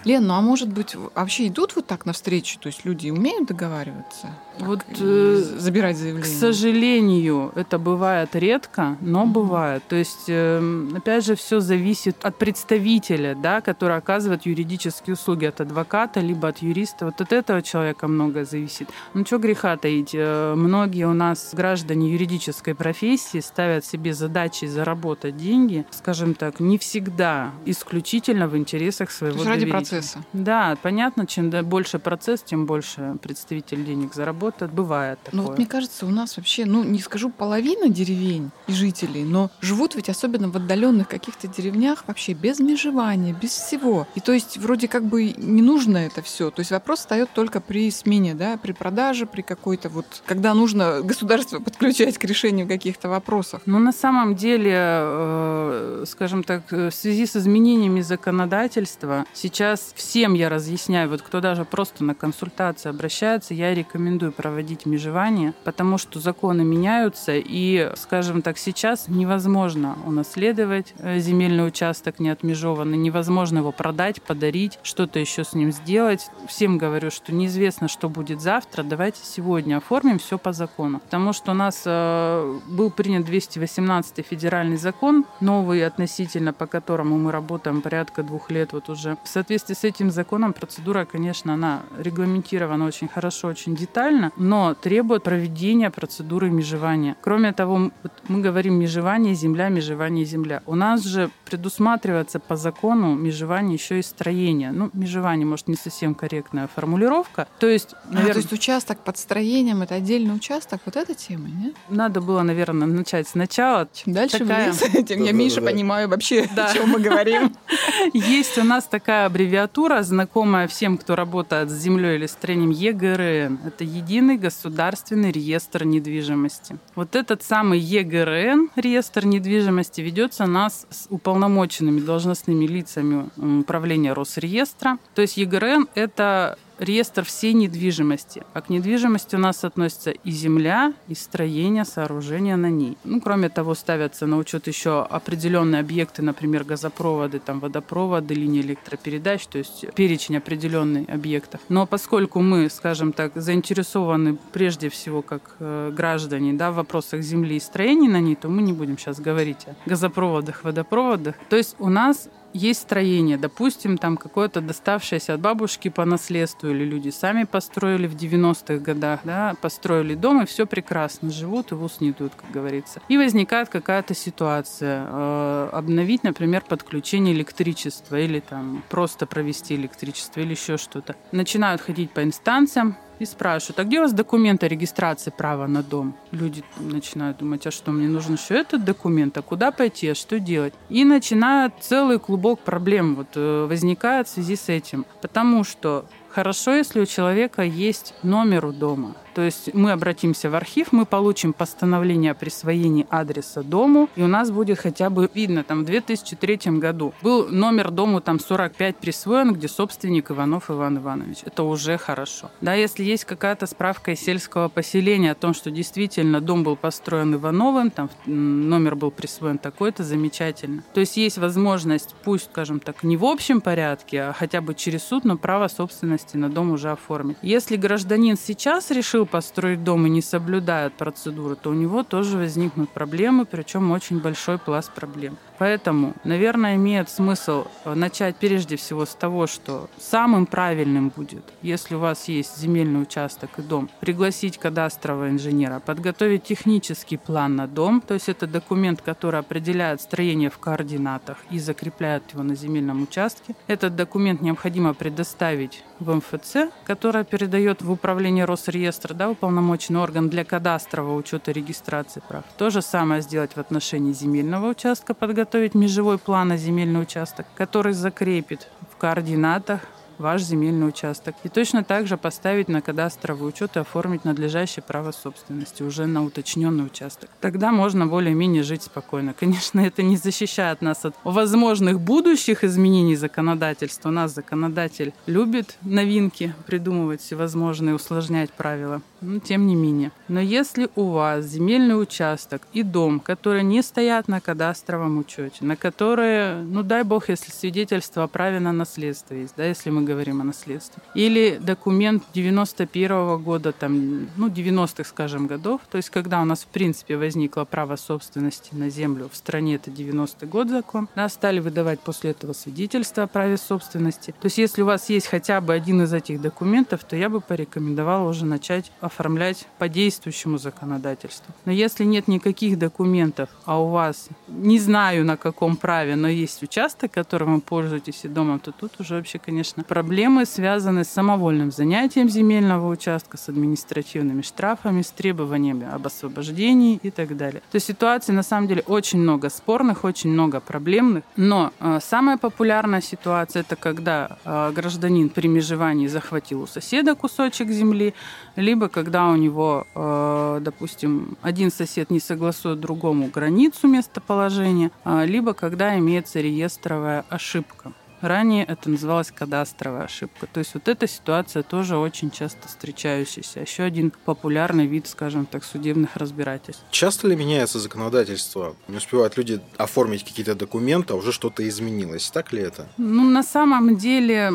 Лен, 0.04 0.26
ну 0.26 0.34
а 0.34 0.40
может 0.40 0.68
быть, 0.72 0.94
вообще 1.14 1.48
идут 1.48 1.74
вот 1.76 1.86
так 1.86 2.06
навстречу? 2.06 2.58
То 2.60 2.68
есть 2.68 2.84
люди 2.84 3.10
умеют 3.10 3.48
договариваться? 3.48 4.28
Так, 4.58 4.68
Вот, 4.68 4.80
э, 5.00 5.36
забирать 5.58 5.96
К 5.96 5.98
заявление? 5.98 6.38
сожалению, 6.38 7.52
это 7.54 7.78
бывает 7.78 8.34
редко, 8.36 8.96
но 9.00 9.26
бывает. 9.26 9.82
То 9.88 9.96
есть, 9.96 10.24
эм, 10.28 10.94
опять 10.96 11.24
же, 11.24 11.34
все 11.34 11.60
зависит 11.60 12.16
от 12.24 12.36
представителя, 12.38 13.34
да, 13.34 13.60
который 13.60 13.96
оказывает 13.96 14.46
юридические 14.46 15.14
услуги, 15.14 15.44
от 15.46 15.60
адвоката, 15.60 16.20
либо 16.20 16.48
от 16.48 16.58
юриста. 16.58 17.06
Вот 17.06 17.20
от 17.20 17.32
этого 17.32 17.60
человека 17.62 18.06
многое 18.08 18.44
зависит. 18.44 18.88
Ну, 19.14 19.24
что 19.26 19.38
греха 19.38 19.76
таить. 19.76 20.14
Э, 20.26 20.54
Многие 20.56 21.06
у 21.06 21.14
нас 21.14 21.50
граждане 21.52 22.12
юридической 22.12 22.74
профессии 22.74 23.40
ставят 23.40 23.84
себе 23.84 24.14
задачи 24.14 24.64
заработать 24.64 25.36
деньги, 25.36 25.86
скажем 25.90 26.34
так, 26.34 26.60
не 26.60 26.78
всегда 26.78 27.52
исключительно 27.64 28.48
в 28.48 28.56
интересах 28.56 29.10
То 29.10 29.16
своего 29.16 29.36
есть 29.36 29.46
ради 29.46 29.66
процесса. 29.66 30.24
Да, 30.32 30.76
понятно, 30.82 31.26
чем 31.26 31.50
больше 31.50 31.98
процесс, 31.98 32.42
тем 32.42 32.66
больше 32.66 33.16
представитель 33.22 33.84
денег 33.84 34.14
заработает. 34.14 34.72
Бывает 34.72 35.18
такое. 35.22 35.40
Ну 35.40 35.46
вот 35.46 35.58
мне 35.58 35.66
кажется, 35.66 36.06
у 36.06 36.10
нас 36.10 36.36
вообще, 36.36 36.64
ну 36.64 36.84
не 36.84 37.00
скажу 37.00 37.30
половина 37.30 37.88
деревень 37.88 38.50
и 38.66 38.72
жителей, 38.72 39.24
но 39.24 39.50
живут 39.60 39.94
ведь 39.94 40.08
особенно 40.08 40.48
в 40.48 40.56
отдаленных 40.56 41.08
каких-то 41.08 41.48
деревнях 41.48 42.04
вообще 42.06 42.32
без 42.32 42.58
межевания, 42.58 43.32
без 43.32 43.50
всего. 43.50 44.06
И 44.14 44.20
то 44.20 44.32
есть 44.32 44.58
вроде 44.58 44.88
как 44.88 45.04
бы 45.04 45.32
не 45.36 45.62
нужно 45.62 45.98
это 45.98 46.22
все. 46.22 46.50
То 46.50 46.60
есть 46.60 46.70
вопрос 46.70 47.00
встает 47.00 47.30
только 47.34 47.60
при 47.60 47.90
смене, 47.90 48.34
да, 48.34 48.56
при 48.56 48.72
продаже, 48.72 49.26
при 49.26 49.42
какой-то 49.42 49.88
вот, 49.88 50.15
когда 50.24 50.54
нужно 50.54 51.00
государство 51.02 51.60
подключать 51.60 52.18
к 52.18 52.24
решению 52.24 52.66
каких-то 52.66 53.08
вопросов. 53.08 53.62
Ну, 53.66 53.78
на 53.78 53.92
самом 53.92 54.34
деле, 54.34 54.72
э, 54.74 56.04
скажем 56.06 56.42
так, 56.42 56.62
э, 56.72 56.90
в 56.90 56.94
связи 56.94 57.26
с 57.26 57.36
изменениями 57.36 58.00
законодательства, 58.00 59.26
сейчас 59.34 59.92
всем 59.94 60.34
я 60.34 60.48
разъясняю, 60.48 61.10
вот 61.10 61.22
кто 61.22 61.40
даже 61.40 61.64
просто 61.64 62.04
на 62.04 62.14
консультации 62.14 62.88
обращается, 62.88 63.54
я 63.54 63.74
рекомендую 63.74 64.32
проводить 64.32 64.86
межевание, 64.86 65.54
потому 65.64 65.98
что 65.98 66.20
законы 66.20 66.62
меняются, 66.64 67.32
и, 67.34 67.90
скажем 67.96 68.42
так, 68.42 68.58
сейчас 68.58 69.08
невозможно 69.08 69.96
унаследовать 70.04 70.94
э, 70.98 71.18
земельный 71.18 71.66
участок 71.66 72.20
не 72.20 72.30
отмежеванный, 72.30 72.96
невозможно 72.96 73.58
его 73.58 73.72
продать, 73.72 74.22
подарить, 74.22 74.78
что-то 74.82 75.18
еще 75.18 75.44
с 75.44 75.52
ним 75.54 75.72
сделать. 75.72 76.28
Всем 76.48 76.78
говорю, 76.78 77.10
что 77.10 77.34
неизвестно, 77.34 77.88
что 77.88 78.08
будет 78.08 78.40
завтра, 78.40 78.82
давайте 78.82 79.20
сегодня 79.24 79.76
оформим 79.76 80.05
все 80.14 80.38
по 80.38 80.52
закону. 80.52 81.00
Потому 81.00 81.32
что 81.32 81.52
у 81.52 81.54
нас 81.54 81.82
э, 81.84 82.58
был 82.68 82.90
принят 82.90 83.24
218 83.24 84.24
федеральный 84.26 84.76
закон, 84.76 85.24
новый 85.40 85.84
относительно, 85.86 86.52
по 86.52 86.66
которому 86.66 87.18
мы 87.18 87.32
работаем 87.32 87.82
порядка 87.82 88.22
двух 88.22 88.50
лет 88.50 88.72
вот 88.72 88.88
уже. 88.88 89.16
В 89.24 89.28
соответствии 89.28 89.74
с 89.74 89.84
этим 89.84 90.10
законом 90.10 90.52
процедура, 90.52 91.04
конечно, 91.04 91.54
она 91.54 91.82
регламентирована 91.98 92.86
очень 92.86 93.08
хорошо, 93.08 93.48
очень 93.48 93.76
детально, 93.76 94.32
но 94.36 94.74
требует 94.74 95.22
проведения 95.22 95.90
процедуры 95.90 96.50
межевания. 96.50 97.16
Кроме 97.20 97.52
того, 97.52 97.90
вот 98.02 98.12
мы 98.28 98.40
говорим 98.40 98.78
межевание 98.78 99.34
земля, 99.34 99.68
межевание 99.68 100.24
земля. 100.24 100.62
У 100.66 100.74
нас 100.74 101.02
же 101.04 101.30
предусматривается 101.44 102.38
по 102.38 102.56
закону 102.56 103.14
межевание 103.14 103.74
еще 103.74 103.98
и 103.98 104.02
строение. 104.02 104.72
Ну, 104.72 104.90
межевание, 104.92 105.46
может, 105.46 105.68
не 105.68 105.76
совсем 105.76 106.14
корректная 106.14 106.68
формулировка. 106.68 107.46
То 107.58 107.68
есть, 107.68 107.94
А, 107.94 108.14
наверное, 108.14 108.34
то 108.34 108.38
есть 108.40 108.52
участок 108.52 108.98
под 108.98 109.18
строением 109.18 109.82
это 109.82 109.95
отдельный 109.96 110.34
участок, 110.34 110.80
вот 110.86 110.96
эта 110.96 111.14
тема, 111.14 111.48
нет? 111.48 111.74
надо 111.88 112.20
было, 112.20 112.42
наверное, 112.42 112.86
начать 112.86 113.28
сначала. 113.28 113.88
Чем 113.92 114.12
дальше 114.14 114.38
Такая- 114.38 114.72
в 114.72 114.82
лес, 114.94 115.04
тем 115.06 115.22
я 115.24 115.32
меньше 115.32 115.60
понимаю 115.60 116.08
вообще, 116.08 116.48
Да. 116.54 116.66
о 116.70 116.74
чем 116.74 116.90
мы 116.90 117.00
говорим. 117.00 117.54
Есть 118.12 118.58
у 118.58 118.64
нас 118.64 118.84
такая 118.84 119.26
аббревиатура, 119.26 120.02
знакомая 120.02 120.68
всем, 120.68 120.98
кто 120.98 121.16
работает 121.16 121.70
с 121.70 121.74
землей 121.74 122.16
или 122.16 122.26
строением 122.26 122.70
ЕГРН. 122.70 123.60
Это 123.66 123.84
Единый 123.84 124.36
государственный 124.36 125.32
реестр 125.32 125.84
недвижимости. 125.84 126.76
Вот 126.94 127.16
этот 127.16 127.42
самый 127.42 127.78
ЕГРН, 127.78 128.70
реестр 128.76 129.24
недвижимости, 129.26 130.00
ведется 130.00 130.44
у 130.44 130.48
нас 130.48 130.86
с 130.90 131.06
уполномоченными 131.10 132.00
должностными 132.00 132.66
лицами 132.66 133.28
управления 133.60 134.12
Росреестра. 134.12 134.98
То 135.14 135.22
есть 135.22 135.36
ЕГРН– 135.36 135.88
это 135.94 136.58
реестр 136.78 137.24
всей 137.24 137.52
недвижимости. 137.52 138.42
А 138.54 138.60
к 138.60 138.68
недвижимости 138.68 139.36
у 139.36 139.38
нас 139.38 139.64
относятся 139.64 140.10
и 140.10 140.30
земля, 140.30 140.92
и 141.08 141.14
строения, 141.14 141.84
сооружения 141.84 142.56
на 142.56 142.70
ней. 142.70 142.96
Ну, 143.04 143.20
кроме 143.20 143.48
того, 143.48 143.74
ставятся 143.74 144.26
на 144.26 144.36
учет 144.38 144.66
еще 144.66 145.02
определенные 145.02 145.80
объекты, 145.80 146.22
например, 146.22 146.64
газопроводы, 146.64 147.38
там, 147.38 147.60
водопроводы, 147.60 148.34
линии 148.34 148.60
электропередач, 148.60 149.46
то 149.46 149.58
есть 149.58 149.84
перечень 149.94 150.36
определенный 150.36 151.04
объектов. 151.04 151.60
Но 151.68 151.86
поскольку 151.86 152.40
мы, 152.40 152.68
скажем 152.70 153.12
так, 153.12 153.32
заинтересованы 153.34 154.38
прежде 154.52 154.88
всего 154.88 155.22
как 155.22 155.56
э, 155.58 155.92
граждане 155.94 156.52
да, 156.52 156.70
в 156.70 156.76
вопросах 156.76 157.22
земли 157.22 157.56
и 157.56 157.60
строений 157.60 158.08
на 158.08 158.20
ней, 158.20 158.34
то 158.34 158.48
мы 158.48 158.62
не 158.62 158.72
будем 158.72 158.98
сейчас 158.98 159.20
говорить 159.20 159.66
о 159.66 159.88
газопроводах, 159.88 160.64
водопроводах. 160.64 161.36
То 161.48 161.56
есть 161.56 161.76
у 161.78 161.88
нас 161.88 162.28
есть 162.52 162.82
строение, 162.82 163.36
допустим, 163.36 163.98
там 163.98 164.16
какое-то 164.16 164.60
доставшееся 164.60 165.34
от 165.34 165.40
бабушки 165.40 165.88
по 165.88 166.04
наследству, 166.04 166.70
или 166.70 166.84
люди 166.84 167.10
сами 167.10 167.44
построили 167.44 168.06
в 168.06 168.14
90-х 168.14 168.78
годах, 168.78 169.20
да, 169.24 169.54
построили 169.60 170.14
дом, 170.14 170.42
и 170.42 170.46
все 170.46 170.66
прекрасно, 170.66 171.30
живут 171.30 171.72
и 171.72 171.74
в 171.74 171.82
ус 171.82 172.00
не 172.00 172.12
дуют, 172.12 172.34
как 172.34 172.50
говорится. 172.50 173.00
И 173.08 173.16
возникает 173.16 173.68
какая-то 173.68 174.14
ситуация, 174.14 175.06
э, 175.06 175.68
обновить, 175.72 176.24
например, 176.24 176.62
подключение 176.68 177.34
электричества, 177.34 178.16
или 178.16 178.40
там 178.40 178.82
просто 178.88 179.26
провести 179.26 179.74
электричество, 179.74 180.40
или 180.40 180.52
еще 180.52 180.76
что-то. 180.76 181.16
Начинают 181.32 181.80
ходить 181.80 182.10
по 182.10 182.22
инстанциям, 182.22 182.96
и 183.18 183.24
спрашивают, 183.24 183.78
а 183.78 183.84
где 183.84 183.98
у 183.98 184.02
вас 184.02 184.12
документ 184.12 184.62
о 184.62 184.68
регистрации 184.68 185.30
права 185.30 185.66
на 185.66 185.82
дом? 185.82 186.14
Люди 186.32 186.62
начинают 186.78 187.38
думать, 187.38 187.66
а 187.66 187.70
что, 187.70 187.92
мне 187.92 188.08
нужен 188.08 188.34
еще 188.34 188.54
этот 188.54 188.84
документ, 188.84 189.36
а 189.38 189.42
куда 189.42 189.70
пойти, 189.70 190.08
а 190.08 190.14
что 190.14 190.38
делать? 190.38 190.74
И 190.88 191.04
начинает 191.04 191.72
целый 191.80 192.18
клубок 192.18 192.60
проблем 192.60 193.16
вот, 193.16 193.28
э, 193.34 193.66
возникает 193.68 194.28
в 194.28 194.30
связи 194.30 194.56
с 194.56 194.68
этим. 194.68 195.06
Потому 195.22 195.64
что 195.64 196.06
хорошо, 196.30 196.74
если 196.74 197.00
у 197.00 197.06
человека 197.06 197.62
есть 197.62 198.14
номер 198.22 198.66
у 198.66 198.72
дома. 198.72 199.14
То 199.36 199.42
есть 199.42 199.74
мы 199.74 199.92
обратимся 199.92 200.48
в 200.48 200.54
архив, 200.54 200.92
мы 200.92 201.04
получим 201.04 201.52
постановление 201.52 202.30
о 202.30 202.34
присвоении 202.34 203.06
адреса 203.10 203.62
дому, 203.62 204.08
и 204.16 204.22
у 204.22 204.28
нас 204.28 204.50
будет 204.50 204.78
хотя 204.78 205.10
бы 205.10 205.28
видно, 205.34 205.62
там 205.62 205.82
в 205.82 205.84
2003 205.84 206.78
году 206.78 207.12
был 207.20 207.46
номер 207.48 207.90
дому 207.90 208.22
там 208.22 208.40
45 208.40 208.96
присвоен, 208.96 209.52
где 209.52 209.68
собственник 209.68 210.30
Иванов 210.30 210.70
Иван 210.70 210.96
Иванович. 210.96 211.40
Это 211.44 211.64
уже 211.64 211.98
хорошо. 211.98 212.50
Да, 212.62 212.72
если 212.72 213.04
есть 213.04 213.26
какая-то 213.26 213.66
справка 213.66 214.12
из 214.12 214.20
сельского 214.20 214.70
поселения 214.70 215.32
о 215.32 215.34
том, 215.34 215.52
что 215.52 215.70
действительно 215.70 216.40
дом 216.40 216.64
был 216.64 216.74
построен 216.74 217.34
Ивановым, 217.34 217.90
там 217.90 218.08
номер 218.24 218.96
был 218.96 219.10
присвоен 219.10 219.58
такой-то, 219.58 220.02
замечательно. 220.02 220.82
То 220.94 221.00
есть 221.00 221.18
есть 221.18 221.36
возможность, 221.36 222.14
пусть, 222.24 222.46
скажем 222.46 222.80
так, 222.80 223.02
не 223.02 223.18
в 223.18 223.24
общем 223.26 223.60
порядке, 223.60 224.22
а 224.22 224.32
хотя 224.32 224.62
бы 224.62 224.74
через 224.74 225.02
суд, 225.02 225.26
но 225.26 225.36
право 225.36 225.68
собственности 225.68 226.38
на 226.38 226.48
дом 226.48 226.70
уже 226.70 226.90
оформить. 226.90 227.36
Если 227.42 227.76
гражданин 227.76 228.38
сейчас 228.38 228.90
решил 228.90 229.25
построить 229.26 229.84
дом 229.84 230.06
и 230.06 230.10
не 230.10 230.22
соблюдает 230.22 230.94
процедуры, 230.94 231.56
то 231.56 231.70
у 231.70 231.74
него 231.74 232.02
тоже 232.02 232.36
возникнут 232.36 232.90
проблемы, 232.90 233.44
причем 233.44 233.90
очень 233.90 234.20
большой 234.20 234.58
пласт 234.58 234.92
проблем. 234.92 235.36
Поэтому, 235.58 236.14
наверное, 236.24 236.76
имеет 236.76 237.08
смысл 237.08 237.64
э, 237.84 237.94
начать 237.94 238.36
прежде 238.36 238.76
всего 238.76 239.06
с 239.06 239.14
того, 239.14 239.46
что 239.46 239.88
самым 239.98 240.46
правильным 240.46 241.10
будет, 241.14 241.44
если 241.62 241.94
у 241.94 241.98
вас 241.98 242.28
есть 242.28 242.58
земельный 242.58 243.02
участок 243.02 243.50
и 243.58 243.62
дом, 243.62 243.88
пригласить 244.00 244.58
кадастрового 244.58 245.30
инженера, 245.30 245.80
подготовить 245.80 246.44
технический 246.44 247.16
план 247.16 247.56
на 247.56 247.66
дом, 247.66 248.00
то 248.00 248.14
есть 248.14 248.28
это 248.28 248.46
документ, 248.46 249.00
который 249.00 249.40
определяет 249.40 250.00
строение 250.00 250.50
в 250.50 250.58
координатах 250.58 251.38
и 251.50 251.58
закрепляет 251.58 252.32
его 252.32 252.42
на 252.42 252.54
земельном 252.54 253.02
участке. 253.02 253.54
Этот 253.66 253.96
документ 253.96 254.42
необходимо 254.42 254.94
предоставить 254.94 255.82
в 255.98 256.14
МФЦ, 256.14 256.70
которая 256.84 257.24
передает 257.24 257.82
в 257.82 257.90
управление 257.90 258.44
Росреестра, 258.44 259.14
да, 259.16 259.30
уполномоченный 259.30 260.00
орган 260.00 260.28
для 260.28 260.44
кадастрового 260.44 261.16
учета 261.16 261.52
регистрации 261.52 262.22
прав. 262.26 262.44
То 262.56 262.70
же 262.70 262.82
самое 262.82 263.22
сделать 263.22 263.52
в 263.56 263.58
отношении 263.58 264.12
земельного 264.12 264.68
участка, 264.68 265.14
подготовить 265.14 265.74
межевой 265.74 266.18
план 266.18 266.48
на 266.48 266.56
земельный 266.56 267.02
участок, 267.02 267.46
который 267.56 267.92
закрепит 267.92 268.68
в 268.92 268.96
координатах 268.96 269.80
ваш 270.18 270.42
земельный 270.42 270.88
участок. 270.88 271.34
И 271.44 271.48
точно 271.48 271.84
так 271.84 272.06
же 272.06 272.16
поставить 272.16 272.68
на 272.68 272.82
кадастровый 272.82 273.48
учет 273.48 273.76
и 273.76 273.80
оформить 273.80 274.24
надлежащее 274.24 274.82
право 274.82 275.12
собственности 275.12 275.82
уже 275.82 276.06
на 276.06 276.24
уточненный 276.24 276.86
участок. 276.86 277.30
Тогда 277.40 277.72
можно 277.72 278.06
более-менее 278.06 278.62
жить 278.62 278.82
спокойно. 278.82 279.34
Конечно, 279.38 279.80
это 279.80 280.02
не 280.02 280.16
защищает 280.16 280.82
нас 280.82 281.04
от 281.04 281.14
возможных 281.24 282.00
будущих 282.00 282.64
изменений 282.64 283.16
законодательства. 283.16 284.08
У 284.08 284.12
нас 284.12 284.34
законодатель 284.34 285.12
любит 285.26 285.76
новинки, 285.82 286.54
придумывать 286.66 287.20
всевозможные, 287.20 287.94
усложнять 287.94 288.52
правила. 288.52 289.02
Но 289.20 289.38
тем 289.38 289.66
не 289.66 289.74
менее. 289.74 290.12
Но 290.28 290.40
если 290.40 290.88
у 290.94 291.10
вас 291.10 291.44
земельный 291.46 292.00
участок 292.00 292.62
и 292.72 292.82
дом, 292.82 293.18
которые 293.20 293.62
не 293.62 293.82
стоят 293.82 294.28
на 294.28 294.40
кадастровом 294.40 295.18
учете, 295.18 295.64
на 295.64 295.76
которые, 295.76 296.62
ну 296.62 296.82
дай 296.82 297.02
бог, 297.02 297.28
если 297.28 297.50
свидетельство 297.50 298.24
о 298.24 298.28
праве 298.28 298.60
на 298.60 298.72
наследство 298.72 299.34
есть, 299.34 299.54
да, 299.56 299.64
если 299.64 299.90
мы 299.90 300.02
говорим 300.06 300.40
о 300.40 300.44
наследстве, 300.44 301.02
или 301.14 301.58
документ 301.60 302.22
91 302.34 303.10
-го 303.10 303.38
года, 303.38 303.72
там, 303.72 304.28
ну 304.36 304.48
90-х, 304.48 305.04
скажем, 305.04 305.46
годов, 305.46 305.80
то 305.90 305.96
есть 305.96 306.10
когда 306.10 306.40
у 306.40 306.44
нас 306.44 306.60
в 306.62 306.68
принципе 306.68 307.16
возникло 307.16 307.64
право 307.64 307.96
собственности 307.96 308.74
на 308.74 308.90
землю 308.90 309.28
в 309.32 309.36
стране, 309.36 309.74
это 309.74 309.90
90-й 309.90 310.46
год 310.46 310.70
закон, 310.70 311.08
да, 311.16 311.28
стали 311.28 311.60
выдавать 311.60 312.00
после 312.00 312.30
этого 312.30 312.52
свидетельство 312.52 313.24
о 313.24 313.26
праве 313.26 313.56
собственности. 313.56 314.30
То 314.40 314.46
есть 314.46 314.58
если 314.58 314.82
у 314.82 314.86
вас 314.86 315.10
есть 315.10 315.26
хотя 315.26 315.60
бы 315.60 315.74
один 315.74 316.02
из 316.02 316.12
этих 316.12 316.40
документов, 316.40 317.04
то 317.04 317.16
я 317.16 317.28
бы 317.28 317.40
порекомендовала 317.40 318.28
уже 318.28 318.46
начать 318.46 318.92
оформлять 319.00 319.66
по 319.78 319.88
действующему 319.88 320.58
законодательству. 320.58 321.54
Но 321.64 321.72
если 321.72 322.04
нет 322.04 322.28
никаких 322.28 322.78
документов, 322.78 323.48
а 323.64 323.80
у 323.80 323.88
вас, 323.90 324.28
не 324.48 324.78
знаю 324.78 325.24
на 325.24 325.36
каком 325.36 325.76
праве, 325.76 326.16
но 326.16 326.28
есть 326.28 326.62
участок, 326.62 327.12
которым 327.12 327.54
вы 327.54 327.60
пользуетесь 327.60 328.24
и 328.24 328.28
домом, 328.28 328.60
то 328.60 328.72
тут 328.72 329.00
уже 329.00 329.16
вообще, 329.16 329.38
конечно, 329.38 329.82
проблемы 329.96 330.44
связаны 330.44 331.04
с 331.04 331.08
самовольным 331.08 331.70
занятием 331.70 332.28
земельного 332.28 332.86
участка, 332.90 333.38
с 333.38 333.48
административными 333.48 334.42
штрафами, 334.42 335.00
с 335.00 335.10
требованиями 335.10 335.88
об 335.90 336.06
освобождении 336.06 337.00
и 337.02 337.10
так 337.10 337.34
далее. 337.34 337.62
То 337.70 337.76
есть 337.76 337.86
ситуаций 337.86 338.34
на 338.34 338.42
самом 338.42 338.68
деле 338.68 338.82
очень 338.86 339.18
много 339.18 339.48
спорных, 339.48 340.04
очень 340.04 340.28
много 340.28 340.60
проблемных, 340.60 341.24
но 341.36 341.72
э, 341.80 341.98
самая 342.02 342.36
популярная 342.36 343.00
ситуация 343.00 343.60
это 343.60 343.74
когда 343.74 344.36
э, 344.44 344.72
гражданин 344.74 345.30
при 345.30 345.48
межевании 345.48 346.08
захватил 346.08 346.60
у 346.60 346.66
соседа 346.66 347.14
кусочек 347.14 347.70
земли, 347.70 348.12
либо 348.54 348.90
когда 348.90 349.28
у 349.28 349.36
него, 349.36 349.86
э, 349.94 350.58
допустим, 350.60 351.38
один 351.40 351.70
сосед 351.70 352.10
не 352.10 352.20
согласует 352.20 352.80
другому 352.80 353.30
границу 353.32 353.88
местоположения, 353.88 354.90
э, 355.06 355.24
либо 355.24 355.54
когда 355.54 355.98
имеется 355.98 356.42
реестровая 356.42 357.24
ошибка. 357.30 357.94
Ранее 358.26 358.64
это 358.64 358.90
называлось 358.90 359.30
кадастровая 359.30 360.02
ошибка. 360.02 360.48
То 360.52 360.58
есть 360.58 360.74
вот 360.74 360.88
эта 360.88 361.06
ситуация 361.06 361.62
тоже 361.62 361.96
очень 361.96 362.32
часто 362.32 362.66
встречающаяся. 362.66 363.60
Еще 363.60 363.84
один 363.84 364.12
популярный 364.24 364.86
вид, 364.86 365.06
скажем 365.06 365.46
так, 365.46 365.62
судебных 365.62 366.16
разбирательств. 366.16 366.82
Часто 366.90 367.28
ли 367.28 367.36
меняется 367.36 367.78
законодательство? 367.78 368.74
Не 368.88 368.96
успевают 368.96 369.36
люди 369.36 369.60
оформить 369.76 370.24
какие-то 370.24 370.56
документы, 370.56 371.14
а 371.14 371.16
уже 371.16 371.30
что-то 371.30 371.66
изменилось. 371.68 372.28
Так 372.30 372.52
ли 372.52 372.62
это? 372.62 372.88
Ну, 372.96 373.22
на 373.22 373.44
самом 373.44 373.96
деле, 373.96 374.50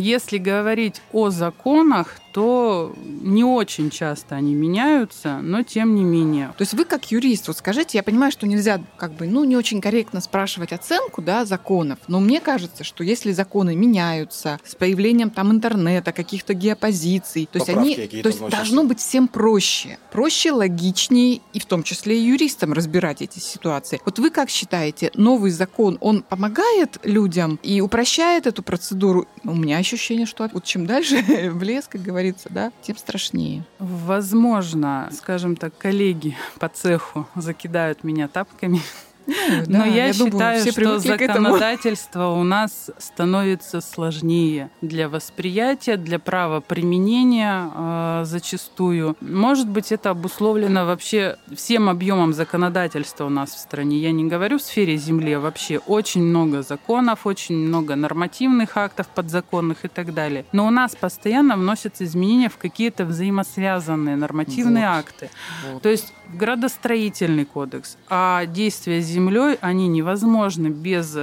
если 0.00 0.38
говорить 0.38 1.00
о 1.12 1.30
законах, 1.30 2.16
то 2.34 2.92
не 3.22 3.44
очень 3.44 3.90
часто 3.90 4.34
они 4.34 4.54
меняются, 4.54 5.38
но 5.40 5.62
тем 5.62 5.94
не 5.94 6.02
менее. 6.02 6.48
То 6.58 6.62
есть 6.62 6.74
вы 6.74 6.84
как 6.84 7.12
юрист, 7.12 7.46
вот 7.46 7.58
скажите, 7.58 7.96
я 7.96 8.02
понимаю, 8.02 8.32
что 8.32 8.48
нельзя 8.48 8.82
как 8.96 9.12
бы, 9.12 9.28
ну, 9.28 9.44
не 9.44 9.56
очень 9.56 9.80
корректно 9.80 10.20
спрашивать 10.20 10.72
оценку, 10.72 11.22
да, 11.22 11.44
законов, 11.44 12.00
но 12.08 12.18
мне 12.18 12.40
кажется, 12.40 12.82
что 12.82 13.04
если 13.04 13.30
законы 13.30 13.76
меняются 13.76 14.58
с 14.64 14.74
появлением 14.74 15.30
там 15.30 15.52
интернета, 15.52 16.10
каких-то 16.10 16.54
геопозиций, 16.54 17.48
то 17.50 17.60
есть 17.60 17.68
они, 17.68 17.94
то 17.94 18.28
есть 18.28 18.40
должно 18.48 18.82
быть 18.82 18.98
всем 18.98 19.28
проще, 19.28 19.98
проще, 20.10 20.50
логичнее 20.50 21.40
и 21.52 21.60
в 21.60 21.66
том 21.66 21.84
числе 21.84 22.18
и 22.18 22.24
юристам 22.24 22.72
разбирать 22.72 23.22
эти 23.22 23.38
ситуации. 23.38 24.00
Вот 24.04 24.18
вы 24.18 24.30
как 24.30 24.50
считаете, 24.50 25.12
новый 25.14 25.52
закон, 25.52 25.98
он 26.00 26.22
помогает 26.22 26.98
людям 27.04 27.60
и 27.62 27.80
упрощает 27.80 28.48
эту 28.48 28.64
процедуру? 28.64 29.28
У 29.44 29.54
меня 29.54 29.76
ощущение, 29.76 30.26
что 30.26 30.50
вот 30.52 30.64
чем 30.64 30.86
дальше 30.86 31.22
в 31.52 31.62
лес, 31.62 31.84
как 31.88 32.02
говорится, 32.02 32.23
говорится, 32.24 32.48
да, 32.50 32.72
тем 32.82 32.96
страшнее. 32.96 33.64
Возможно, 33.78 35.08
скажем 35.12 35.56
так, 35.56 35.76
коллеги 35.76 36.36
по 36.58 36.68
цеху 36.68 37.26
закидают 37.34 38.04
меня 38.04 38.28
тапками 38.28 38.80
ну, 39.26 39.34
Но 39.66 39.78
да, 39.78 39.84
я, 39.86 40.06
я 40.06 40.12
считаю, 40.12 40.30
думаю, 40.30 40.72
что 40.72 40.98
законодательство 40.98 42.28
у 42.28 42.42
нас 42.42 42.90
становится 42.98 43.80
сложнее 43.80 44.70
для 44.80 45.08
восприятия, 45.08 45.96
для 45.96 46.18
права 46.18 46.60
применения 46.60 47.70
э, 47.74 48.22
зачастую. 48.24 49.16
Может 49.20 49.68
быть, 49.68 49.92
это 49.92 50.10
обусловлено 50.10 50.84
вообще 50.84 51.36
всем 51.54 51.88
объемом 51.88 52.32
законодательства 52.32 53.24
у 53.24 53.30
нас 53.30 53.50
в 53.50 53.58
стране. 53.58 53.98
Я 53.98 54.12
не 54.12 54.24
говорю 54.24 54.58
в 54.58 54.62
сфере 54.62 54.96
земли, 54.96 55.32
а 55.32 55.40
вообще 55.40 55.78
очень 55.78 56.22
много 56.22 56.62
законов, 56.62 57.26
очень 57.26 57.56
много 57.56 57.96
нормативных 57.96 58.76
актов 58.76 59.08
подзаконных 59.08 59.84
и 59.84 59.88
так 59.88 60.12
далее. 60.12 60.44
Но 60.52 60.66
у 60.66 60.70
нас 60.70 60.94
постоянно 60.94 61.56
вносятся 61.56 62.04
изменения 62.04 62.48
в 62.48 62.56
какие-то 62.56 63.04
взаимосвязанные 63.04 64.16
нормативные 64.16 64.88
вот. 64.88 64.98
акты. 64.98 65.30
Вот. 65.72 65.82
То 65.82 65.88
есть 65.88 66.12
градостроительный 66.36 67.44
кодекс, 67.44 67.96
а 68.08 68.46
действия 68.46 69.00
с 69.00 69.06
землей, 69.06 69.58
они 69.60 69.88
невозможны 69.88 70.68
без 70.68 71.16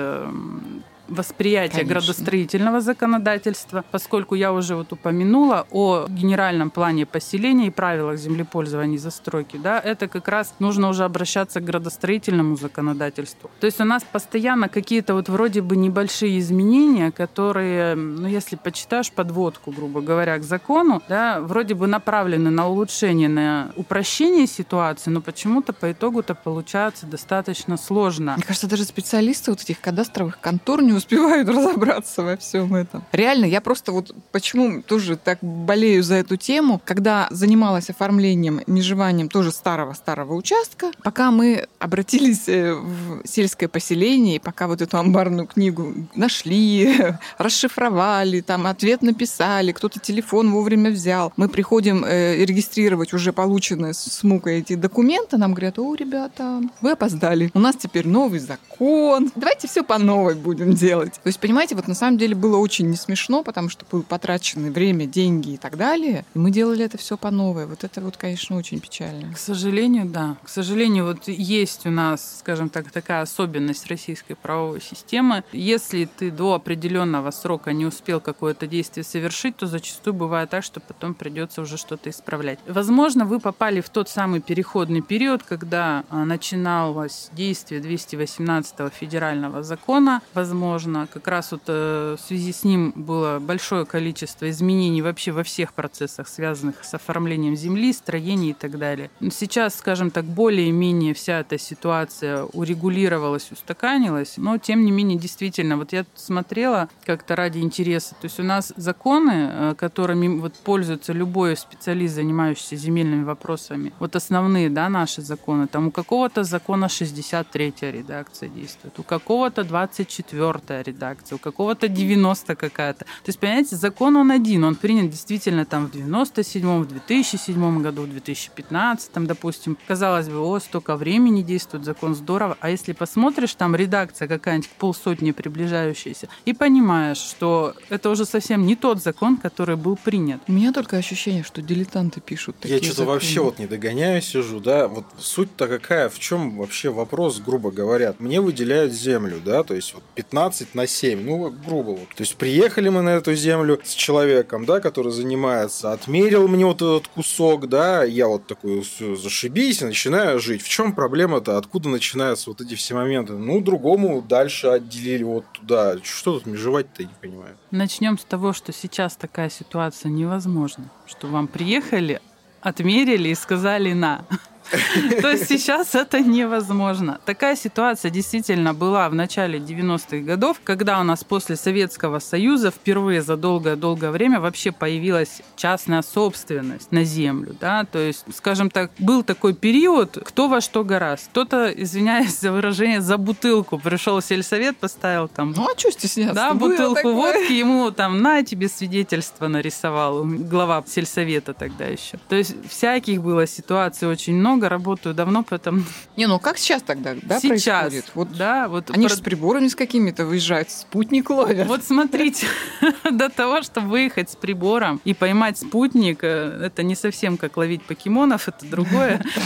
восприятия 1.12 1.80
Конечно. 1.80 1.94
градостроительного 1.94 2.82
законодательства, 2.82 3.84
поскольку 3.92 4.36
я 4.36 4.54
уже 4.54 4.76
вот 4.76 4.92
упомянула 4.94 5.68
о 5.72 6.08
генеральном 6.08 6.70
плане 6.70 7.06
поселения 7.06 7.68
и 7.68 7.70
правилах 7.70 8.18
землепользования 8.18 8.96
и 8.96 9.00
застройки, 9.00 9.58
да, 9.58 9.80
это 9.80 10.08
как 10.08 10.28
раз 10.28 10.54
нужно 10.60 10.90
уже 10.90 11.04
обращаться 11.04 11.60
к 11.60 11.66
градостроительному 11.66 12.56
законодательству. 12.56 13.50
То 13.60 13.66
есть 13.66 13.80
у 13.82 13.86
нас 13.86 14.04
постоянно 14.04 14.70
какие-то 14.70 15.14
вот 15.14 15.30
вроде 15.30 15.62
бы 15.62 15.76
небольшие 15.76 16.40
изменения, 16.40 17.12
которые, 17.12 17.96
ну, 17.96 18.28
если 18.28 18.56
почитаешь 18.56 19.12
подводку, 19.12 19.72
грубо 19.72 20.02
говоря, 20.02 20.38
к 20.38 20.44
закону, 20.44 21.02
да, 21.10 21.40
вроде 21.42 21.74
бы 21.76 21.88
направлены 21.88 22.50
на 22.50 22.68
улучшение, 22.68 23.30
на 23.30 23.72
упрощение 23.76 24.48
ситуации, 24.48 25.10
но 25.10 25.22
почему-то 25.22 25.74
по 25.74 25.92
итогу-то 25.92 26.36
получается 26.36 27.06
достаточно 27.06 27.78
сложно. 27.78 28.34
Мне 28.36 28.46
кажется, 28.46 28.68
даже 28.68 28.86
специалисты 28.86 29.52
вот 29.52 29.62
этих 29.62 29.82
кадастровых 29.82 30.40
контор 30.40 30.82
не 30.82 30.94
успевают 31.02 31.50
разобраться 31.50 32.24
во 32.24 32.38
всем 32.38 32.76
этом. 32.76 33.04
Реально, 33.12 33.46
я 33.46 33.60
просто 33.60 33.92
вот 33.92 34.14
почему 34.32 34.82
тоже 34.82 35.18
так 35.18 35.40
болею 35.42 36.04
за 36.04 36.16
эту 36.16 36.38
тему, 36.38 36.80
когда 36.86 37.28
занималась 37.32 37.90
оформлением, 37.90 38.62
межеванием 38.68 39.30
тоже 39.30 39.52
старого-старого 39.52 40.36
участка, 40.36 40.92
пока 41.04 41.32
мы 41.32 41.68
обратились 41.80 42.48
э, 42.48 42.74
в 42.74 43.28
сельское 43.28 43.68
поселение, 43.68 44.40
пока 44.40 44.68
вот 44.68 44.82
эту 44.82 44.98
амбарную 44.98 45.48
книгу 45.48 45.94
нашли, 46.16 46.96
расшифровали, 47.38 48.42
там 48.42 48.68
ответ 48.68 49.02
написали, 49.02 49.72
кто-то 49.72 50.00
телефон 50.00 50.52
вовремя 50.52 50.92
взял, 50.92 51.34
мы 51.38 51.50
приходим 51.50 52.06
э, 52.06 52.46
регистрировать 52.46 53.14
уже 53.14 53.34
полученные 53.34 53.94
с 53.94 54.24
мукой 54.24 54.60
эти 54.60 54.76
документы, 54.76 55.38
нам 55.38 55.54
говорят, 55.54 55.80
о, 55.80 55.96
ребята, 55.96 56.62
вы 56.82 56.92
опоздали, 56.92 57.50
у 57.54 57.60
нас 57.60 57.76
теперь 57.76 58.08
новый 58.08 58.40
закон, 58.40 59.32
давайте 59.36 59.68
все 59.68 59.84
по 59.84 59.98
новой 59.98 60.36
будем 60.36 60.74
делать 60.74 60.91
делать. 60.92 61.14
То 61.14 61.28
есть, 61.28 61.40
понимаете, 61.40 61.76
вот 61.76 61.88
на 61.88 61.96
самом 61.96 62.18
деле 62.18 62.36
было 62.36 62.58
очень 62.58 62.90
не 62.90 62.98
смешно, 62.98 63.44
потому 63.44 63.70
что 63.70 63.86
было 63.90 64.02
потрачено 64.02 64.70
время, 64.72 65.06
деньги 65.06 65.52
и 65.52 65.58
так 65.58 65.78
далее. 65.78 66.26
И 66.34 66.40
мы 66.40 66.52
делали 66.52 66.84
это 66.84 66.98
все 66.98 67.16
по 67.16 67.32
новой. 67.32 67.66
Вот 67.66 67.86
это 67.86 68.02
вот, 68.02 68.18
конечно, 68.18 68.58
очень 68.58 68.80
печально. 68.82 69.34
К 69.34 69.38
сожалению, 69.38 70.06
да. 70.06 70.36
К 70.44 70.50
сожалению, 70.50 71.06
вот 71.06 71.30
есть 71.30 71.86
у 71.86 71.92
нас, 71.92 72.40
скажем 72.40 72.68
так, 72.70 72.92
такая 72.92 73.22
особенность 73.22 73.88
российской 73.88 74.36
правовой 74.36 74.82
системы. 74.82 75.44
Если 75.54 76.06
ты 76.06 76.30
до 76.30 76.56
определенного 76.56 77.32
срока 77.32 77.72
не 77.72 77.86
успел 77.86 78.20
какое-то 78.20 78.68
действие 78.68 79.06
совершить, 79.06 79.56
то 79.56 79.68
зачастую 79.68 80.14
бывает 80.14 80.50
так, 80.50 80.64
что 80.64 80.82
потом 80.82 81.14
придется 81.14 81.62
уже 81.62 81.78
что-то 81.78 82.10
исправлять. 82.10 82.60
Возможно, 82.68 83.24
вы 83.24 83.40
попали 83.40 83.80
в 83.80 83.90
тот 83.90 84.10
самый 84.10 84.42
переходный 84.42 85.02
период, 85.02 85.44
когда 85.44 86.04
а, 86.10 86.26
начиналось 86.26 87.30
действие 87.32 87.80
218 87.80 88.94
федерального 88.94 89.64
закона. 89.64 90.22
Возможно, 90.34 90.81
возможно, 90.82 91.08
как 91.12 91.28
раз 91.28 91.52
вот 91.52 91.62
э, 91.68 92.16
в 92.18 92.22
связи 92.22 92.52
с 92.52 92.64
ним 92.64 92.94
было 92.96 93.40
большое 93.40 93.86
количество 93.86 94.50
изменений 94.50 95.02
вообще 95.02 95.32
во 95.32 95.44
всех 95.44 95.74
процессах, 95.74 96.28
связанных 96.28 96.84
с 96.84 96.94
оформлением 96.94 97.56
земли, 97.56 97.94
строений 97.94 98.52
и 98.52 98.54
так 98.54 98.78
далее. 98.78 99.10
Сейчас, 99.32 99.76
скажем 99.76 100.12
так, 100.12 100.26
более-менее 100.26 101.14
вся 101.14 101.40
эта 101.40 101.58
ситуация 101.58 102.44
урегулировалась, 102.44 103.52
устаканилась, 103.52 104.38
но 104.38 104.58
тем 104.58 104.86
не 104.86 104.92
менее, 104.92 105.18
действительно, 105.18 105.78
вот 105.78 105.94
я 105.94 106.06
смотрела 106.16 106.90
как-то 107.06 107.36
ради 107.36 107.60
интереса, 107.60 108.16
то 108.22 108.26
есть 108.26 108.40
у 108.40 108.44
нас 108.44 108.74
законы, 108.76 109.50
э, 109.52 109.76
которыми 109.78 110.40
вот 110.40 110.54
пользуется 110.54 111.14
любой 111.14 111.56
специалист, 111.58 112.16
занимающийся 112.16 112.76
земельными 112.76 113.24
вопросами, 113.24 113.92
вот 114.00 114.16
основные, 114.16 114.70
да, 114.70 114.90
наши 114.90 115.22
законы, 115.22 115.68
там 115.68 115.88
у 115.88 115.92
какого-то 115.92 116.44
закона 116.44 116.90
63 116.90 117.74
редакция 117.82 118.50
действует, 118.50 119.00
у 119.00 119.04
какого-то 119.04 119.64
24 119.64 120.61
94-я 120.62 120.84
редакция, 120.84 121.36
у 121.36 121.40
какого-то 121.40 121.88
90 121.88 122.56
какая-то. 122.56 123.06
То 123.06 123.28
есть, 123.28 123.40
понимаете, 123.40 123.76
закон 123.76 124.16
он 124.16 124.32
один, 124.32 124.64
он 124.64 124.76
принят 124.76 125.10
действительно 125.10 125.66
там 125.66 125.88
в 125.88 125.96
97-м, 125.96 126.84
в 126.84 126.88
2007 126.88 127.82
году, 127.82 128.04
в 128.04 128.10
2015, 128.10 129.12
допустим. 129.26 129.78
Казалось 129.88 130.30
бы, 130.30 130.40
о, 130.40 130.60
столько 130.60 130.96
времени 130.96 131.42
действует 131.42 131.86
закон, 131.86 132.16
здорово. 132.16 132.58
А 132.60 132.70
если 132.70 132.94
посмотришь, 132.94 133.56
там 133.56 133.76
редакция 133.76 134.28
какая-нибудь 134.28 134.70
полсотни 134.78 135.32
приближающаяся, 135.32 136.28
и 136.46 136.54
понимаешь, 136.54 137.18
что 137.18 137.76
это 137.90 138.10
уже 138.10 138.26
совсем 138.26 138.66
не 138.66 138.76
тот 138.76 139.02
закон, 139.02 139.38
который 139.38 139.76
был 139.76 139.96
принят. 139.96 140.42
У 140.48 140.52
меня 140.52 140.74
только 140.74 140.98
ощущение, 140.98 141.44
что 141.44 141.62
дилетанты 141.62 142.22
пишут 142.22 142.58
такие 142.60 142.80
Я 142.80 142.84
что-то 142.84 143.06
вообще 143.06 143.42
вот 143.42 143.60
не 143.60 143.68
догоняю, 143.68 144.22
сижу, 144.22 144.60
да. 144.60 144.88
Вот 144.88 145.06
суть-то 145.20 145.68
какая, 145.68 146.10
в 146.10 146.20
чем 146.20 146.58
вообще 146.58 146.90
вопрос, 146.90 147.40
грубо 147.40 147.72
говоря. 147.72 148.16
Мне 148.20 148.42
выделяют 148.42 148.94
землю, 148.94 149.42
да, 149.44 149.64
то 149.64 149.74
есть 149.74 149.94
вот 149.94 150.04
15 150.16 150.51
на 150.74 150.88
7, 150.88 151.24
ну, 151.24 151.50
грубо 151.66 151.92
вот. 151.92 152.10
То 152.10 152.22
есть 152.22 152.36
приехали 152.36 152.90
мы 152.90 153.02
на 153.02 153.10
эту 153.10 153.34
землю 153.34 153.80
с 153.84 153.94
человеком, 153.94 154.66
да, 154.66 154.80
который 154.80 155.12
занимается, 155.12 155.92
отмерил 155.92 156.48
мне 156.48 156.66
вот 156.66 156.78
этот 156.78 157.08
кусок, 157.08 157.68
да, 157.68 158.04
я 158.04 158.28
вот 158.28 158.48
такой, 158.48 158.82
«Всё, 158.82 159.16
зашибись, 159.16 159.82
начинаю 159.82 160.40
жить. 160.40 160.62
В 160.62 160.70
чем 160.70 160.94
проблема-то? 160.94 161.58
Откуда 161.58 161.90
начинаются 161.90 162.50
вот 162.50 162.62
эти 162.62 162.76
все 162.76 162.96
моменты? 162.96 163.34
Ну, 163.34 163.62
другому 163.62 164.22
дальше 164.22 164.68
отделили 164.68 165.24
вот 165.24 165.46
туда. 165.54 165.98
Что 166.04 166.34
тут 166.34 166.46
межевать-то, 166.46 167.04
я 167.04 167.10
не 167.10 167.16
понимаю. 167.22 167.56
Начнем 167.72 168.18
с 168.18 168.24
того, 168.24 168.54
что 168.54 168.74
сейчас 168.74 169.16
такая 169.16 169.50
ситуация 169.50 170.10
невозможна, 170.10 170.90
что 171.06 171.28
вам 171.28 171.48
приехали, 171.48 172.22
отмерили 172.62 173.30
и 173.30 173.36
сказали 173.36 173.94
на. 173.94 174.26
То 175.22 175.30
есть 175.30 175.48
сейчас 175.48 175.96
это 175.96 176.20
невозможно. 176.20 177.20
Такая 177.26 177.56
ситуация 177.56 178.12
действительно 178.12 178.74
была 178.74 179.10
в 179.10 179.16
начале 179.16 179.60
90-х 179.60 180.18
годов, 180.18 180.62
когда 180.64 181.00
у 181.00 181.04
нас 181.04 181.24
после 181.24 181.56
Советского 181.56 182.20
Союза 182.20 182.72
впервые 182.72 183.22
за 183.22 183.38
долгое-долгое 183.38 184.12
время 184.12 184.40
вообще 184.40 184.72
появилась 184.72 185.42
частная 185.56 186.02
собственность 186.02 186.92
на 186.92 187.04
землю. 187.04 187.56
Да? 187.60 187.86
То 187.86 188.00
есть, 188.00 188.26
скажем 188.34 188.70
так, 188.70 188.92
был 189.00 189.24
такой 189.24 189.54
период, 189.54 190.18
кто 190.24 190.48
во 190.48 190.62
что 190.62 190.84
гораст. 190.84 191.28
Кто-то, 191.30 191.68
извиняюсь 191.70 192.40
за 192.40 192.52
выражение, 192.52 193.02
за 193.02 193.18
бутылку 193.18 193.78
пришел 193.78 194.20
в 194.20 194.26
сельсовет, 194.26 194.78
поставил 194.78 195.28
там 195.28 195.54
Ну 195.56 195.68
а 195.70 195.78
что 195.78 195.92
стесняться? 195.92 196.34
да, 196.36 196.54
бутылку 196.54 196.96
такое. 196.96 197.14
водки 197.14 197.54
ему 197.54 197.92
там 197.92 198.22
на 198.22 198.44
тебе 198.44 198.70
свидетельство 198.70 199.48
нарисовал 199.48 200.26
глава 200.26 200.84
сельсовета 200.88 201.54
тогда 201.54 201.86
еще. 201.86 202.18
То 202.30 202.36
есть 202.36 202.56
всяких 202.70 203.22
было 203.22 203.48
ситуаций 203.48 204.08
очень 204.08 204.36
много, 204.36 204.61
работаю 204.70 205.16
давно, 205.16 205.44
поэтому 205.48 205.84
Не, 206.18 206.28
ну 206.28 206.40
как 206.40 206.58
сейчас 206.58 206.82
тогда, 206.82 207.16
да, 207.22 207.40
сейчас, 207.40 207.90
происходит? 207.90 208.12
Вот 208.16 208.32
да, 208.34 208.68
вот 208.68 208.90
они 208.92 209.08
про- 209.08 209.10
же 209.10 209.16
с 209.18 209.22
приборами 209.22 209.68
с 209.68 209.76
какими-то 209.76 210.26
выезжают, 210.26 210.70
спутник 210.70 211.30
ловят. 211.30 211.68
Вот 211.68 211.84
смотрите, 211.84 212.48
до 213.12 213.30
того, 213.30 213.62
чтобы 213.62 213.90
выехать 213.90 214.30
с 214.30 214.36
прибором 214.36 215.02
и 215.04 215.14
поймать 215.14 215.58
спутник, 215.58 216.20
э, 216.24 216.62
это 216.66 216.84
не 216.84 216.96
совсем 216.96 217.38
как 217.38 217.58
ловить 217.58 217.84
покемонов, 217.84 218.48
это 218.48 218.66
другое. 218.66 219.22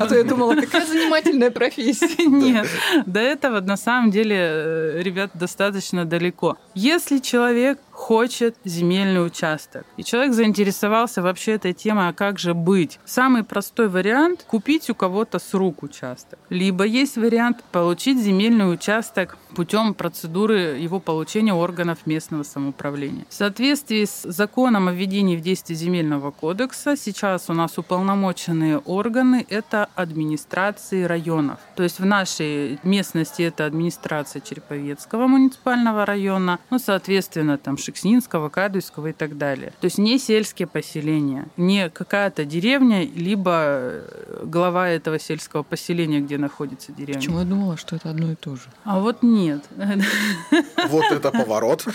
А 0.00 0.06
то 0.06 0.14
я 0.16 0.24
думала, 0.24 0.54
какая 0.54 0.86
занимательная 0.86 1.50
профессия. 1.50 2.26
Нет, 2.26 2.68
до 3.06 3.20
этого 3.20 3.60
на 3.60 3.76
самом 3.76 4.10
деле, 4.10 4.36
э, 4.38 5.02
ребят, 5.02 5.30
достаточно 5.34 6.04
далеко. 6.04 6.56
Если 6.74 7.18
человек 7.18 7.78
хочет 7.96 8.56
земельный 8.64 9.24
участок, 9.24 9.86
и 9.96 10.04
человек 10.04 10.34
заинтересовался 10.34 11.22
вообще 11.22 11.52
этой 11.52 11.72
темой, 11.72 12.08
а 12.10 12.12
как 12.12 12.38
же 12.38 12.52
быть? 12.52 13.00
Самый 13.06 13.42
простой 13.42 13.88
вариант– 13.88 14.44
купить 14.48 14.90
у 14.90 14.94
кого-то 14.94 15.38
с 15.38 15.54
рук 15.54 15.82
участок. 15.82 16.38
Либо 16.50 16.84
есть 16.84 17.16
вариант 17.16 17.64
получить 17.72 18.18
земельный 18.18 18.70
участок 18.72 19.38
путем 19.56 19.94
процедуры 19.94 20.76
его 20.76 21.00
получения 21.00 21.54
органов 21.54 22.06
местного 22.06 22.42
самоуправления. 22.42 23.24
В 23.30 23.34
соответствии 23.34 24.04
с 24.04 24.22
законом 24.24 24.88
о 24.88 24.92
введении 24.92 25.36
в 25.36 25.40
действие 25.40 25.78
земельного 25.78 26.30
кодекса 26.30 26.96
сейчас 26.96 27.48
у 27.48 27.54
нас 27.54 27.78
уполномоченные 27.78 28.78
органы– 28.78 29.46
это 29.48 29.88
администрации 29.94 31.04
районов. 31.04 31.58
То 31.74 31.82
есть 31.82 31.98
в 31.98 32.04
нашей 32.04 32.78
местности 32.82 33.42
это 33.42 33.64
администрация 33.64 34.42
Череповецкого 34.42 35.26
муниципального 35.26 36.04
района, 36.04 36.58
ну, 36.68 36.78
соответственно, 36.78 37.56
там 37.56 37.78
Шекснинского, 37.86 38.48
Кадуйского 38.48 39.08
и 39.08 39.12
так 39.12 39.38
далее. 39.38 39.72
То 39.80 39.84
есть 39.84 39.98
не 39.98 40.18
сельские 40.18 40.66
поселения, 40.66 41.46
не 41.56 41.88
какая-то 41.88 42.44
деревня, 42.44 43.06
либо 43.06 44.02
глава 44.42 44.88
этого 44.88 45.18
сельского 45.18 45.62
поселения, 45.62 46.20
где 46.20 46.36
находится 46.36 46.92
деревня. 46.92 47.20
Почему 47.20 47.38
я 47.38 47.44
думала, 47.44 47.76
что 47.76 47.96
это 47.96 48.10
одно 48.10 48.32
и 48.32 48.34
то 48.34 48.56
же? 48.56 48.62
А 48.84 48.98
вот 48.98 49.22
нет. 49.22 49.62
Вот 50.88 51.04
это 51.10 51.30
поворот. 51.30 51.86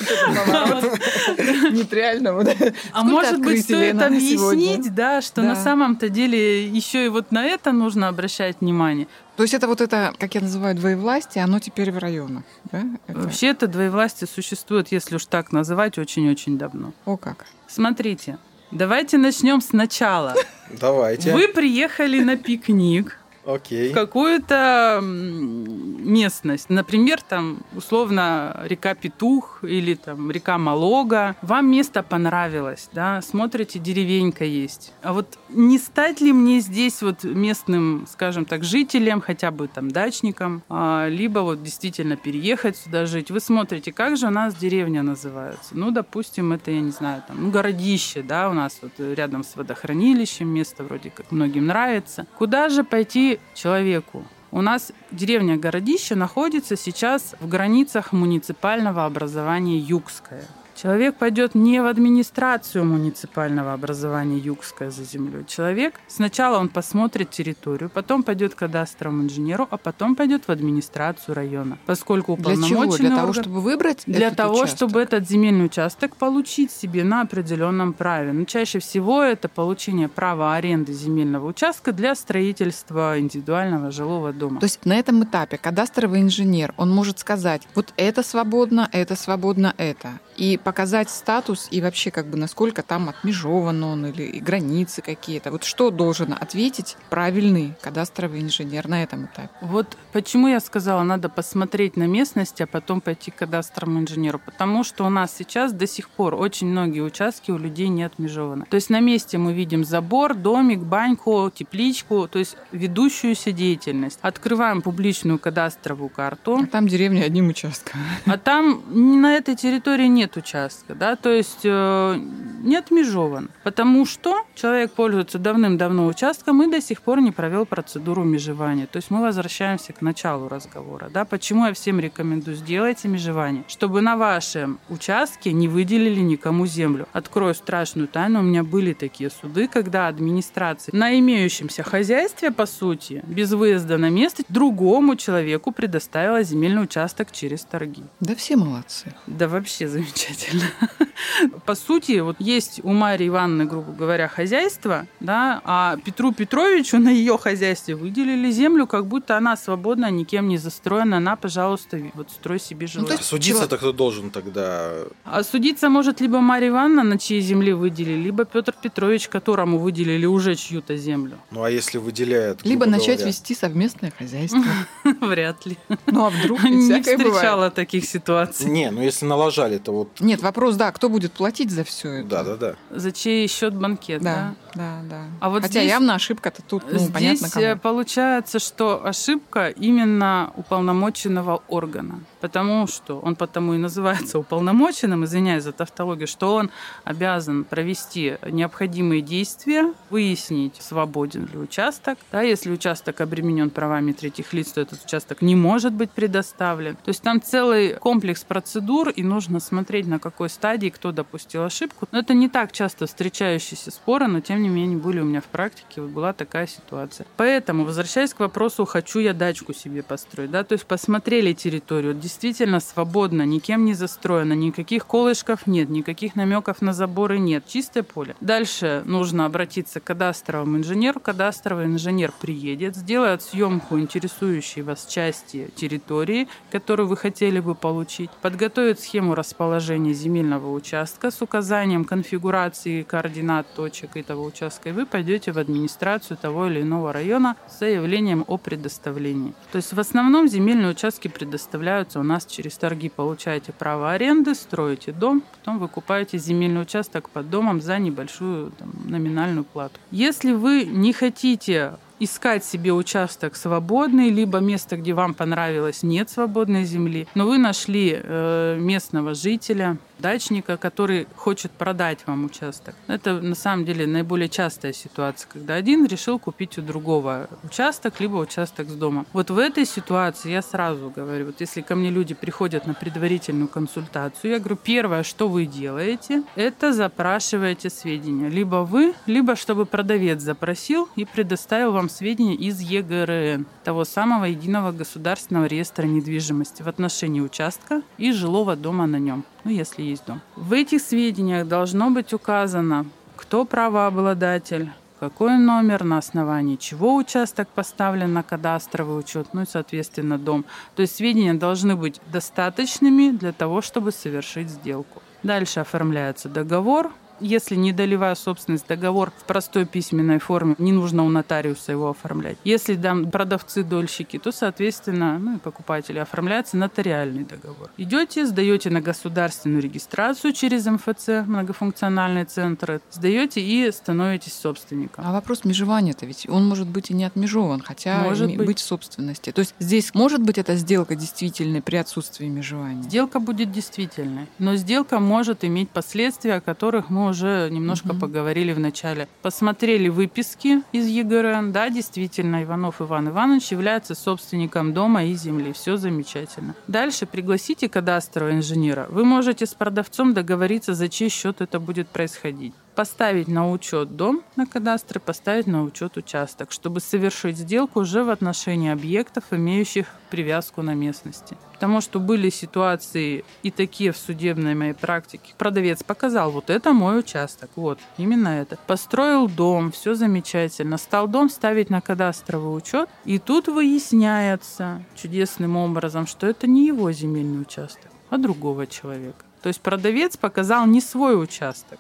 Нет, 1.72 1.94
реально. 1.94 2.34
вот. 2.34 2.48
А 2.94 3.04
может 3.04 3.42
быть, 3.42 3.64
стоит 3.64 4.02
объяснить, 4.02 4.94
да, 4.96 5.22
что 5.22 5.42
на 5.42 5.56
самом-то 5.56 6.10
деле 6.10 6.68
еще 6.68 7.06
и 7.06 7.10
вот 7.10 7.32
на 7.32 7.46
это 7.46 7.72
нужно 7.72 8.08
обращать 8.08 8.62
внимание. 8.62 9.08
То 9.42 9.44
есть 9.44 9.56
это 9.56 9.66
вот 9.68 9.82
это, 9.82 10.14
как 10.20 10.36
я 10.36 10.42
называю, 10.42 10.76
двоевластие, 10.76 11.44
оно 11.44 11.60
теперь 11.60 11.92
в 11.92 11.98
районах, 11.98 12.44
да? 12.72 12.84
Это- 13.08 13.22
Вообще 13.22 13.48
это 13.48 13.66
двоевластие 13.66 14.28
существует, 14.28 14.92
если 14.92 15.16
уж 15.16 15.26
так 15.26 15.52
называть, 15.52 15.98
очень-очень 15.98 16.60
давно. 16.60 16.94
О 17.06 17.18
как. 17.18 17.48
Смотрите, 17.68 18.38
давайте 18.70 19.18
начнем 19.18 19.60
сначала. 19.62 20.36
Давайте. 20.80 21.34
Вы 21.34 21.48
приехали 21.48 22.20
на 22.22 22.38
пикник 22.38 23.18
Окей. 23.46 23.92
в 23.92 23.94
какую-то 23.94 25.00
местность, 25.02 26.70
например, 26.70 27.22
там 27.22 27.60
условно 27.76 28.62
река 28.66 28.94
Петух 28.96 29.64
или 29.64 29.96
там 29.96 30.32
река 30.32 30.58
Малога. 30.58 31.36
Вам 31.42 31.72
место 31.72 32.04
понравилось, 32.04 32.90
да, 32.94 33.22
смотрите, 33.22 33.80
деревенька 33.80 34.46
есть. 34.46 34.94
А 35.02 35.14
вот 35.14 35.38
не 35.50 35.78
стать 35.78 36.22
ли 36.22 36.34
мне 36.34 36.60
здесь 36.60 37.02
вот 37.02 37.24
местным, 37.24 38.06
скажем 38.12 38.46
так, 38.46 38.64
жителем, 38.64 39.22
хотя 39.22 39.52
бы 39.52 39.68
там 39.68 39.92
дачником, 39.92 40.64
а, 40.70 41.08
либо 41.08 41.40
вот 41.40 41.64
действительно 41.64 42.16
переехать 42.16 42.78
сюда 42.78 43.06
жить? 43.06 43.32
Вы 43.32 43.40
смотрите, 43.40 43.92
как 43.92 44.18
же 44.18 44.28
у 44.28 44.32
нас 44.32 44.56
деревня 44.56 45.04
называется? 45.04 45.72
Ну, 45.72 45.92
допустим, 45.92 46.54
это, 46.54 46.72
я 46.72 46.82
не 46.82 46.92
знаю, 46.92 47.24
там, 47.28 47.44
ну, 47.44 47.52
городище, 47.52 48.22
да, 48.22 48.50
у 48.50 48.54
нас 48.54 48.80
вот 48.82 48.92
рядом 48.98 49.44
с 49.44 49.56
водохранилищем, 49.56 50.48
место 50.48 50.84
вроде 50.84 51.10
как 51.10 51.32
многим 51.32 51.68
нравится. 51.68 52.28
Куда 52.38 52.70
же 52.70 52.84
пойти 52.84 53.31
человеку? 53.54 54.26
У 54.52 54.62
нас 54.62 54.92
деревня 55.12 55.58
Городище 55.58 56.16
находится 56.16 56.76
сейчас 56.76 57.36
в 57.40 57.48
границах 57.48 58.12
муниципального 58.12 59.06
образования 59.06 59.78
Югское. 59.78 60.46
Человек 60.82 61.18
пойдет 61.18 61.54
не 61.54 61.80
в 61.80 61.86
администрацию 61.86 62.84
муниципального 62.84 63.74
образования 63.74 64.40
Югское 64.40 64.90
за 64.90 65.04
землей. 65.04 65.46
Человек 65.46 65.94
сначала 66.08 66.58
он 66.58 66.70
посмотрит 66.70 67.30
территорию, 67.30 67.92
потом 67.92 68.24
пойдет 68.24 68.56
к 68.56 68.58
кадастровому 68.58 69.22
инженеру, 69.22 69.68
а 69.70 69.78
потом 69.78 70.16
пойдет 70.16 70.48
в 70.48 70.52
администрацию 70.52 71.36
района. 71.36 71.78
Поскольку 71.86 72.36
Для 72.36 72.56
чего? 72.56 72.64
уполномоченный 72.64 73.10
Для 73.10 73.16
того, 73.16 73.34
чтобы 73.34 73.62
выбрать 73.62 74.04
для 74.08 74.28
этот 74.28 74.38
того, 74.38 74.56
участок? 74.56 74.76
чтобы 74.78 75.02
этот 75.02 75.30
земельный 75.30 75.66
участок 75.66 76.16
получить 76.16 76.72
себе 76.72 77.04
на 77.04 77.22
определенном 77.22 77.94
праве. 77.94 78.34
Но 78.34 78.46
чаще 78.46 78.80
всего 78.80 79.22
это 79.22 79.50
получение 79.50 80.10
права 80.10 80.56
аренды 80.56 80.94
земельного 80.94 81.46
участка 81.46 81.92
для 81.92 82.16
строительства 82.16 83.20
индивидуального 83.20 83.92
жилого 83.92 84.34
дома. 84.34 84.60
То 84.60 84.66
есть 84.66 84.84
на 84.84 84.98
этом 84.98 85.24
этапе 85.24 85.60
кадастровый 85.60 86.22
инженер, 86.22 86.74
он 86.78 86.90
может 86.90 87.20
сказать, 87.20 87.68
вот 87.76 87.94
это 87.98 88.24
свободно, 88.24 88.90
это 88.92 89.16
свободно, 89.16 89.76
это. 89.78 90.14
И 90.38 90.58
показать 90.58 91.10
статус 91.10 91.68
и 91.72 91.82
вообще 91.82 92.12
как 92.12 92.28
бы 92.28 92.38
насколько 92.38 92.84
там 92.84 93.10
отмежован 93.10 93.84
он 93.84 94.06
или 94.08 94.24
и 94.24 94.40
границы 94.40 95.02
какие-то. 95.02 95.52
Вот 95.52 95.64
что 95.64 95.92
должен 95.92 96.34
ответить 96.34 96.98
правильный 97.10 97.74
кадастровый 97.82 98.42
инженер 98.42 98.88
на 98.88 99.04
этом 99.04 99.26
этапе? 99.26 99.50
Вот 99.62 99.98
почему 100.14 100.48
я 100.48 100.60
сказала, 100.60 101.04
надо 101.04 101.30
посмотреть 101.30 101.98
на 101.98 102.08
местность, 102.08 102.62
а 102.62 102.68
потом 102.68 103.02
пойти 103.02 103.32
к 103.32 103.36
кадастровому 103.36 104.00
инженеру. 104.02 104.40
Потому 104.44 104.84
что 104.84 105.06
у 105.06 105.10
нас 105.10 105.36
сейчас 105.36 105.74
до 105.74 105.88
сих 105.88 106.10
пор 106.10 106.36
очень 106.36 106.68
многие 106.68 107.02
участки 107.02 107.52
у 107.52 107.58
людей 107.58 107.90
не 107.90 108.04
отмежованы. 108.04 108.66
То 108.70 108.76
есть 108.76 108.90
на 108.90 109.00
месте 109.00 109.38
мы 109.38 109.54
видим 109.54 109.84
забор, 109.84 110.34
домик, 110.34 110.80
баньку, 110.80 111.52
тепличку, 111.54 112.28
то 112.28 112.40
есть 112.40 112.58
ведущуюся 112.72 113.52
деятельность. 113.52 114.20
Открываем 114.22 114.82
публичную 114.82 115.40
кадастровую 115.40 116.10
карту. 116.10 116.60
А 116.64 116.68
там 116.68 116.88
деревня 116.88 117.24
одним 117.24 117.50
участком. 117.50 118.00
А 118.26 118.38
там 118.38 118.84
на 119.22 119.36
этой 119.36 119.56
территории 119.56 120.08
нет 120.08 120.31
участка, 120.38 120.96
да, 120.96 121.16
то 121.16 121.30
есть 121.30 121.62
э, 121.64 122.16
не 122.64 122.76
отмежован, 122.76 123.50
потому 123.64 124.06
что 124.06 124.44
человек 124.56 124.92
пользуется 124.92 125.40
давным-давно 125.40 126.08
участком 126.08 126.62
и 126.64 126.72
до 126.72 126.82
сих 126.82 127.02
пор 127.02 127.22
не 127.22 127.32
провел 127.32 127.66
процедуру 127.66 128.24
межевания. 128.24 128.88
То 128.88 128.98
есть 128.98 129.12
мы 129.12 129.22
возвращаемся 129.22 129.94
к 129.94 130.02
началу 130.02 130.48
разговора. 130.48 131.10
Да? 131.14 131.26
Почему 131.26 131.66
я 131.66 131.74
всем 131.74 132.00
рекомендую 132.00 132.56
сделайте 132.56 133.08
межевание? 133.08 133.64
Чтобы 133.68 134.02
на 134.02 134.18
вашем 134.18 134.80
участке 134.90 135.54
не 135.54 135.68
выделили 135.68 136.20
никому 136.20 136.66
землю. 136.66 137.08
Открою 137.14 137.56
страшную 137.56 138.08
тайну, 138.08 138.40
у 138.40 138.44
меня 138.44 138.64
были 138.64 138.94
такие 138.94 139.30
суды, 139.30 139.68
когда 139.68 140.08
администрация 140.08 140.96
на 140.96 141.18
имеющемся 141.18 141.84
хозяйстве, 141.84 142.52
по 142.52 142.66
сути, 142.66 143.24
без 143.28 143.52
выезда 143.52 143.98
на 143.98 144.10
место, 144.10 144.44
другому 144.50 145.16
человеку 145.16 145.72
предоставила 145.72 146.44
земельный 146.44 146.84
участок 146.84 147.32
через 147.32 147.64
торги. 147.64 148.04
Да 148.20 148.36
все 148.36 148.56
молодцы. 148.56 149.14
Да 149.28 149.48
вообще 149.48 149.88
замечательно. 149.88 150.11
По 151.66 151.76
сути, 151.76 152.20
вот 152.20 152.38
есть 152.40 152.82
у 152.84 152.94
Марии 152.94 153.28
Ивановны, 153.28 153.66
грубо 153.66 153.92
говоря, 153.92 154.28
хозяйство, 154.28 155.08
да, 155.20 155.62
а 155.64 155.98
Петру 156.04 156.32
Петровичу 156.34 156.98
на 156.98 157.10
ее 157.10 157.38
хозяйстве 157.38 157.96
выделили 157.96 158.52
землю, 158.52 158.88
как 158.88 159.06
будто 159.08 159.38
она 159.38 159.56
свободна, 159.58 160.10
никем 160.12 160.48
не 160.48 160.58
застроена, 160.58 161.18
она, 161.18 161.36
пожалуйста, 161.36 162.00
вот 162.14 162.32
строй 162.32 162.60
себе 162.60 162.88
жилое. 162.88 163.08
то 163.08 163.14
есть 163.14 163.26
Судиться-то 163.26 163.78
кто 163.78 163.92
должен 163.92 164.30
тогда? 164.32 164.92
А 165.26 165.44
судиться 165.44 165.90
может 165.90 166.22
либо 166.22 166.40
Марья 166.40 166.70
Ивановна, 166.70 167.04
на 167.04 167.18
чьей 167.20 167.42
земле 167.42 167.76
выделили, 167.76 168.22
либо 168.24 168.46
Петр 168.46 168.74
Петрович, 168.82 169.28
которому 169.28 169.78
выделили 169.78 170.26
уже 170.26 170.56
чью-то 170.56 170.96
землю. 170.98 171.38
Ну, 171.52 171.64
а 171.64 171.70
если 171.72 171.98
выделяют? 171.98 172.66
Либо 172.66 172.86
начать 172.86 173.18
говоря? 173.18 173.28
вести 173.28 173.56
совместное 173.56 174.12
хозяйство. 174.18 174.62
Вряд 175.22 175.66
ли. 175.66 175.78
Ну 176.08 176.26
а 176.26 176.30
вдруг 176.30 176.64
Не 176.64 176.82
всякое 176.82 177.18
бывает. 177.18 177.36
встречала 177.36 177.70
таких 177.72 178.06
ситуаций. 178.06 178.66
Не, 178.70 178.92
ну 178.92 179.02
если 179.02 179.26
налажали, 179.26 179.78
то 179.78 179.92
вот... 180.04 180.20
Нет, 180.20 180.42
вопрос, 180.42 180.76
да, 180.76 180.92
кто 180.92 181.10
будет 181.10 181.32
платить 181.34 181.72
за 181.72 181.84
все 181.84 182.10
это? 182.20 182.30
Да-да-да. 182.30 182.76
За 182.92 183.12
чей 183.12 183.48
счет 183.48 183.74
банкет, 183.76 184.22
да? 184.22 184.54
Да, 184.74 184.76
да, 184.76 185.10
да. 185.10 185.22
А 185.40 185.50
вот 185.50 185.62
Хотя 185.64 185.80
здесь- 185.82 185.90
явно 185.90 186.16
ошибка-то 186.16 186.62
тут, 186.62 186.84
ну, 186.92 186.98
Здесь 187.00 187.12
понятно 187.12 187.48
э, 187.48 187.70
кому. 187.70 187.82
получается, 187.82 188.60
что 188.60 189.06
ошибка 189.06 189.70
именно 189.70 190.52
уполномоченного 190.56 191.62
органа. 191.68 192.20
Потому 192.42 192.88
что 192.88 193.20
он 193.20 193.36
потому 193.36 193.74
и 193.76 193.78
называется 193.78 194.40
уполномоченным, 194.40 195.24
извиняюсь 195.26 195.64
за 195.64 195.72
тавтологию, 195.72 196.28
что 196.28 196.56
он 196.56 196.72
обязан 197.04 197.64
провести 197.64 198.38
необходимые 198.50 199.22
действия, 199.22 199.94
выяснить, 200.10 200.76
свободен 200.80 201.48
ли 201.52 201.58
участок. 201.58 202.18
Да, 202.32 202.42
если 202.42 202.72
участок 202.72 203.22
обременен 203.22 203.70
правами 203.70 204.12
третьих 204.12 204.54
лиц, 204.54 204.72
то 204.72 204.82
этот 204.82 205.04
участок 205.06 205.42
не 205.42 205.56
может 205.56 205.94
быть 205.94 206.12
предоставлен. 206.12 206.96
То 206.96 207.10
есть 207.10 207.22
там 207.22 207.42
целый 207.42 207.94
комплекс 207.96 208.44
процедур, 208.44 209.10
и 209.10 209.24
нужно 209.24 209.60
смотреть, 209.60 210.08
на 210.08 210.20
какой 210.20 210.50
стадии 210.50 210.90
кто 210.90 211.12
допустил 211.12 211.64
ошибку. 211.64 212.08
Но 212.12 212.20
это 212.20 212.34
не 212.34 212.50
так 212.50 212.72
часто 212.72 213.06
встречающиеся 213.06 213.92
споры, 213.92 214.28
но 214.28 214.42
тем 214.42 214.64
не 214.64 214.70
менее 214.70 214.98
были 214.98 215.20
у 215.20 215.26
меня 215.26 215.42
в 215.42 215.46
практике, 215.46 216.02
вот 216.02 216.10
была 216.10 216.34
такая 216.34 216.68
ситуация. 216.68 217.26
Поэтому, 217.38 217.86
возвращаясь 217.86 218.34
к 218.34 218.40
вопросу, 218.40 218.86
хочу 218.86 219.20
я 219.20 219.34
дачку 219.34 219.74
себе 219.74 220.04
построить, 220.04 220.52
да, 220.52 220.64
то 220.64 220.74
есть 220.74 220.86
посмотрели 220.86 221.54
территорию, 221.54 222.14
действительно 222.32 222.80
свободно, 222.80 223.42
никем 223.46 223.84
не 223.84 223.94
застроено, 223.94 224.54
никаких 224.54 225.06
колышков 225.06 225.68
нет, 225.68 225.90
никаких 225.90 226.38
намеков 226.38 226.82
на 226.82 226.94
заборы 226.94 227.40
нет, 227.40 227.68
чистое 227.68 228.04
поле. 228.04 228.38
Дальше 228.40 229.04
нужно 229.06 229.46
обратиться 229.46 230.00
к 230.00 230.06
кадастровому 230.06 230.78
инженеру, 230.78 231.20
кадастровый 231.20 231.86
инженер 231.88 232.32
приедет, 232.40 232.96
сделает 232.96 233.42
съемку 233.42 234.00
интересующей 234.00 234.82
вас 234.82 235.06
части 235.08 235.70
территории, 235.76 236.48
которую 236.72 237.10
вы 237.10 237.18
хотели 237.18 237.60
бы 237.60 237.76
получить, 237.76 238.30
подготовит 238.42 239.02
схему 239.02 239.36
расположения 239.36 240.14
земельного 240.14 240.72
участка 240.72 241.32
с 241.32 241.42
указанием 241.42 242.06
конфигурации 242.06 243.04
координат 243.04 243.68
точек 243.76 244.16
этого 244.16 244.42
участка, 244.46 244.90
и 244.90 244.94
вы 244.94 245.06
пойдете 245.06 245.52
в 245.52 245.58
администрацию 245.58 246.38
того 246.38 246.68
или 246.68 246.82
иного 246.82 247.12
района 247.12 247.58
с 247.70 247.80
заявлением 247.80 248.46
о 248.48 248.58
предоставлении. 248.58 249.54
То 249.74 249.76
есть 249.76 249.92
в 249.92 250.00
основном 250.00 250.48
земельные 250.48 250.92
участки 250.92 251.28
предоставляются 251.28 252.21
у 252.22 252.24
нас 252.24 252.46
через 252.46 252.78
торги. 252.78 253.10
Получаете 253.10 253.74
право 253.74 254.12
аренды, 254.12 254.56
строите 254.56 255.12
дом, 255.12 255.44
потом 255.52 255.80
выкупаете 255.80 256.38
земельный 256.38 256.82
участок 256.82 257.30
под 257.30 257.50
домом 257.50 257.82
за 257.82 257.98
небольшую 258.00 258.72
там, 258.72 258.94
номинальную 259.06 259.66
плату. 259.66 260.00
Если 260.12 260.54
вы 260.54 260.86
не 260.86 261.14
хотите 261.14 261.94
искать 262.22 262.64
себе 262.64 262.94
участок 262.94 263.56
свободный, 263.56 264.30
либо 264.30 264.60
место, 264.60 264.96
где 264.96 265.14
вам 265.14 265.34
понравилось, 265.34 266.04
нет 266.04 266.30
свободной 266.30 266.86
земли, 266.86 267.28
но 267.36 267.48
вы 267.48 267.58
нашли 267.58 268.16
э, 268.22 268.78
местного 268.80 269.34
жителя, 269.34 269.98
дачника, 270.22 270.78
который 270.78 271.28
хочет 271.36 271.72
продать 271.72 272.20
вам 272.28 272.46
участок. 272.46 272.96
Это 273.08 273.42
на 273.42 273.56
самом 273.56 273.86
деле 273.86 274.08
наиболее 274.08 274.48
частая 274.48 274.94
ситуация, 274.94 275.50
когда 275.52 275.74
один 275.76 276.06
решил 276.06 276.40
купить 276.40 276.78
у 276.78 276.82
другого 276.82 277.50
участок, 277.64 278.20
либо 278.20 278.38
участок 278.38 278.88
с 278.88 278.94
домом. 278.94 279.26
Вот 279.34 279.50
в 279.50 279.58
этой 279.58 279.86
ситуации 279.86 280.52
я 280.52 280.62
сразу 280.62 281.12
говорю, 281.14 281.48
вот 281.48 281.60
если 281.60 281.82
ко 281.82 281.96
мне 281.96 282.10
люди 282.10 282.34
приходят 282.36 282.86
на 282.88 282.94
предварительную 282.94 283.68
консультацию, 283.68 284.52
я 284.52 284.60
говорю, 284.60 284.78
первое, 284.78 285.24
что 285.24 285.48
вы 285.48 285.66
делаете, 285.66 286.44
это 286.56 286.94
запрашиваете 286.94 287.90
сведения. 287.90 288.50
Либо 288.50 288.84
вы, 288.84 289.14
либо 289.26 289.56
чтобы 289.56 289.86
продавец 289.86 290.42
запросил 290.42 291.10
и 291.16 291.26
предоставил 291.26 291.92
вам 291.92 292.10
сведения 292.12 292.56
из 292.56 292.80
ЕГРН, 292.80 293.66
того 293.84 294.06
самого 294.06 294.46
единого 294.46 294.92
государственного 294.92 295.66
реестра 295.66 296.06
недвижимости 296.06 296.84
в 296.84 296.88
отношении 296.88 297.42
участка 297.42 298.02
и 298.18 298.32
жилого 298.32 298.76
дома 298.76 299.08
на 299.08 299.18
нем, 299.18 299.44
ну 299.64 299.72
если 299.72 300.04
есть 300.04 300.26
дом. 300.26 300.42
В 300.56 300.74
этих 300.74 301.02
сведениях 301.02 301.68
должно 301.68 302.12
быть 302.12 302.34
указано, 302.34 303.06
кто 303.36 303.66
правообладатель, 303.66 304.92
какой 305.20 305.58
номер, 305.58 306.04
на 306.04 306.18
основании 306.18 306.78
чего 306.78 307.16
участок 307.16 307.68
поставлен 307.70 308.34
на 308.34 308.42
кадастровый 308.42 309.20
учет, 309.20 309.50
ну 309.54 309.62
и, 309.62 309.68
соответственно, 309.68 310.40
дом. 310.40 310.66
То 310.96 311.04
есть 311.04 311.16
сведения 311.16 311.54
должны 311.54 311.96
быть 311.96 312.20
достаточными 312.32 313.30
для 313.30 313.52
того, 313.52 313.82
чтобы 313.82 314.12
совершить 314.12 314.70
сделку. 314.70 315.22
Дальше 315.44 315.80
оформляется 315.80 316.50
договор. 316.50 317.12
Если 317.42 317.76
не 317.76 317.92
долевая 317.92 318.36
собственность, 318.36 318.88
договор 318.88 319.32
в 319.38 319.44
простой 319.46 319.86
письменной 319.86 320.40
форме, 320.40 320.76
не 320.78 320.92
нужно 320.92 321.24
у 321.26 321.30
нотариуса 321.30 321.92
его 321.92 322.10
оформлять. 322.10 322.58
Если 322.64 322.96
там 322.96 323.30
продавцы-дольщики, 323.30 324.38
то, 324.38 324.52
соответственно, 324.52 325.40
ну 325.40 325.56
и 325.56 325.60
покупатели, 325.60 326.20
оформляется 326.20 326.78
нотариальный 326.78 327.44
договор. 327.44 327.90
Идете, 327.98 328.46
сдаете 328.46 328.90
на 328.90 329.02
государственную 329.02 329.82
регистрацию 329.82 330.54
через 330.54 330.86
МФЦ, 330.86 331.48
многофункциональные 331.48 332.46
центры, 332.46 333.02
сдаете 333.12 333.62
и 333.62 333.92
становитесь 333.92 334.54
собственником. 334.54 335.26
А 335.28 335.32
вопрос 335.32 335.66
межевания-то 335.66 336.26
ведь 336.26 336.48
он 336.50 336.68
может 336.68 336.88
быть 336.88 337.10
и 337.10 337.14
не 337.14 337.26
отмежован, 337.26 337.82
хотя 337.82 338.24
Может 338.24 338.56
быть. 338.56 338.68
быть 338.68 338.80
собственности. 338.80 339.52
То 339.52 339.60
есть 339.60 339.74
здесь 339.80 340.14
может 340.14 340.42
быть 340.42 340.58
эта 340.58 340.76
сделка 340.76 341.16
действительной 341.16 341.82
при 341.82 341.96
отсутствии 341.96 342.48
межевания? 342.48 343.04
Сделка 343.04 343.40
будет 343.40 343.72
действительной, 343.72 344.48
но 344.60 344.76
сделка 344.76 345.20
может 345.20 345.64
иметь 345.64 345.90
последствия, 345.90 346.56
о 346.56 346.62
которых 346.62 347.10
мы 347.10 347.31
уже 347.32 347.70
немножко 347.72 348.10
Мгм. 348.10 348.20
поговорили 348.20 348.72
в 348.74 348.80
начале. 348.80 349.28
Посмотрели 349.42 350.08
выписки 350.10 350.84
из 350.92 351.08
ЕГРН, 351.08 351.72
да, 351.72 351.90
действительно, 351.90 352.64
Иванов 352.64 353.02
Иван 353.02 353.30
Иванович 353.30 353.72
является 353.72 354.14
собственником 354.16 354.94
дома 354.94 355.24
и 355.26 355.34
земли, 355.34 355.74
все 355.74 355.98
замечательно. 355.98 356.76
Дальше 356.88 357.26
пригласите 357.26 357.90
кадастрового 357.90 358.52
инженера. 358.54 359.08
Вы 359.10 359.26
можете 359.26 359.66
с 359.66 359.74
продавцом 359.74 360.34
договориться, 360.34 360.94
за 360.94 361.10
чей 361.10 361.30
счет 361.30 361.62
это 361.62 361.80
будет 361.80 362.08
происходить. 362.08 362.74
Поставить 362.96 363.48
на 363.48 363.72
учет 363.72 364.16
дом 364.18 364.42
на 364.58 364.66
кадастре, 364.68 365.20
поставить 365.20 365.66
на 365.68 365.84
учет 365.84 366.18
участок, 366.18 366.72
чтобы 366.72 367.00
совершить 367.00 367.58
сделку 367.58 368.02
уже 368.02 368.24
в 368.24 368.30
отношении 368.30 368.92
объектов, 368.92 369.46
имеющих 369.52 370.08
привязку 370.30 370.82
на 370.82 370.94
местности. 370.94 371.56
Потому 371.82 372.00
что 372.00 372.20
были 372.20 372.52
ситуации 372.52 373.44
и 373.64 373.72
такие 373.72 374.12
в 374.12 374.18
судебной 374.18 374.76
моей 374.76 374.94
практике. 374.94 375.56
Продавец 375.58 376.04
показал, 376.04 376.52
вот 376.52 376.70
это 376.70 376.94
мой 376.94 377.18
участок, 377.18 377.72
вот, 377.76 377.98
именно 378.20 378.50
это. 378.50 378.78
Построил 378.86 379.48
дом, 379.48 379.92
все 379.92 380.14
замечательно. 380.14 381.00
Стал 381.00 381.28
дом 381.28 381.50
ставить 381.50 381.90
на 381.90 382.00
кадастровый 382.00 382.78
учет, 382.78 383.10
и 383.26 383.40
тут 383.40 383.68
выясняется 383.68 385.04
чудесным 385.16 385.76
образом, 385.76 386.28
что 386.28 386.46
это 386.46 386.68
не 386.68 386.86
его 386.86 387.12
земельный 387.12 387.64
участок, 387.64 388.12
а 388.30 388.38
другого 388.38 388.86
человека. 388.86 389.44
То 389.64 389.70
есть 389.70 389.82
продавец 389.82 390.38
показал 390.38 390.86
не 390.86 391.02
свой 391.02 391.42
участок, 391.42 391.98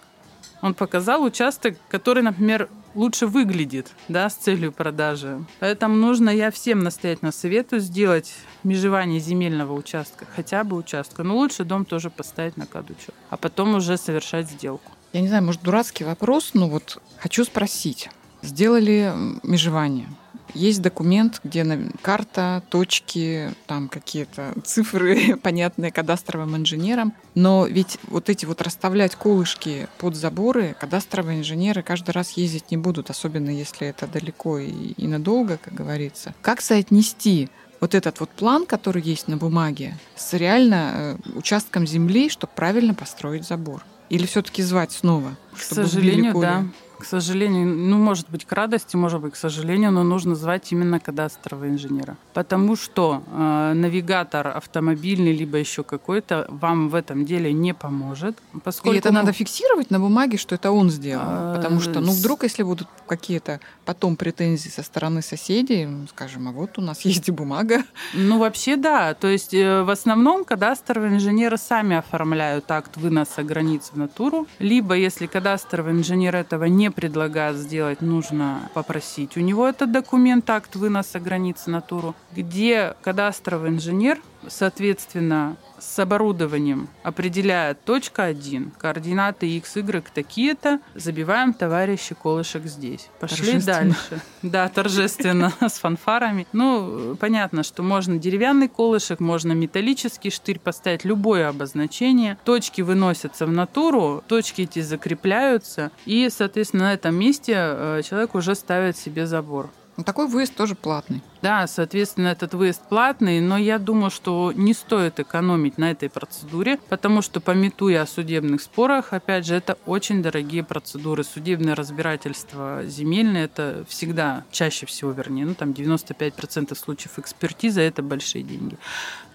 он 0.61 0.75
показал 0.75 1.23
участок, 1.23 1.75
который, 1.89 2.21
например, 2.21 2.69
лучше 2.95 3.27
выглядит, 3.27 3.91
да, 4.07 4.29
с 4.29 4.35
целью 4.35 4.71
продажи. 4.71 5.43
Поэтому 5.59 5.95
нужно, 5.95 6.29
я 6.29 6.51
всем 6.51 6.79
настоятельно 6.79 7.31
советую 7.31 7.79
сделать 7.81 8.33
межевание 8.63 9.19
земельного 9.19 9.73
участка, 9.73 10.25
хотя 10.35 10.63
бы 10.63 10.75
участка. 10.75 11.23
Но 11.23 11.35
лучше 11.35 11.63
дом 11.63 11.85
тоже 11.85 12.09
поставить 12.09 12.57
на 12.57 12.65
кадучет, 12.65 13.13
а 13.29 13.37
потом 13.37 13.75
уже 13.75 13.97
совершать 13.97 14.49
сделку. 14.49 14.91
Я 15.13 15.21
не 15.21 15.27
знаю, 15.27 15.43
может, 15.43 15.61
дурацкий 15.61 16.03
вопрос, 16.03 16.51
но 16.53 16.69
вот 16.69 17.01
хочу 17.17 17.43
спросить. 17.43 18.09
Сделали 18.41 19.13
межевание. 19.43 20.07
Есть 20.53 20.81
документ, 20.81 21.39
где 21.43 21.65
карта, 22.01 22.63
точки, 22.69 23.53
там 23.67 23.87
какие-то 23.89 24.53
цифры, 24.63 25.37
понятные 25.43 25.91
кадастровым 25.91 26.55
инженерам. 26.55 27.13
Но 27.35 27.65
ведь 27.65 27.97
вот 28.07 28.29
эти 28.29 28.45
вот 28.45 28.61
расставлять 28.61 29.15
колышки 29.15 29.87
под 29.97 30.15
заборы 30.15 30.75
кадастровые 30.79 31.39
инженеры 31.39 31.83
каждый 31.83 32.11
раз 32.11 32.31
ездить 32.31 32.71
не 32.71 32.77
будут, 32.77 33.09
особенно 33.09 33.49
если 33.49 33.87
это 33.87 34.07
далеко 34.07 34.59
и, 34.59 34.69
и 34.69 35.07
надолго, 35.07 35.57
как 35.57 35.73
говорится. 35.73 36.33
Как 36.41 36.61
соотнести 36.61 37.49
вот 37.79 37.95
этот 37.95 38.19
вот 38.19 38.29
план, 38.29 38.65
который 38.65 39.01
есть 39.01 39.27
на 39.27 39.37
бумаге, 39.37 39.97
с 40.15 40.33
реально 40.33 40.91
э, 40.93 41.15
участком 41.35 41.87
земли, 41.87 42.29
чтобы 42.29 42.53
правильно 42.55 42.93
построить 42.93 43.45
забор? 43.45 43.83
Или 44.09 44.25
все-таки 44.25 44.61
звать 44.61 44.91
снова? 44.91 45.37
К 45.55 45.59
сожалению, 45.59 46.39
да. 46.39 46.65
К 47.01 47.05
сожалению, 47.05 47.67
ну, 47.67 47.97
может 47.97 48.29
быть, 48.29 48.45
к 48.45 48.51
радости, 48.51 48.95
может 48.95 49.21
быть, 49.21 49.33
к 49.33 49.35
сожалению, 49.35 49.91
но 49.91 50.03
нужно 50.03 50.35
звать 50.35 50.71
именно 50.71 50.99
кадастрового 50.99 51.67
инженера. 51.67 52.15
Потому 52.33 52.75
что 52.75 53.23
э, 53.25 53.73
навигатор 53.73 54.49
автомобильный, 54.49 55.33
либо 55.33 55.57
еще 55.57 55.83
какой-то, 55.83 56.45
вам 56.49 56.89
в 56.89 56.95
этом 56.95 57.25
деле 57.25 57.51
не 57.53 57.73
поможет. 57.73 58.37
Поскольку... 58.63 58.95
И 58.95 58.99
это 58.99 59.11
надо 59.11 59.31
фиксировать 59.31 59.89
на 59.89 59.99
бумаге, 59.99 60.37
что 60.37 60.53
это 60.53 60.71
он 60.71 60.91
сделал. 60.91 61.25
А... 61.25 61.55
Потому 61.55 61.81
что, 61.81 62.01
ну, 62.01 62.11
вдруг, 62.11 62.43
если 62.43 62.61
будут 62.61 62.87
какие-то 63.07 63.59
потом 63.83 64.15
претензии 64.15 64.69
со 64.69 64.83
стороны 64.83 65.23
соседей, 65.23 65.87
скажем, 66.09 66.47
а 66.49 66.51
вот 66.51 66.77
у 66.77 66.81
нас 66.81 67.01
есть 67.01 67.29
и 67.29 67.31
бумага. 67.31 67.83
Ну, 68.13 68.37
вообще, 68.37 68.75
да. 68.75 69.15
То 69.15 69.27
есть, 69.27 69.55
э, 69.55 69.81
в 69.81 69.89
основном 69.89 70.45
кадастровые 70.45 71.15
инженеры 71.15 71.57
сами 71.57 71.95
оформляют 71.95 72.69
акт 72.69 72.95
выноса 72.97 73.41
границ 73.41 73.89
в 73.91 73.97
натуру. 73.97 74.45
Либо, 74.59 74.93
если 74.93 75.25
кадастровый 75.25 75.93
инженер 75.93 76.35
этого 76.35 76.65
не 76.65 76.90
предлагает 76.91 77.57
сделать, 77.57 78.01
нужно 78.01 78.69
попросить. 78.73 79.37
У 79.37 79.39
него 79.39 79.67
этот 79.67 79.91
документ, 79.91 80.49
акт 80.49 80.75
выноса 80.75 81.19
границы 81.19 81.69
натуру, 81.69 82.15
где 82.35 82.95
кадастровый 83.01 83.69
инженер, 83.69 84.19
соответственно, 84.47 85.57
с 85.79 85.99
оборудованием 85.99 86.89
определяет 87.03 87.83
точка 87.83 88.25
1, 88.25 88.71
координаты 88.77 89.47
x, 89.57 89.77
y 89.77 90.03
такие-то, 90.13 90.79
забиваем 90.95 91.53
товарищи 91.53 92.15
колышек 92.15 92.65
здесь. 92.65 93.09
Пошли 93.19 93.59
дальше. 93.59 94.21
Да, 94.41 94.69
торжественно, 94.69 95.51
с 95.61 95.79
фанфарами. 95.79 96.47
Ну, 96.53 97.15
понятно, 97.19 97.63
что 97.63 97.83
можно 97.83 98.17
деревянный 98.17 98.67
колышек, 98.67 99.19
можно 99.19 99.53
металлический 99.53 100.29
штырь 100.29 100.59
поставить, 100.59 101.03
любое 101.03 101.49
обозначение. 101.49 102.37
Точки 102.43 102.81
выносятся 102.81 103.45
в 103.45 103.51
натуру, 103.51 104.23
точки 104.27 104.61
эти 104.61 104.81
закрепляются, 104.81 105.91
и, 106.05 106.29
соответственно, 106.29 106.83
на 106.83 106.93
этом 106.93 107.15
месте 107.15 107.53
э, 107.55 108.01
человек 108.07 108.35
уже 108.35 108.55
ставит 108.55 108.97
себе 108.97 109.25
забор. 109.25 109.69
Но 109.97 110.03
такой 110.03 110.27
выезд 110.27 110.55
тоже 110.55 110.75
платный. 110.75 111.21
Да, 111.41 111.67
соответственно, 111.67 112.29
этот 112.29 112.53
выезд 112.53 112.81
платный, 112.87 113.41
но 113.41 113.57
я 113.57 113.77
думаю, 113.77 114.09
что 114.09 114.53
не 114.53 114.73
стоит 114.73 115.19
экономить 115.19 115.77
на 115.77 115.91
этой 115.91 116.09
процедуре, 116.09 116.79
потому 116.89 117.21
что, 117.21 117.41
пометуя 117.41 118.03
о 118.03 118.07
судебных 118.07 118.61
спорах, 118.61 119.11
опять 119.11 119.45
же, 119.45 119.55
это 119.55 119.77
очень 119.85 120.23
дорогие 120.23 120.63
процедуры. 120.63 121.23
Судебное 121.23 121.75
разбирательство 121.75 122.83
земельное– 122.85 123.45
это 123.45 123.83
всегда, 123.87 124.45
чаще 124.51 124.85
всего, 124.85 125.11
вернее, 125.11 125.45
ну 125.45 125.55
там 125.55 125.71
95% 125.71 126.75
случаев 126.75 127.19
экспертизы– 127.19 127.81
это 127.81 128.01
большие 128.01 128.43
деньги. 128.43 128.77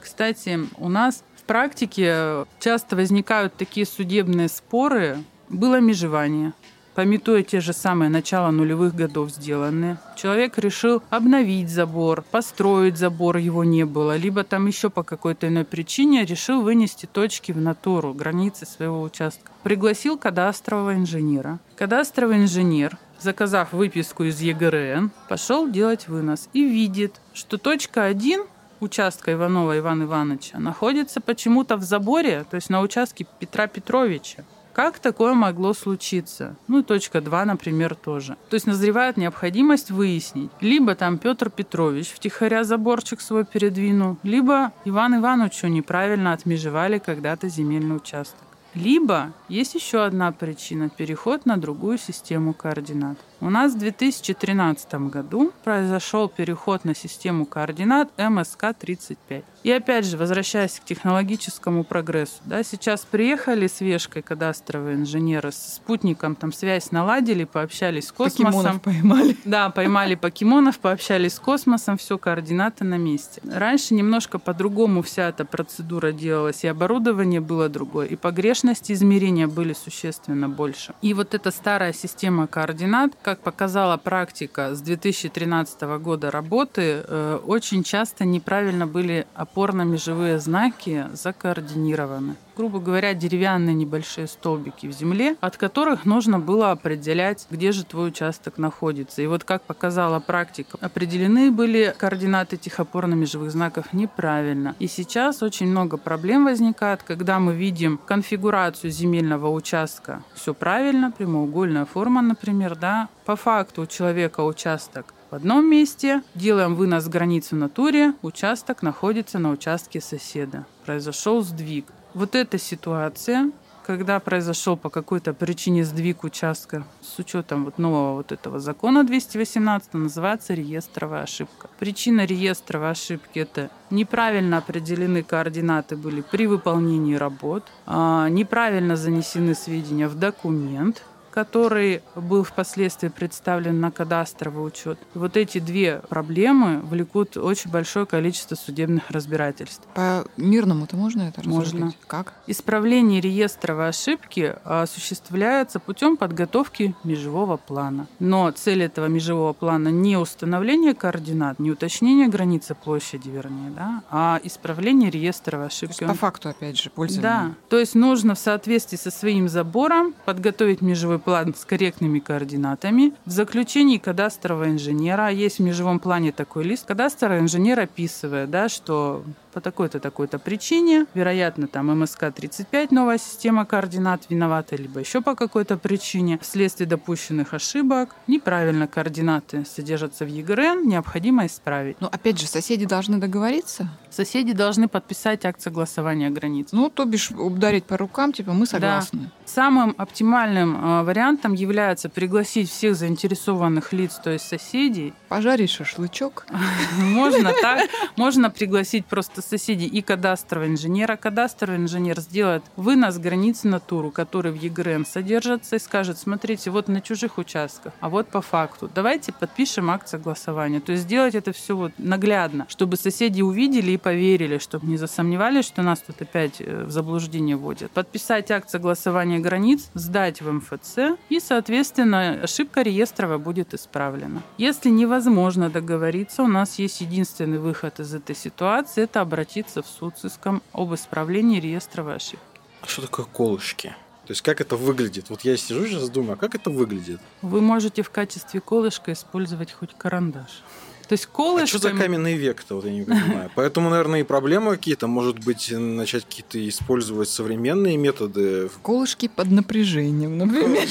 Кстати, 0.00 0.60
у 0.78 0.88
нас 0.88 1.22
в 1.36 1.42
практике 1.42 2.46
часто 2.60 2.96
возникают 2.96 3.54
такие 3.56 3.84
судебные 3.84 4.48
споры, 4.48 5.18
было 5.48 5.80
межевание 5.80 6.54
пометуя 6.96 7.42
те 7.42 7.60
же 7.60 7.72
самые 7.72 8.08
начала 8.08 8.50
нулевых 8.50 8.94
годов 8.94 9.30
сделанные. 9.30 9.98
Человек 10.16 10.58
решил 10.58 11.02
обновить 11.10 11.68
забор, 11.68 12.22
построить 12.22 12.96
забор, 12.96 13.36
его 13.36 13.62
не 13.62 13.84
было, 13.84 14.16
либо 14.16 14.42
там 14.42 14.66
еще 14.66 14.88
по 14.88 15.02
какой-то 15.02 15.46
иной 15.46 15.64
причине 15.64 16.24
решил 16.24 16.62
вынести 16.62 17.06
точки 17.06 17.52
в 17.52 17.58
натуру, 17.58 18.14
границы 18.14 18.64
своего 18.64 19.02
участка. 19.02 19.52
Пригласил 19.62 20.16
кадастрового 20.16 20.94
инженера. 20.94 21.58
Кадастровый 21.76 22.38
инженер 22.38 22.98
заказав 23.18 23.72
выписку 23.72 24.24
из 24.24 24.40
ЕГРН, 24.40 25.10
пошел 25.28 25.68
делать 25.70 26.06
вынос 26.06 26.48
и 26.52 26.64
видит, 26.64 27.20
что 27.32 27.56
точка 27.56 28.04
1 28.04 28.44
участка 28.80 29.32
Иванова 29.32 29.78
Ивана 29.78 30.04
Ивановича 30.04 30.58
находится 30.58 31.20
почему-то 31.20 31.76
в 31.76 31.82
заборе, 31.82 32.44
то 32.50 32.56
есть 32.56 32.68
на 32.70 32.80
участке 32.80 33.26
Петра 33.38 33.66
Петровича. 33.66 34.44
Как 34.76 34.98
такое 34.98 35.32
могло 35.32 35.72
случиться? 35.72 36.54
Ну, 36.68 36.82
точка 36.82 37.22
2, 37.22 37.46
например, 37.46 37.94
тоже. 37.94 38.36
То 38.50 38.56
есть 38.56 38.66
назревает 38.66 39.16
необходимость 39.16 39.90
выяснить, 39.90 40.50
либо 40.60 40.94
там 40.94 41.16
Петр 41.16 41.48
Петрович 41.48 42.08
втихаря 42.08 42.62
заборчик 42.62 43.22
свой 43.22 43.46
передвинул, 43.46 44.18
либо 44.22 44.72
Иван 44.84 45.16
Ивановичу 45.16 45.68
неправильно 45.68 46.34
отмежевали 46.34 46.98
когда-то 46.98 47.48
земельный 47.48 47.96
участок. 47.96 48.46
Либо 48.74 49.32
есть 49.48 49.74
еще 49.74 50.04
одна 50.04 50.30
причина– 50.30 50.90
переход 50.98 51.46
на 51.46 51.56
другую 51.56 51.96
систему 51.96 52.52
координат. 52.52 53.16
У 53.40 53.50
нас 53.50 53.74
в 53.74 53.78
2013 53.78 54.94
году 55.10 55.52
произошел 55.62 56.28
переход 56.28 56.84
на 56.84 56.94
систему 56.94 57.44
координат 57.44 58.08
МСК-35. 58.16 59.44
И 59.62 59.70
опять 59.72 60.06
же, 60.06 60.16
возвращаясь 60.16 60.80
к 60.80 60.84
технологическому 60.84 61.84
прогрессу, 61.84 62.36
да, 62.44 62.62
сейчас 62.62 63.00
приехали 63.00 63.66
с 63.66 63.80
вешкой 63.80 64.22
кадастровые 64.22 64.96
инженеры, 64.96 65.52
с 65.52 65.74
спутником 65.74 66.34
там 66.36 66.52
связь 66.52 66.92
наладили, 66.92 67.44
пообщались 67.44 68.06
с 68.06 68.12
космосом. 68.12 68.78
Покемонов 68.78 68.82
поймали. 68.82 69.36
Да, 69.44 69.70
поймали 69.70 70.14
покемонов, 70.14 70.78
пообщались 70.78 71.34
с 71.34 71.40
космосом, 71.40 71.98
все, 71.98 72.16
координаты 72.16 72.84
на 72.84 72.96
месте. 72.96 73.42
Раньше 73.44 73.94
немножко 73.94 74.38
по-другому 74.38 75.02
вся 75.02 75.28
эта 75.28 75.44
процедура 75.44 76.12
делалась, 76.12 76.64
и 76.64 76.68
оборудование 76.68 77.40
было 77.40 77.68
другое, 77.68 78.06
и 78.06 78.16
погрешности 78.16 78.92
измерения 78.92 79.46
были 79.46 79.72
существенно 79.72 80.48
больше. 80.48 80.94
И 81.02 81.12
вот 81.12 81.34
эта 81.34 81.50
старая 81.50 81.92
система 81.92 82.46
координат, 82.46 83.12
как 83.26 83.40
показала 83.40 83.96
практика 83.96 84.76
с 84.76 84.80
2013 84.80 85.98
года 85.98 86.30
работы, 86.30 87.02
э, 87.02 87.40
очень 87.44 87.82
часто 87.82 88.24
неправильно 88.24 88.86
были 88.86 89.26
опорно-межевые 89.34 90.38
знаки 90.38 91.06
закоординированы 91.12 92.36
грубо 92.56 92.80
говоря, 92.80 93.14
деревянные 93.14 93.74
небольшие 93.74 94.26
столбики 94.26 94.86
в 94.86 94.92
земле, 94.92 95.36
от 95.40 95.56
которых 95.56 96.04
нужно 96.04 96.38
было 96.38 96.70
определять, 96.70 97.46
где 97.50 97.72
же 97.72 97.84
твой 97.84 98.08
участок 98.08 98.58
находится. 98.58 99.22
И 99.22 99.26
вот 99.26 99.44
как 99.44 99.62
показала 99.62 100.20
практика, 100.20 100.78
определены 100.80 101.50
были 101.50 101.94
координаты 101.96 102.56
этих 102.56 102.80
опорно-межевых 102.80 103.50
знаков 103.50 103.92
неправильно. 103.92 104.74
И 104.78 104.86
сейчас 104.86 105.42
очень 105.42 105.68
много 105.68 105.96
проблем 105.96 106.44
возникает, 106.44 107.02
когда 107.02 107.38
мы 107.38 107.54
видим 107.54 107.98
конфигурацию 107.98 108.90
земельного 108.90 109.50
участка. 109.50 110.22
Все 110.34 110.54
правильно, 110.54 111.10
прямоугольная 111.10 111.84
форма, 111.84 112.22
например, 112.22 112.76
да. 112.76 113.08
По 113.24 113.36
факту 113.36 113.82
у 113.82 113.86
человека 113.86 114.40
участок 114.40 115.12
в 115.30 115.34
одном 115.34 115.68
месте, 115.68 116.22
делаем 116.34 116.76
вынос 116.76 117.08
границ 117.08 117.50
в 117.50 117.56
натуре, 117.56 118.14
участок 118.22 118.82
находится 118.82 119.40
на 119.40 119.50
участке 119.50 120.00
соседа. 120.00 120.66
Произошел 120.84 121.42
сдвиг. 121.42 121.86
Вот 122.16 122.34
эта 122.34 122.56
ситуация, 122.56 123.50
когда 123.84 124.18
произошел 124.20 124.78
по 124.78 124.88
какой-то 124.88 125.34
причине 125.34 125.84
сдвиг 125.84 126.24
участка 126.24 126.86
с 127.02 127.18
учетом 127.18 127.66
вот 127.66 127.76
нового 127.76 128.14
вот 128.14 128.32
этого 128.32 128.58
закона 128.58 129.04
218, 129.04 129.92
называется 129.92 130.54
реестровая 130.54 131.24
ошибка. 131.24 131.68
Причина 131.78 132.24
реестровой 132.24 132.92
ошибки– 132.92 133.32
это 133.38 133.70
неправильно 133.90 134.56
определены 134.56 135.22
координаты 135.22 135.98
были 135.98 136.22
при 136.22 136.46
выполнении 136.46 137.16
работ, 137.16 137.64
а, 137.84 138.30
неправильно 138.30 138.96
занесены 138.96 139.54
сведения 139.54 140.08
в 140.08 140.14
документ– 140.14 141.02
который 141.36 142.00
был 142.14 142.44
впоследствии 142.44 143.08
представлен 143.08 143.78
на 143.78 143.90
кадастровый 143.90 144.66
учет. 144.66 144.98
Вот 145.12 145.36
эти 145.36 145.58
две 145.58 146.00
проблемы 146.08 146.80
влекут 146.80 147.36
очень 147.36 147.70
большое 147.70 148.06
количество 148.06 148.54
судебных 148.54 149.10
разбирательств. 149.10 149.86
По 149.92 150.24
мирному-то 150.38 150.96
можно 150.96 151.28
это 151.28 151.46
Можно. 151.46 151.92
Как? 152.06 152.32
Исправление 152.46 153.20
реестровой 153.20 153.90
ошибки 153.90 154.54
осуществляется 154.64 155.78
путем 155.78 156.16
подготовки 156.16 156.94
межевого 157.04 157.58
плана. 157.58 158.06
Но 158.18 158.50
цель 158.52 158.84
этого 158.84 159.04
межевого 159.04 159.52
плана 159.52 159.88
не 159.88 160.16
установление 160.16 160.94
координат, 160.94 161.58
не 161.58 161.70
уточнение 161.70 162.28
границы 162.28 162.74
площади, 162.74 163.28
вернее, 163.28 163.72
да, 163.76 164.02
а 164.08 164.40
исправление 164.42 165.10
реестровой 165.10 165.66
ошибки. 165.66 166.06
по 166.06 166.14
факту, 166.14 166.48
опять 166.48 166.78
же, 166.78 166.88
пользования. 166.88 167.48
Да. 167.48 167.54
То 167.68 167.78
есть 167.78 167.94
нужно 167.94 168.34
в 168.34 168.38
соответствии 168.38 168.96
со 168.96 169.10
своим 169.10 169.50
забором 169.50 170.14
подготовить 170.24 170.80
межевой 170.80 171.18
план 171.26 171.54
с 171.56 171.64
корректными 171.64 172.20
координатами. 172.20 173.12
В 173.24 173.32
заключении 173.32 173.98
кадастрового 173.98 174.70
инженера, 174.70 175.28
есть 175.28 175.58
в 175.58 175.62
межевом 175.62 175.98
плане 175.98 176.30
такой 176.30 176.62
лист, 176.62 176.86
кадастровый 176.86 177.40
инженер 177.40 177.80
описывает, 177.80 178.48
да, 178.48 178.68
что 178.68 179.24
по 179.56 179.62
такой-то, 179.62 180.00
такой-то 180.00 180.38
причине, 180.38 181.06
вероятно, 181.14 181.66
там 181.66 181.90
МСК-35, 182.02 182.88
новая 182.90 183.16
система 183.16 183.64
координат 183.64 184.28
виновата, 184.28 184.76
либо 184.76 185.00
еще 185.00 185.22
по 185.22 185.34
какой-то 185.34 185.78
причине, 185.78 186.38
вследствие 186.42 186.86
допущенных 186.86 187.54
ошибок, 187.54 188.14
неправильно 188.26 188.86
координаты 188.86 189.64
содержатся 189.64 190.26
в 190.26 190.28
ЕГРН, 190.28 190.86
необходимо 190.86 191.46
исправить. 191.46 191.98
Но 192.02 192.08
опять 192.08 192.38
же, 192.38 192.46
соседи 192.46 192.84
должны 192.84 193.16
договориться. 193.16 193.88
Соседи 194.10 194.52
должны 194.52 194.88
подписать 194.88 195.44
акт 195.46 195.60
согласования 195.62 196.30
границ. 196.30 196.68
Ну, 196.72 196.90
то 196.90 197.06
бишь 197.06 197.30
ударить 197.30 197.84
по 197.84 197.96
рукам, 197.96 198.32
типа 198.32 198.52
мы 198.52 198.66
согласны. 198.66 199.20
Да. 199.20 199.30
Самым 199.46 199.94
оптимальным 199.96 200.76
э, 200.76 201.02
вариантом 201.02 201.54
является 201.54 202.08
пригласить 202.08 202.70
всех 202.70 202.94
заинтересованных 202.94 203.94
лиц, 203.94 204.20
то 204.22 204.30
есть 204.30 204.48
соседей. 204.48 205.14
Пожарить 205.28 205.70
шашлычок. 205.70 206.46
Можно 206.98 207.52
так. 207.60 207.88
Можно 208.16 208.50
пригласить 208.50 209.06
просто 209.06 209.42
соседей 209.46 209.86
и 209.86 210.02
кадастрового 210.02 210.68
инженера. 210.68 211.16
Кадастровый 211.16 211.78
инженер 211.78 212.20
сделает 212.20 212.62
вынос 212.76 213.18
границ 213.18 213.64
натуру, 213.64 214.10
который 214.10 214.52
в 214.52 214.56
ЕГРН 214.56 215.06
содержится, 215.06 215.76
и 215.76 215.78
скажет, 215.78 216.18
смотрите, 216.18 216.70
вот 216.70 216.88
на 216.88 217.00
чужих 217.00 217.38
участках, 217.38 217.92
а 218.00 218.08
вот 218.08 218.28
по 218.28 218.40
факту. 218.40 218.90
Давайте 218.94 219.32
подпишем 219.32 219.90
акт 219.90 220.08
согласования. 220.08 220.80
То 220.80 220.92
есть 220.92 221.04
сделать 221.04 221.34
это 221.34 221.52
все 221.52 221.76
вот 221.76 221.92
наглядно, 221.98 222.66
чтобы 222.68 222.96
соседи 222.96 223.42
увидели 223.42 223.92
и 223.92 223.96
поверили, 223.96 224.58
чтобы 224.58 224.86
не 224.86 224.96
засомневались, 224.96 225.64
что 225.64 225.82
нас 225.82 226.00
тут 226.00 226.20
опять 226.20 226.60
э, 226.60 226.84
в 226.84 226.90
заблуждение 226.90 227.56
вводят. 227.56 227.90
Подписать 227.92 228.50
акт 228.50 228.68
согласования 228.68 229.38
границ, 229.38 229.90
сдать 229.94 230.42
в 230.42 230.50
МФЦ, 230.50 231.18
и, 231.28 231.40
соответственно, 231.40 232.40
ошибка 232.42 232.82
реестровая 232.82 233.38
будет 233.38 233.74
исправлена. 233.74 234.42
Если 234.58 234.90
невозможно 234.90 235.70
договориться, 235.70 236.42
у 236.42 236.48
нас 236.48 236.78
есть 236.78 237.00
единственный 237.00 237.58
выход 237.58 238.00
из 238.00 238.14
этой 238.14 238.34
ситуации– 238.34 239.02
это 239.04 239.20
обратиться 239.20 239.35
в 239.82 239.86
суд 239.86 240.18
с 240.18 240.24
иском 240.24 240.62
об 240.72 240.94
исправлении 240.94 241.60
реестровой 241.60 242.16
ошибки. 242.16 242.38
А 242.80 242.86
что 242.86 243.02
такое 243.02 243.26
колышки? 243.26 243.94
То 244.26 244.32
есть 244.32 244.42
как 244.42 244.60
это 244.60 244.76
выглядит? 244.76 245.30
Вот 245.30 245.42
я 245.42 245.56
сижу 245.56 245.86
сейчас 245.86 246.10
думаю, 246.10 246.32
а 246.32 246.36
как 246.36 246.54
это 246.56 246.70
выглядит? 246.70 247.20
Вы 247.42 247.60
можете 247.60 248.02
в 248.02 248.10
качестве 248.10 248.60
колышка 248.60 249.12
использовать 249.12 249.70
хоть 249.70 249.94
карандаш. 249.96 250.62
То 251.08 251.12
есть 251.12 251.26
колышками... 251.26 251.64
А 251.64 251.66
что 251.66 251.78
за 251.78 251.90
каменный 251.90 252.34
век-то, 252.34 252.76
вот 252.76 252.84
я 252.84 252.92
не 252.92 253.02
понимаю. 253.02 253.50
Поэтому, 253.54 253.90
наверное, 253.90 254.20
и 254.20 254.22
проблемы 254.24 254.76
какие-то, 254.76 255.06
может 255.06 255.38
быть, 255.38 255.70
начать 255.70 256.24
какие-то 256.24 256.68
использовать 256.68 257.28
современные 257.28 257.96
методы. 257.96 258.68
Колышки 258.82 259.28
под 259.28 259.50
напряжением, 259.50 260.38
например. 260.38 260.86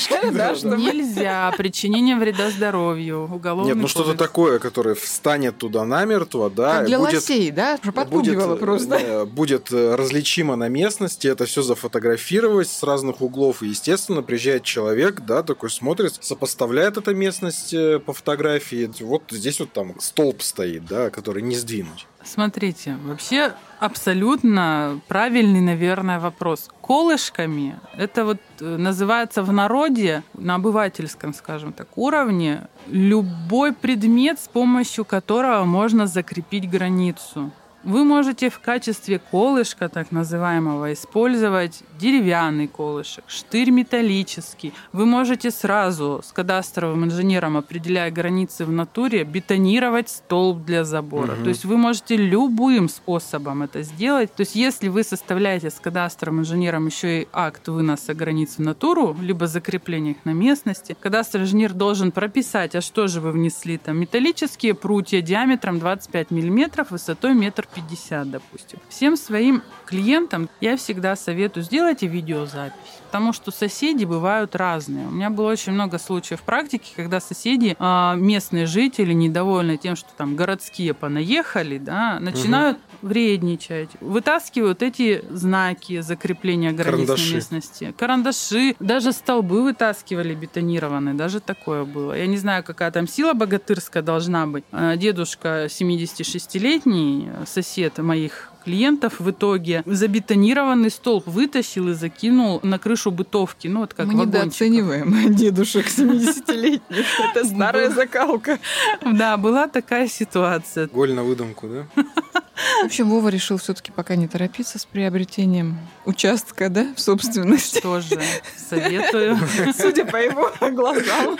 Нельзя. 0.77 1.53
Причинение 1.57 2.15
вреда 2.15 2.49
здоровью. 2.49 3.29
Уголовный 3.33 3.73
Нет, 3.73 3.81
ну 3.81 3.87
что-то 3.87 4.13
такое, 4.13 4.59
которое 4.59 4.95
встанет 4.95 5.57
туда 5.57 5.83
намертво, 5.85 6.49
да. 6.49 6.79
Как 6.79 6.87
для 6.87 6.99
лосей, 6.99 7.51
да? 7.51 7.77
Подпугивало 7.77 8.55
просто. 8.55 9.25
Будет 9.25 9.71
э, 9.71 9.95
различимо 9.95 10.55
на 10.55 10.69
местности, 10.69 11.27
это 11.27 11.45
все 11.45 11.61
зафотографировать 11.61 12.69
с 12.69 12.83
разных 12.83 13.21
углов. 13.21 13.63
И, 13.63 13.67
естественно, 13.67 14.23
приезжает 14.23 14.63
человек, 14.63 15.21
да, 15.21 15.43
такой 15.43 15.69
смотрит, 15.69 16.13
сопоставляет 16.21 16.97
эту 16.97 17.13
местность 17.15 17.73
э, 17.73 17.99
по 17.99 18.13
фотографии. 18.13 18.89
Вот 19.01 19.23
здесь 19.29 19.59
вот 19.59 19.73
там 19.73 19.93
столб 20.05 20.41
стоит, 20.41 20.85
да, 20.85 21.09
который 21.09 21.41
не 21.41 21.55
сдвинуть. 21.55 22.07
Смотрите, 22.23 22.97
вообще 23.03 23.53
абсолютно 23.79 24.99
правильный, 25.07 25.61
наверное, 25.61 26.19
вопрос. 26.19 26.69
Колышками 26.81 27.79
это 27.95 28.25
вот 28.25 28.39
э, 28.59 28.77
называется 28.77 29.43
в 29.43 29.51
народе, 29.51 30.23
на 30.33 30.55
обывательском, 30.55 31.33
скажем 31.33 31.71
так, 31.71 31.87
уровне, 31.97 32.67
любой 32.87 33.73
предмет, 33.73 34.39
с 34.39 34.47
помощью 34.47 35.05
которого 35.05 35.65
можно 35.65 36.07
закрепить 36.07 36.69
границу. 36.69 37.51
Вы 37.85 38.03
можете 38.03 38.49
в 38.49 38.59
качестве 38.59 39.19
колышка, 39.19 39.89
так 39.89 40.11
называемого, 40.11 40.91
использовать 40.93 41.83
деревянный 41.99 42.67
колышек, 42.67 43.23
штырь 43.27 43.69
металлический. 43.69 44.73
Вы 44.91 45.05
можете 45.05 45.51
сразу 45.51 46.21
с 46.25 46.31
кадастровым 46.31 47.05
инженером, 47.05 47.57
определяя 47.57 48.09
границы 48.09 48.65
в 48.65 48.71
натуре, 48.71 49.23
бетонировать 49.23 50.09
столб 50.09 50.65
для 50.65 50.83
забора. 50.83 51.33
Угу. 51.33 51.43
То 51.43 51.49
есть 51.49 51.63
вы 51.63 51.77
можете 51.77 52.17
любым 52.17 52.89
способом 52.89 53.61
это 53.61 53.83
сделать. 53.83 54.33
То 54.33 54.41
есть 54.41 54.55
если 54.55 54.87
вы 54.87 55.03
составляете 55.03 55.69
с 55.69 55.75
кадастровым 55.75 56.39
инженером 56.39 56.87
еще 56.87 57.21
и 57.21 57.27
акт 57.31 57.67
выноса 57.67 58.15
границ 58.15 58.55
в 58.57 58.61
натуру, 58.61 59.15
либо 59.21 59.45
закрепление 59.45 60.13
их 60.13 60.25
на 60.25 60.31
местности, 60.31 60.97
кадастровый 60.99 61.45
инженер 61.45 61.73
должен 61.73 62.11
прописать, 62.11 62.73
а 62.73 62.81
что 62.81 63.07
же 63.07 63.21
вы 63.21 63.31
внесли 63.31 63.77
там, 63.77 63.99
металлические 63.99 64.73
прутья 64.73 65.21
диаметром 65.21 65.77
25 65.77 66.31
миллиметров, 66.31 66.89
высотой 66.89 67.35
метр 67.35 67.67
50, 67.75 68.31
допустим. 68.31 68.79
Всем 68.89 69.17
своим 69.17 69.61
клиентам 69.85 70.49
я 70.61 70.77
всегда 70.77 71.15
советую 71.15 71.63
сделайте 71.63 72.07
видеозапись, 72.07 72.73
потому 73.07 73.33
что 73.33 73.51
соседи 73.51 74.05
бывают 74.05 74.55
разные. 74.55 75.07
У 75.07 75.11
меня 75.11 75.29
было 75.29 75.51
очень 75.51 75.73
много 75.73 75.99
случаев 75.99 76.39
в 76.39 76.43
практике, 76.43 76.93
когда 76.95 77.19
соседи, 77.19 77.75
а, 77.79 78.15
местные 78.15 78.65
жители, 78.65 79.13
недовольны 79.13 79.77
тем, 79.77 79.95
что 79.95 80.09
там 80.17 80.35
городские 80.35 80.93
понаехали, 80.93 81.77
да, 81.77 82.19
начинают 82.19 82.77
угу. 82.77 83.09
вредничать, 83.09 83.89
вытаскивают 83.99 84.81
эти 84.81 85.23
знаки 85.29 86.01
закрепления 86.01 86.71
границ 86.71 87.07
Карандаши. 87.07 87.31
на 87.31 87.35
местности, 87.35 87.93
карандаши, 87.97 88.75
даже 88.79 89.11
столбы 89.11 89.63
вытаскивали 89.63 90.33
бетонированные, 90.33 91.13
даже 91.13 91.41
такое 91.41 91.83
было. 91.83 92.13
Я 92.13 92.27
не 92.27 92.37
знаю, 92.37 92.63
какая 92.63 92.91
там 92.91 93.07
сила 93.07 93.33
богатырская 93.33 94.01
должна 94.01 94.47
быть. 94.47 94.63
А, 94.71 94.95
дедушка 94.95 95.65
76-летний, 95.65 97.29
сосед 97.45 97.64
сосед 97.65 97.97
моих 97.97 98.51
клиентов 98.63 99.19
в 99.19 99.29
итоге 99.29 99.83
забетонированный 99.85 100.89
столб 100.89 101.27
вытащил 101.27 101.89
и 101.89 101.93
закинул 101.93 102.59
на 102.63 102.79
крышу 102.79 103.11
бытовки. 103.11 103.67
Ну, 103.67 103.81
вот 103.81 103.93
как 103.93 104.07
Мы 104.07 104.25
недооцениваем 104.25 105.35
дедушек 105.35 105.87
70-летних. 105.87 107.05
Это 107.31 107.45
старая 107.45 107.89
закалка. 107.89 108.59
Да, 109.03 109.37
была 109.37 109.67
такая 109.67 110.07
ситуация. 110.07 110.87
Голь 110.87 111.13
на 111.13 111.23
выдумку, 111.23 111.67
да? 111.67 112.03
В 112.81 112.85
общем, 112.85 113.09
Вова 113.09 113.29
решил 113.29 113.57
все-таки 113.57 113.91
пока 113.91 114.15
не 114.15 114.27
торопиться 114.27 114.79
с 114.79 114.85
приобретением 114.85 115.77
участка, 116.05 116.69
да, 116.69 116.93
в 116.95 117.01
собственности. 117.01 117.79
Тоже 117.81 118.19
советую. 118.57 119.37
Судя 119.77 120.05
по 120.05 120.17
его 120.17 120.51
глазам. 120.71 121.37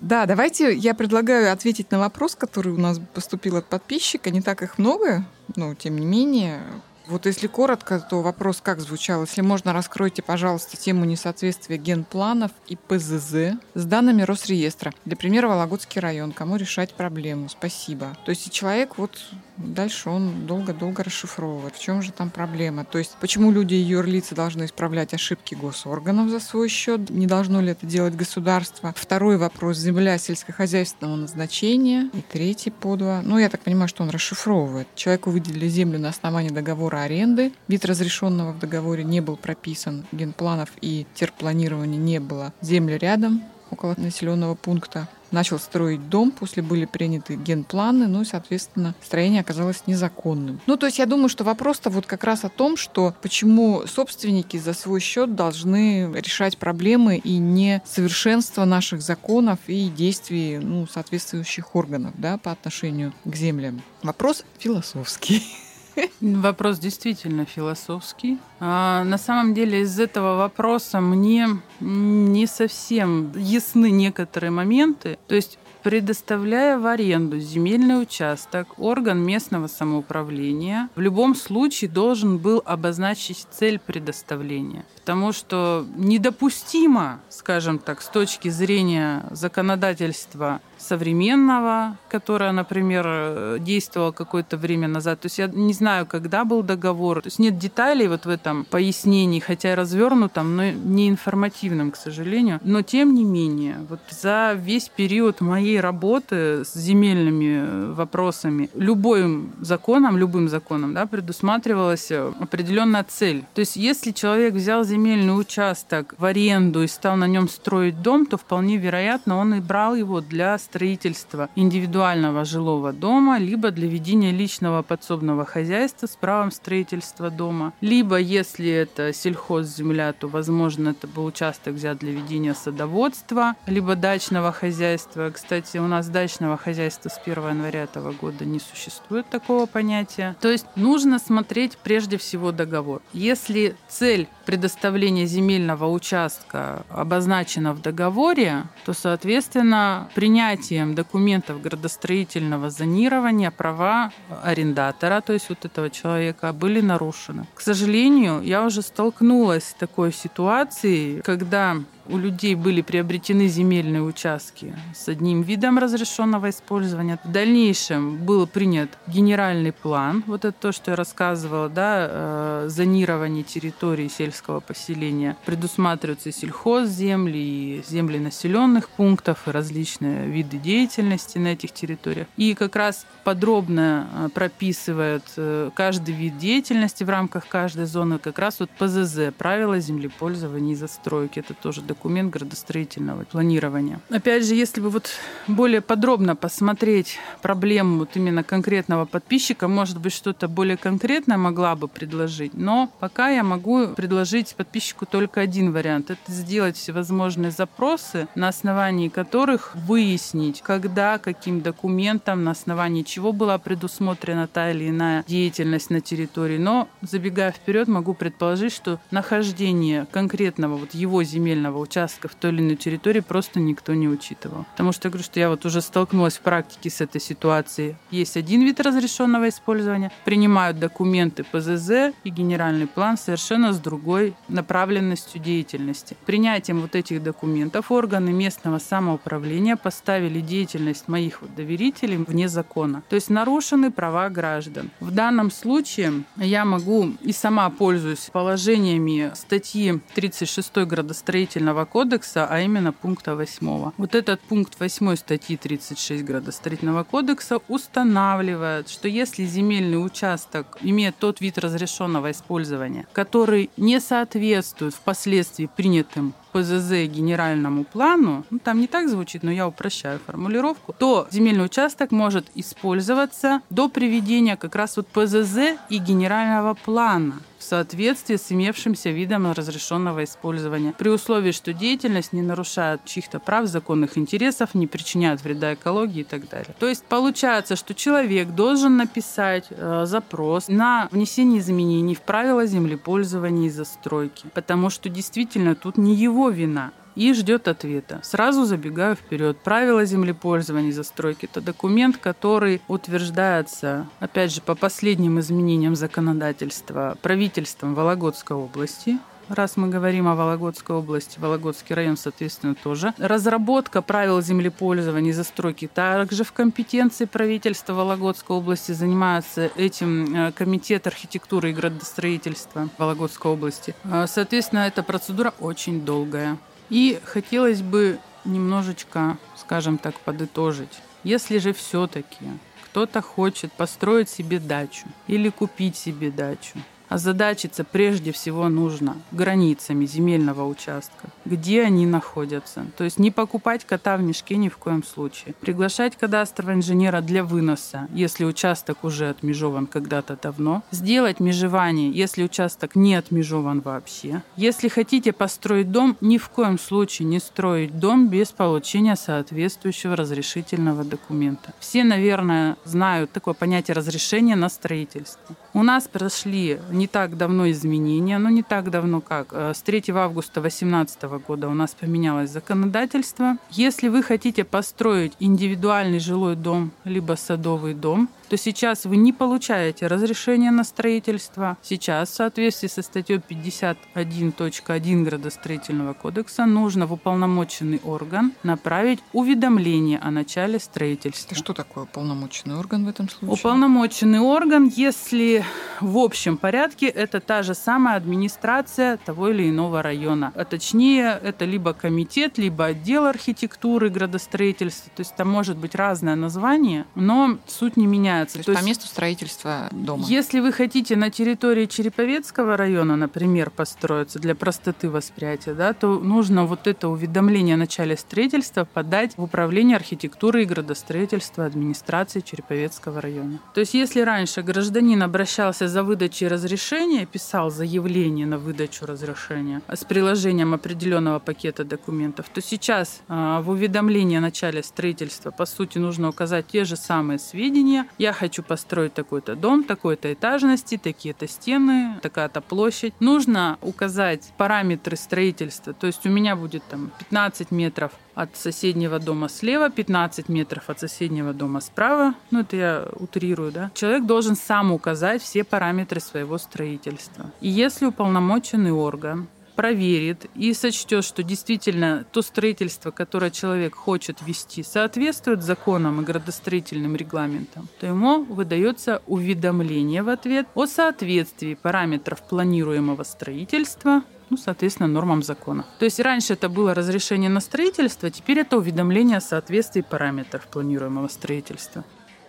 Да, 0.00 0.26
давайте 0.26 0.74
я 0.74 0.94
предлагаю 0.94 1.52
ответить 1.52 1.90
на 1.90 1.98
вопрос, 1.98 2.34
который 2.34 2.72
у 2.72 2.78
нас 2.78 3.00
поступил 3.14 3.56
от 3.56 3.66
подписчика. 3.66 4.30
Не 4.30 4.42
так 4.42 4.62
их 4.62 4.78
много, 4.78 5.24
но 5.56 5.74
тем 5.74 5.98
не 5.98 6.06
менее 6.06 6.60
вот 7.08 7.24
если 7.24 7.46
коротко, 7.46 8.00
то 8.00 8.20
вопрос 8.20 8.60
как 8.62 8.80
звучал? 8.80 9.22
Если 9.22 9.40
можно, 9.40 9.72
раскройте, 9.72 10.20
пожалуйста, 10.20 10.76
тему 10.76 11.06
несоответствия 11.06 11.78
генпланов 11.78 12.50
и 12.66 12.76
ПЗЗ 12.76 13.58
с 13.72 13.84
данными 13.84 14.20
Росреестра. 14.20 14.92
Для 15.06 15.16
примера, 15.16 15.48
Вологодский 15.48 16.02
район. 16.02 16.32
Кому 16.32 16.56
решать 16.56 16.92
проблему? 16.92 17.48
Спасибо. 17.48 18.14
То 18.26 18.30
есть 18.30 18.52
человек 18.52 18.98
вот 18.98 19.18
дальше 19.58 20.10
он 20.10 20.46
долго-долго 20.46 21.02
расшифровывает, 21.04 21.74
в 21.74 21.80
чем 21.80 22.02
же 22.02 22.12
там 22.12 22.30
проблема. 22.30 22.84
То 22.84 22.98
есть 22.98 23.16
почему 23.20 23.50
люди 23.50 23.74
и 23.74 23.78
юрлицы 23.78 24.34
должны 24.34 24.64
исправлять 24.64 25.14
ошибки 25.14 25.54
госорганов 25.54 26.30
за 26.30 26.40
свой 26.40 26.68
счет? 26.68 27.10
Не 27.10 27.26
должно 27.26 27.60
ли 27.60 27.72
это 27.72 27.86
делать 27.86 28.14
государство? 28.14 28.94
Второй 28.96 29.36
вопрос– 29.36 29.76
земля 29.78 30.18
сельскохозяйственного 30.18 31.16
назначения. 31.16 32.10
И 32.12 32.22
третий 32.22 32.70
подва. 32.70 33.22
Ну, 33.24 33.38
я 33.38 33.48
так 33.48 33.60
понимаю, 33.60 33.88
что 33.88 34.02
он 34.02 34.10
расшифровывает. 34.10 34.88
Человеку 34.94 35.30
выделили 35.30 35.68
землю 35.68 35.98
на 35.98 36.08
основании 36.08 36.50
договора 36.50 37.02
аренды. 37.02 37.52
Вид 37.68 37.84
разрешенного 37.84 38.52
в 38.52 38.58
договоре 38.58 39.04
не 39.04 39.20
был 39.20 39.36
прописан, 39.36 40.06
генпланов 40.12 40.70
и 40.80 41.06
терпланирования 41.14 41.98
не 41.98 42.20
было. 42.20 42.52
Земля 42.60 42.98
рядом, 42.98 43.42
около 43.70 43.94
населенного 43.96 44.54
пункта. 44.54 45.08
Начал 45.30 45.58
строить 45.58 46.08
дом, 46.08 46.30
после 46.30 46.62
были 46.62 46.84
приняты 46.84 47.36
генпланы, 47.36 48.06
ну 48.06 48.22
и, 48.22 48.24
соответственно, 48.24 48.94
строение 49.02 49.40
оказалось 49.40 49.82
незаконным. 49.86 50.60
Ну, 50.66 50.76
то 50.76 50.86
есть 50.86 50.98
я 50.98 51.06
думаю, 51.06 51.28
что 51.28 51.44
вопрос-то 51.44 51.90
вот 51.90 52.06
как 52.06 52.24
раз 52.24 52.44
о 52.44 52.48
том, 52.48 52.76
что 52.76 53.14
почему 53.22 53.86
собственники 53.86 54.56
за 54.56 54.72
свой 54.72 55.00
счет 55.00 55.34
должны 55.34 56.10
решать 56.14 56.58
проблемы 56.58 57.16
и 57.16 57.38
несовершенство 57.38 58.64
наших 58.64 59.02
законов 59.02 59.58
и 59.66 59.88
действий 59.88 60.58
ну, 60.58 60.86
соответствующих 60.86 61.74
органов 61.74 62.14
да, 62.16 62.38
по 62.38 62.52
отношению 62.52 63.12
к 63.24 63.34
землям. 63.34 63.82
Вопрос 64.02 64.44
философский. 64.58 65.42
Вопрос 66.20 66.78
действительно 66.78 67.44
философский. 67.44 68.38
А, 68.60 69.04
на 69.04 69.18
самом 69.18 69.54
деле 69.54 69.82
из 69.82 69.98
этого 69.98 70.36
вопроса 70.36 71.00
мне 71.00 71.48
не 71.80 72.46
совсем 72.46 73.32
ясны 73.36 73.90
некоторые 73.90 74.50
моменты. 74.50 75.18
То 75.26 75.34
есть 75.34 75.58
предоставляя 75.82 76.78
в 76.78 76.86
аренду 76.86 77.38
земельный 77.38 78.02
участок, 78.02 78.78
орган 78.78 79.20
местного 79.20 79.68
самоуправления 79.68 80.88
в 80.96 81.00
любом 81.00 81.34
случае 81.34 81.90
должен 81.90 82.38
был 82.38 82.62
обозначить 82.64 83.46
цель 83.50 83.78
предоставления. 83.78 84.84
Потому 84.96 85.32
что 85.32 85.86
недопустимо, 85.96 87.20
скажем 87.30 87.78
так, 87.78 88.02
с 88.02 88.08
точки 88.08 88.48
зрения 88.48 89.24
законодательства 89.30 90.60
современного, 90.78 91.96
которое, 92.08 92.52
например, 92.52 93.58
действовало 93.58 94.12
какое-то 94.12 94.56
время 94.56 94.88
назад. 94.88 95.20
То 95.20 95.26
есть 95.26 95.38
я 95.38 95.48
не 95.48 95.72
знаю, 95.72 96.06
когда 96.06 96.44
был 96.44 96.62
договор. 96.62 97.22
То 97.22 97.28
есть 97.28 97.38
нет 97.38 97.58
деталей 97.58 98.08
вот 98.08 98.26
в 98.26 98.28
этом 98.28 98.64
пояснении, 98.64 99.40
хотя 99.40 99.72
и 99.72 99.74
развернутом, 99.74 100.56
но 100.56 100.70
не 100.70 101.08
информативном, 101.08 101.90
к 101.90 101.96
сожалению. 101.96 102.60
Но 102.62 102.82
тем 102.82 103.14
не 103.14 103.24
менее, 103.24 103.76
вот 103.88 104.00
за 104.10 104.54
весь 104.56 104.88
период 104.88 105.40
моей 105.40 105.80
работы 105.80 106.64
с 106.64 106.74
земельными 106.74 107.92
вопросами 107.92 108.70
любым 108.74 109.52
законом, 109.60 110.16
любым 110.16 110.48
законом, 110.48 110.94
да, 110.94 111.06
предусматривалась 111.06 112.10
определенная 112.10 113.04
цель. 113.08 113.44
То 113.54 113.60
есть 113.60 113.76
если 113.76 114.12
человек 114.12 114.54
взял 114.54 114.84
земельный 114.84 115.38
участок 115.38 116.14
в 116.18 116.24
аренду 116.24 116.82
и 116.82 116.86
стал 116.86 117.16
на 117.16 117.26
нем 117.26 117.48
строить 117.48 118.02
дом, 118.02 118.26
то 118.26 118.36
вполне 118.36 118.76
вероятно 118.76 119.36
он 119.36 119.54
и 119.54 119.60
брал 119.60 119.94
его 119.94 120.20
для 120.20 120.58
строительства 120.68 121.48
индивидуального 121.56 122.44
жилого 122.44 122.92
дома, 122.92 123.38
либо 123.38 123.70
для 123.70 123.88
ведения 123.88 124.32
личного 124.32 124.82
подсобного 124.82 125.44
хозяйства 125.44 126.06
с 126.06 126.16
правом 126.16 126.50
строительства 126.50 127.30
дома, 127.30 127.72
либо, 127.80 128.16
если 128.16 128.68
это 128.70 129.12
сельхозземля, 129.12 130.12
то, 130.12 130.28
возможно, 130.28 130.90
это 130.90 131.06
был 131.06 131.24
участок 131.24 131.74
взят 131.74 131.98
для 131.98 132.12
ведения 132.12 132.54
садоводства, 132.54 133.54
либо 133.66 133.94
дачного 133.94 134.52
хозяйства. 134.52 135.30
Кстати, 135.30 135.78
у 135.78 135.86
нас 135.86 136.08
дачного 136.08 136.56
хозяйства 136.56 137.08
с 137.08 137.18
1 137.24 137.48
января 137.48 137.84
этого 137.84 138.12
года 138.12 138.44
не 138.44 138.60
существует 138.60 139.28
такого 139.30 139.66
понятия. 139.66 140.36
То 140.40 140.50
есть 140.50 140.66
нужно 140.76 141.18
смотреть 141.18 141.78
прежде 141.78 142.18
всего 142.18 142.52
договор. 142.52 143.00
Если 143.12 143.74
цель 143.88 144.28
предоставления 144.44 145.26
земельного 145.26 145.86
участка 145.86 146.84
обозначена 146.90 147.72
в 147.72 147.80
договоре, 147.80 148.64
то, 148.84 148.92
соответственно, 148.92 150.08
принять 150.14 150.57
принятием 150.58 150.94
документов 150.94 151.60
градостроительного 151.62 152.70
зонирования 152.70 153.50
права 153.50 154.12
арендатора, 154.42 155.20
то 155.20 155.32
есть 155.32 155.48
вот 155.48 155.64
этого 155.64 155.90
человека, 155.90 156.52
были 156.52 156.80
нарушены. 156.80 157.46
К 157.54 157.60
сожалению, 157.60 158.42
я 158.42 158.64
уже 158.64 158.82
столкнулась 158.82 159.64
с 159.64 159.74
такой 159.74 160.12
ситуацией, 160.12 161.20
когда 161.22 161.76
у 162.08 162.16
людей 162.16 162.54
были 162.54 162.82
приобретены 162.82 163.48
земельные 163.48 164.02
участки 164.02 164.74
с 164.94 165.08
одним 165.08 165.42
видом 165.42 165.78
разрешенного 165.78 166.50
использования. 166.50 167.18
В 167.22 167.30
дальнейшем 167.30 168.16
был 168.24 168.46
принят 168.46 168.90
генеральный 169.06 169.72
план, 169.72 170.24
вот 170.26 170.44
это 170.44 170.56
то, 170.58 170.72
что 170.72 170.92
я 170.92 170.96
рассказывала, 170.96 171.68
да, 171.68 172.08
э, 172.10 172.64
зонирование 172.68 173.42
территории 173.42 174.08
сельского 174.08 174.60
поселения. 174.60 175.36
Предусматриваются 175.44 176.32
сельхозземли, 176.32 177.38
и 177.38 177.84
земли 177.86 178.18
населенных 178.18 178.88
пунктов, 178.88 179.46
и 179.46 179.50
различные 179.50 180.26
виды 180.28 180.58
деятельности 180.58 181.38
на 181.38 181.48
этих 181.48 181.72
территориях. 181.72 182.26
И 182.36 182.54
как 182.54 182.74
раз 182.76 183.06
подробно 183.24 184.08
э, 184.12 184.28
прописывает 184.32 185.24
э, 185.36 185.70
каждый 185.74 186.14
вид 186.14 186.38
деятельности 186.38 187.04
в 187.04 187.10
рамках 187.10 187.46
каждой 187.48 187.86
зоны, 187.86 188.18
как 188.18 188.38
раз 188.38 188.60
вот 188.60 188.70
ПЗЗ, 188.78 189.32
правила 189.36 189.78
землепользования 189.78 190.72
и 190.72 190.76
застройки. 190.76 191.40
Это 191.40 191.54
тоже 191.54 191.82
документ 191.82 191.97
документ 191.98 192.30
градостроительного 192.32 193.24
планирования. 193.24 194.00
Опять 194.08 194.46
же, 194.46 194.54
если 194.54 194.80
бы 194.80 194.88
вот 194.88 195.10
более 195.48 195.80
подробно 195.80 196.36
посмотреть 196.36 197.18
проблему 197.42 197.98
вот 197.98 198.10
именно 198.14 198.44
конкретного 198.44 199.04
подписчика, 199.04 199.66
может 199.66 200.00
быть, 200.00 200.12
что-то 200.12 200.46
более 200.46 200.76
конкретное 200.76 201.36
могла 201.36 201.74
бы 201.74 201.88
предложить, 201.88 202.54
но 202.54 202.88
пока 203.00 203.30
я 203.30 203.42
могу 203.42 203.88
предложить 203.88 204.54
подписчику 204.54 205.06
только 205.06 205.40
один 205.40 205.72
вариант. 205.72 206.10
Это 206.10 206.32
сделать 206.32 206.76
всевозможные 206.76 207.50
запросы, 207.50 208.28
на 208.36 208.48
основании 208.48 209.08
которых 209.08 209.74
выяснить, 209.74 210.62
когда, 210.62 211.18
каким 211.18 211.60
документом, 211.60 212.44
на 212.44 212.52
основании 212.52 213.02
чего 213.02 213.32
была 213.32 213.58
предусмотрена 213.58 214.46
та 214.46 214.70
или 214.70 214.88
иная 214.88 215.24
деятельность 215.26 215.90
на 215.90 216.00
территории. 216.00 216.58
Но, 216.58 216.88
забегая 217.02 217.50
вперед, 217.50 217.88
могу 217.88 218.14
предположить, 218.14 218.72
что 218.72 219.00
нахождение 219.10 220.06
конкретного 220.12 220.76
вот 220.76 220.94
его 220.94 221.24
земельного 221.24 221.78
участков 221.88 222.34
той 222.34 222.52
или 222.52 222.60
иной 222.60 222.76
территории 222.76 223.20
просто 223.20 223.60
никто 223.60 223.94
не 223.94 224.08
учитывал. 224.08 224.66
Потому 224.72 224.92
что 224.92 225.08
я 225.08 225.10
говорю, 225.10 225.24
что 225.24 225.40
я 225.40 225.48
вот 225.48 225.64
уже 225.64 225.80
столкнулась 225.80 226.36
в 226.36 226.40
практике 226.40 226.90
с 226.90 227.00
этой 227.00 227.20
ситуацией. 227.20 227.96
Есть 228.10 228.36
один 228.36 228.62
вид 228.62 228.80
разрешенного 228.80 229.48
использования, 229.48 230.12
принимают 230.24 230.78
документы 230.78 231.44
ПЗЗ 231.44 232.14
и 232.24 232.30
генеральный 232.30 232.86
план 232.86 233.16
совершенно 233.16 233.72
с 233.72 233.78
другой 233.78 234.34
направленностью 234.48 235.40
деятельности. 235.40 236.16
Принятием 236.26 236.80
вот 236.80 236.94
этих 236.94 237.22
документов 237.22 237.90
органы 237.90 238.30
местного 238.30 238.78
самоуправления 238.78 239.76
поставили 239.76 240.40
деятельность 240.40 241.08
моих 241.08 241.42
вот 241.42 241.54
доверителей 241.54 242.16
вне 242.18 242.48
закона. 242.48 243.02
То 243.08 243.16
есть 243.16 243.30
нарушены 243.30 243.90
права 243.90 244.28
граждан. 244.28 244.90
В 245.00 245.10
данном 245.10 245.50
случае 245.50 246.24
я 246.36 246.64
могу 246.64 247.12
и 247.22 247.32
сама 247.32 247.70
пользуюсь 247.70 248.28
положениями 248.32 249.30
статьи 249.34 250.00
36 250.14 250.76
градостроительного 250.86 251.77
Градостроительного 251.78 251.84
кодекса, 251.84 252.46
а 252.50 252.60
именно 252.60 252.92
пункта 252.92 253.36
8. 253.36 253.92
Вот 253.96 254.14
этот 254.14 254.40
пункт 254.40 254.80
8 254.80 255.16
статьи 255.16 255.56
36 255.56 256.24
Градостроительного 256.24 257.04
кодекса 257.04 257.58
устанавливает, 257.68 258.88
что 258.88 259.08
если 259.08 259.44
земельный 259.44 259.96
участок 259.96 260.78
имеет 260.82 261.16
тот 261.18 261.40
вид 261.40 261.58
разрешенного 261.58 262.30
использования, 262.30 263.06
который 263.12 263.70
не 263.76 264.00
соответствует 264.00 264.94
впоследствии 264.94 265.68
принятым 265.76 266.34
ПЗЗ 266.52 267.08
генеральному 267.08 267.84
плану, 267.84 268.44
ну, 268.50 268.58
там 268.58 268.80
не 268.80 268.86
так 268.86 269.08
звучит, 269.08 269.42
но 269.42 269.50
я 269.50 269.66
упрощаю 269.66 270.20
формулировку, 270.24 270.94
то 270.98 271.26
земельный 271.30 271.64
участок 271.64 272.10
может 272.10 272.46
использоваться 272.54 273.60
до 273.70 273.88
приведения 273.88 274.56
как 274.56 274.74
раз 274.74 274.96
вот 274.96 275.06
ПЗЗ 275.08 275.78
и 275.88 275.98
генерального 275.98 276.74
плана 276.74 277.40
в 277.58 277.64
соответствии 277.64 278.36
с 278.36 278.52
имевшимся 278.52 279.10
видом 279.10 279.52
разрешенного 279.52 280.24
использования, 280.24 280.94
при 280.96 281.08
условии, 281.08 281.52
что 281.52 281.72
деятельность 281.72 282.32
не 282.32 282.42
нарушает 282.42 283.04
чьих-то 283.04 283.40
прав, 283.40 283.66
законных 283.66 284.16
интересов, 284.16 284.74
не 284.74 284.86
причиняет 284.86 285.42
вреда 285.42 285.74
экологии 285.74 286.20
и 286.20 286.24
так 286.24 286.48
далее. 286.48 286.74
То 286.78 286.86
есть 286.86 287.04
получается, 287.04 287.76
что 287.76 287.94
человек 287.94 288.48
должен 288.50 288.96
написать 288.96 289.66
э, 289.70 290.04
запрос 290.06 290.68
на 290.68 291.08
внесение 291.10 291.60
изменений 291.60 292.14
в 292.14 292.20
правила 292.20 292.64
землепользования 292.66 293.66
и 293.66 293.70
застройки, 293.70 294.46
потому 294.54 294.90
что 294.90 295.08
действительно 295.08 295.74
тут 295.74 295.98
не 295.98 296.14
его 296.14 296.37
вина 296.46 296.92
и 297.16 297.34
ждет 297.34 297.66
ответа. 297.66 298.20
Сразу 298.22 298.64
забегаю 298.64 299.16
вперед. 299.16 299.58
Правила 299.58 300.04
землепользования 300.04 300.90
и 300.90 300.92
застройки– 300.92 301.48
это 301.50 301.60
документ, 301.60 302.16
который 302.16 302.80
утверждается, 302.86 304.06
опять 304.20 304.54
же, 304.54 304.60
по 304.60 304.76
последним 304.76 305.40
изменениям 305.40 305.96
законодательства 305.96 307.18
правительством 307.20 307.96
Вологодской 307.96 308.56
области 308.56 309.18
раз 309.48 309.76
мы 309.76 309.88
говорим 309.88 310.28
о 310.28 310.34
Вологодской 310.34 310.96
области, 310.96 311.38
Вологодский 311.38 311.94
район, 311.94 312.16
соответственно, 312.16 312.74
тоже. 312.74 313.14
Разработка 313.18 314.02
правил 314.02 314.40
землепользования 314.40 315.30
и 315.30 315.34
застройки 315.34 315.86
также 315.86 316.44
в 316.44 316.52
компетенции 316.52 317.24
правительства 317.24 317.92
Вологодской 317.94 318.56
области 318.56 318.92
занимается 318.92 319.70
этим 319.76 320.34
э, 320.34 320.52
комитет 320.52 321.06
архитектуры 321.06 321.70
и 321.70 321.74
градостроительства 321.74 322.88
Вологодской 322.98 323.50
области. 323.50 323.94
Э, 324.04 324.26
соответственно, 324.26 324.80
эта 324.80 325.02
процедура 325.02 325.54
очень 325.60 326.04
долгая. 326.04 326.58
И 326.90 327.20
хотелось 327.24 327.82
бы 327.82 328.18
немножечко, 328.44 329.38
скажем 329.56 329.98
так, 329.98 330.18
подытожить. 330.20 331.00
Если 331.24 331.58
же 331.58 331.72
все-таки 331.72 332.46
кто-то 332.84 333.20
хочет 333.20 333.72
построить 333.72 334.28
себе 334.28 334.58
дачу 334.58 335.06
или 335.26 335.50
купить 335.50 335.96
себе 335.96 336.30
дачу, 336.30 336.78
Озадачиться 337.08 337.84
прежде 337.84 338.32
всего 338.32 338.68
нужно 338.68 339.16
границами 339.32 340.04
земельного 340.04 340.66
участка, 340.66 341.30
где 341.44 341.82
они 341.82 342.06
находятся. 342.06 342.86
То 342.96 343.04
есть 343.04 343.18
не 343.18 343.30
покупать 343.30 343.84
кота 343.84 344.16
в 344.16 344.22
мешке 344.22 344.56
ни 344.56 344.68
в 344.68 344.76
коем 344.76 345.02
случае. 345.02 345.54
Приглашать 345.60 346.16
кадастрового 346.16 346.74
инженера 346.74 347.20
для 347.20 347.44
выноса, 347.44 348.08
если 348.12 348.44
участок 348.44 349.04
уже 349.04 349.28
отмежован 349.28 349.86
когда-то 349.86 350.38
давно. 350.40 350.82
Сделать 350.90 351.40
межевание, 351.40 352.10
если 352.10 352.44
участок 352.44 352.94
не 352.94 353.14
отмежован 353.14 353.80
вообще. 353.80 354.42
Если 354.56 354.88
хотите 354.88 355.32
построить 355.32 355.90
дом, 355.90 356.16
ни 356.20 356.36
в 356.36 356.48
коем 356.50 356.78
случае 356.78 357.28
не 357.28 357.38
строить 357.40 357.98
дом 357.98 358.28
без 358.28 358.48
получения 358.52 359.16
соответствующего 359.16 360.14
разрешительного 360.16 361.04
документа. 361.04 361.72
Все, 361.80 362.04
наверное, 362.04 362.76
знают 362.84 363.32
такое 363.32 363.54
понятие 363.54 363.94
разрешения 363.94 364.56
на 364.56 364.68
строительство. 364.68 365.56
У 365.72 365.82
нас 365.82 366.08
прошли 366.08 366.78
не 366.98 367.06
так 367.06 367.36
давно 367.36 367.70
изменения, 367.70 368.38
но 368.38 368.50
не 368.50 368.62
так 368.62 368.90
давно 368.90 369.20
как. 369.20 369.48
Э, 369.52 369.72
с 369.74 369.80
3 369.82 370.04
августа 370.08 370.60
2018 370.60 371.22
года 371.46 371.68
у 371.68 371.74
нас 371.74 371.94
поменялось 371.98 372.50
законодательство. 372.50 373.56
Если 373.70 374.08
вы 374.08 374.22
хотите 374.22 374.64
построить 374.64 375.32
индивидуальный 375.40 376.18
жилой 376.18 376.56
дом, 376.56 376.90
либо 377.04 377.34
садовый 377.36 377.94
дом, 377.94 378.28
то 378.48 378.56
сейчас 378.56 379.04
вы 379.04 379.16
не 379.16 379.32
получаете 379.32 380.06
разрешение 380.06 380.70
на 380.70 380.84
строительство. 380.84 381.76
Сейчас, 381.82 382.30
в 382.30 382.34
соответствии 382.34 382.88
со 382.88 383.02
статьей 383.02 383.38
51.1 383.38 385.22
градостроительного 385.22 386.14
кодекса, 386.14 386.66
нужно 386.66 387.06
в 387.06 387.12
уполномоченный 387.12 388.00
орган 388.04 388.52
направить 388.62 389.20
уведомление 389.32 390.18
о 390.18 390.30
начале 390.30 390.78
строительства. 390.78 391.54
Это 391.54 391.62
что 391.62 391.74
такое 391.74 392.04
уполномоченный 392.04 392.76
орган 392.76 393.04
в 393.04 393.08
этом 393.08 393.28
случае? 393.28 393.52
Уполномоченный 393.52 394.40
орган, 394.40 394.90
если 394.94 395.64
в 396.00 396.18
общем 396.18 396.56
порядке, 396.56 397.06
это 397.06 397.40
та 397.40 397.62
же 397.62 397.74
самая 397.74 398.16
администрация 398.16 399.18
того 399.18 399.50
или 399.50 399.68
иного 399.68 400.02
района. 400.02 400.52
А 400.54 400.64
точнее, 400.64 401.38
это 401.42 401.64
либо 401.64 401.92
комитет, 401.92 402.58
либо 402.58 402.86
отдел 402.86 403.26
архитектуры, 403.26 404.08
градостроительства. 404.08 405.12
То 405.14 405.20
есть 405.20 405.34
там 405.36 405.48
может 405.48 405.76
быть 405.76 405.94
разное 405.94 406.36
название, 406.36 407.04
но 407.14 407.58
суть 407.66 407.96
не 407.96 408.06
меняется 408.06 408.37
меняется. 408.38 408.54
То 408.54 408.58
есть, 408.58 408.66
То 408.66 408.72
есть 408.72 408.82
по 408.82 408.86
месту 408.86 409.06
строительства 409.06 409.88
дома. 409.90 410.24
Если 410.26 410.60
вы 410.60 410.72
хотите 410.72 411.16
на 411.16 411.30
территории 411.30 411.86
Череповецкого 411.86 412.76
района, 412.76 413.16
например, 413.16 413.70
построиться 413.70 414.38
для 414.38 414.54
простоты 414.54 415.10
восприятия, 415.10 415.74
да, 415.74 415.92
то 415.92 416.18
нужно 416.18 416.64
вот 416.64 416.86
это 416.86 417.08
уведомление 417.08 417.74
о 417.74 417.78
начале 417.78 418.16
строительства 418.16 418.84
подать 418.84 419.36
в 419.36 419.48
Управление 419.48 419.96
архитектуры 419.96 420.62
и 420.62 420.66
градостроительства 420.66 421.64
администрации 421.64 422.40
Череповецкого 422.40 423.20
района. 423.20 423.60
То 423.74 423.80
есть 423.80 423.94
если 423.94 424.20
раньше 424.20 424.62
гражданин 424.62 425.22
обращался 425.22 425.88
за 425.88 426.02
выдачей 426.02 426.48
разрешения, 426.48 427.24
писал 427.24 427.70
заявление 427.70 428.46
на 428.46 428.58
выдачу 428.58 429.06
разрешения 429.06 429.80
с 429.88 430.04
приложением 430.04 430.74
определенного 430.74 431.38
пакета 431.38 431.84
документов, 431.84 432.50
то 432.52 432.60
сейчас 432.60 433.20
э, 433.28 433.60
в 433.62 433.70
уведомлении 433.70 434.36
о 434.36 434.40
начале 434.40 434.82
строительства, 434.82 435.50
по 435.50 435.64
сути, 435.64 435.96
нужно 435.98 436.28
указать 436.28 436.66
те 436.66 436.84
же 436.84 436.96
самые 436.96 437.38
сведения. 437.38 438.06
Я 438.18 438.27
я 438.28 438.32
хочу 438.34 438.62
построить 438.62 439.14
такой-то 439.14 439.56
дом, 439.56 439.84
такой-то 439.84 440.32
этажности, 440.32 440.98
такие-то 440.98 441.48
стены, 441.48 442.18
такая-то 442.22 442.60
площадь. 442.60 443.14
Нужно 443.20 443.78
указать 443.80 444.52
параметры 444.58 445.16
строительства. 445.16 445.94
То 445.94 446.06
есть 446.06 446.26
у 446.26 446.28
меня 446.28 446.54
будет 446.54 446.82
там 446.84 447.10
15 447.18 447.70
метров 447.70 448.12
от 448.34 448.54
соседнего 448.56 449.18
дома 449.18 449.48
слева, 449.48 449.90
15 449.90 450.48
метров 450.48 450.90
от 450.90 451.00
соседнего 451.00 451.52
дома 451.54 451.80
справа. 451.80 452.34
Ну, 452.50 452.60
это 452.60 452.76
я 452.76 453.08
утрирую, 453.18 453.72
да. 453.72 453.90
Человек 453.94 454.26
должен 454.26 454.56
сам 454.56 454.92
указать 454.92 455.42
все 455.42 455.64
параметры 455.64 456.20
своего 456.20 456.58
строительства. 456.58 457.50
И 457.60 457.68
если 457.68 458.06
уполномоченный 458.06 458.92
орган 458.92 459.48
проверит 459.78 460.46
и 460.56 460.74
сочтет, 460.74 461.24
что 461.24 461.44
действительно 461.44 462.26
то 462.32 462.42
строительство, 462.42 463.12
которое 463.12 463.52
человек 463.52 463.94
хочет 463.94 464.42
вести, 464.44 464.82
соответствует 464.82 465.62
законам 465.62 466.20
и 466.20 466.24
градостроительным 466.24 467.14
регламентам, 467.14 467.86
то 468.00 468.08
ему 468.08 468.42
выдается 468.42 469.22
уведомление 469.28 470.24
в 470.24 470.30
ответ 470.30 470.66
о 470.74 470.86
соответствии 470.86 471.74
параметров 471.74 472.42
планируемого 472.48 473.22
строительства 473.22 474.24
ну, 474.50 474.56
соответственно, 474.56 475.08
нормам 475.08 475.42
закона. 475.42 475.84
То 475.98 476.06
есть 476.06 476.18
раньше 476.20 476.54
это 476.54 476.70
было 476.70 476.94
разрешение 476.94 477.50
на 477.50 477.60
строительство, 477.60 478.30
теперь 478.30 478.60
это 478.60 478.78
уведомление 478.78 479.36
о 479.36 479.42
соответствии 479.42 480.00
параметров 480.00 480.66
планируемого 480.66 481.28
строительства. 481.28 482.02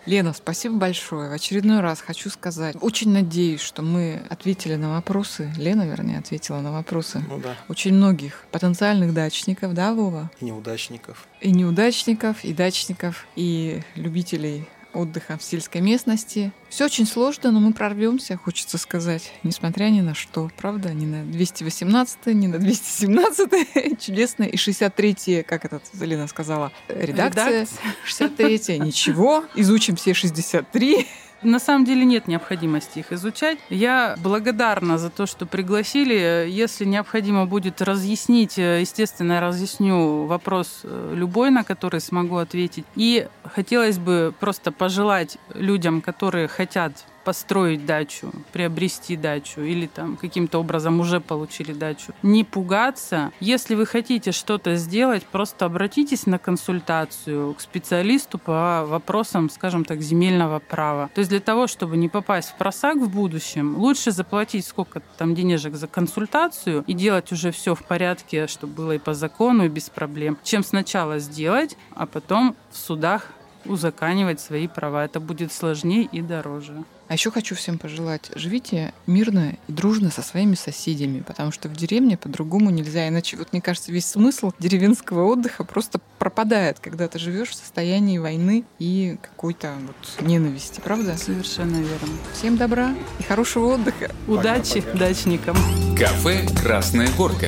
Лена, 0.10 0.34
спасибо 0.34 0.76
большое. 0.76 1.30
В 1.30 1.34
очередной 1.34 1.82
раз 1.82 2.02
хочу 2.02 2.32
сказать, 2.32 2.76
очень 2.82 3.12
надеюсь, 3.12 3.62
что 3.62 3.84
мы 3.84 4.24
ответили 4.28 4.74
на 4.74 4.90
вопросы. 4.90 5.54
Лена, 5.56 5.84
вернее, 5.84 6.18
ответила 6.18 6.62
на 6.62 6.72
вопросы. 6.72 7.24
Ну 7.30 7.38
да. 7.38 7.56
Очень 7.68 7.94
многих 7.94 8.44
потенциальных 8.50 9.14
дачников, 9.14 9.76
да, 9.76 9.94
Вова? 9.94 10.32
И 10.42 10.46
неудачников. 10.46 11.28
И 11.42 11.52
неудачников, 11.52 12.44
и 12.44 12.54
дачников, 12.56 13.28
и 13.36 13.84
любителей 13.94 14.68
отдыха 14.94 15.38
в 15.38 15.44
сельской 15.44 15.82
местности. 15.82 16.52
Все 16.70 16.86
очень 16.86 17.06
сложно, 17.06 17.52
но 17.52 17.60
мы 17.60 17.74
прорвемся, 17.74 18.38
хочется 18.38 18.78
сказать, 18.78 19.32
несмотря 19.44 19.86
ни 19.86 20.02
на 20.02 20.14
что. 20.14 20.50
Правда, 20.58 20.94
ни 20.94 21.06
на 21.06 21.24
218, 21.24 22.28
ни 22.28 22.48
на 22.48 22.60
217 22.60 24.00
чудесная 24.00 24.48
и 24.48 24.58
63 24.58 25.44
как 25.44 25.66
это 25.66 25.82
Залина 25.94 26.28
сказала, 26.28 26.72
редакция. 26.88 27.62
редакция. 27.62 27.68
63 28.06 28.80
ничего, 28.80 29.46
изучим 29.56 29.96
все 29.96 30.14
63. 30.14 31.08
На 31.42 31.60
самом 31.60 31.86
деле 31.86 32.04
нет 32.06 32.28
необходимости 32.28 33.00
их 33.00 33.12
изучать. 33.14 33.58
Я 33.70 34.16
благодарна 34.18 34.98
за 34.98 35.10
то, 35.10 35.26
что 35.26 35.46
пригласили. 35.46 36.48
Если 36.50 36.86
необходимо 36.86 37.46
будет 37.46 37.82
разъяснить, 37.82 38.58
естественно, 38.58 39.34
я 39.34 39.42
разъясню 39.42 40.26
вопрос 40.26 40.82
э, 40.84 41.14
любой, 41.16 41.50
на 41.50 41.64
который 41.64 42.02
смогу 42.02 42.38
ответить. 42.38 42.86
И 42.96 43.28
хотелось 43.44 44.00
бы 44.00 44.34
просто 44.40 44.72
пожелать 44.72 45.38
людям, 45.54 46.02
которые 46.02 46.48
хотят 46.48 47.06
построить 47.30 47.86
дачу, 47.86 48.32
приобрести 48.52 49.16
дачу 49.16 49.62
или 49.62 49.86
там 49.86 50.18
каким-то 50.18 50.58
образом 50.58 51.00
уже 51.00 51.20
получили 51.20 51.74
дачу. 51.74 52.12
Не 52.24 52.44
пугаться. 52.44 53.32
Если 53.40 53.76
вы 53.76 53.86
хотите 53.86 54.32
что-то 54.32 54.78
сделать, 54.78 55.24
просто 55.28 55.66
обратитесь 55.66 56.26
на 56.26 56.40
консультацию 56.40 57.54
к 57.54 57.62
специалисту 57.62 58.40
по 58.40 58.84
вопросам, 58.84 59.52
скажем 59.52 59.86
так, 59.86 60.02
земельного 60.02 60.58
права. 60.58 61.12
То 61.14 61.20
есть 61.20 61.30
для 61.30 61.40
того, 61.40 61.68
чтобы 61.68 61.98
не 61.98 62.10
попасть 62.10 62.50
в 62.50 62.56
просак 62.56 62.98
в 62.98 63.12
будущем, 63.12 63.78
лучше 63.78 64.10
заплатить 64.10 64.66
сколько 64.66 65.00
там 65.20 65.36
денежек 65.36 65.76
за 65.76 65.86
консультацию 65.86 66.84
и 66.88 66.94
делать 66.94 67.32
уже 67.32 67.52
все 67.52 67.76
в 67.76 67.84
порядке, 67.84 68.48
чтобы 68.48 68.74
было 68.74 68.92
и 68.94 68.98
по 68.98 69.14
закону, 69.14 69.66
и 69.66 69.70
без 69.70 69.92
проблем, 69.92 70.40
чем 70.42 70.64
сначала 70.64 71.20
сделать, 71.20 71.78
а 71.94 72.08
потом 72.08 72.56
в 72.72 72.78
судах 72.78 73.28
узаканивать 73.66 74.40
свои 74.40 74.68
права. 74.68 75.06
Это 75.06 75.20
будет 75.20 75.52
сложнее 75.54 76.10
и 76.12 76.22
дороже. 76.22 76.84
А 77.10 77.14
еще 77.14 77.32
хочу 77.32 77.56
всем 77.56 77.80
пожелать, 77.80 78.30
живите 78.36 78.94
мирно 79.08 79.58
и 79.68 79.72
дружно 79.72 80.12
со 80.12 80.22
своими 80.22 80.54
соседями, 80.54 81.22
потому 81.22 81.52
что 81.52 81.68
в 81.68 81.76
деревне 81.76 82.18
по-другому 82.18 82.70
нельзя. 82.70 83.08
Иначе, 83.08 83.36
вот 83.36 83.52
мне 83.52 83.62
кажется, 83.62 83.92
весь 83.92 84.06
смысл 84.06 84.52
деревенского 84.60 85.26
отдыха 85.26 85.64
просто 85.64 86.00
пропадает, 86.20 86.80
когда 86.80 87.08
ты 87.08 87.18
живешь 87.18 87.50
в 87.50 87.56
состоянии 87.56 88.20
войны 88.20 88.64
и 88.78 89.18
какой-то 89.24 89.74
вот 89.88 90.28
ненависти, 90.28 90.82
правда? 90.82 91.18
Совершенно 91.18 91.78
верно. 91.78 92.14
Всем 92.36 92.58
добра 92.58 92.94
и 93.18 93.24
хорошего 93.24 93.74
отдыха. 93.74 94.12
Удачи 94.28 94.82
Пока-пока. 94.82 94.98
дачникам. 95.00 95.58
Кафе 95.98 96.48
«Красная 96.62 97.10
горка». 97.18 97.48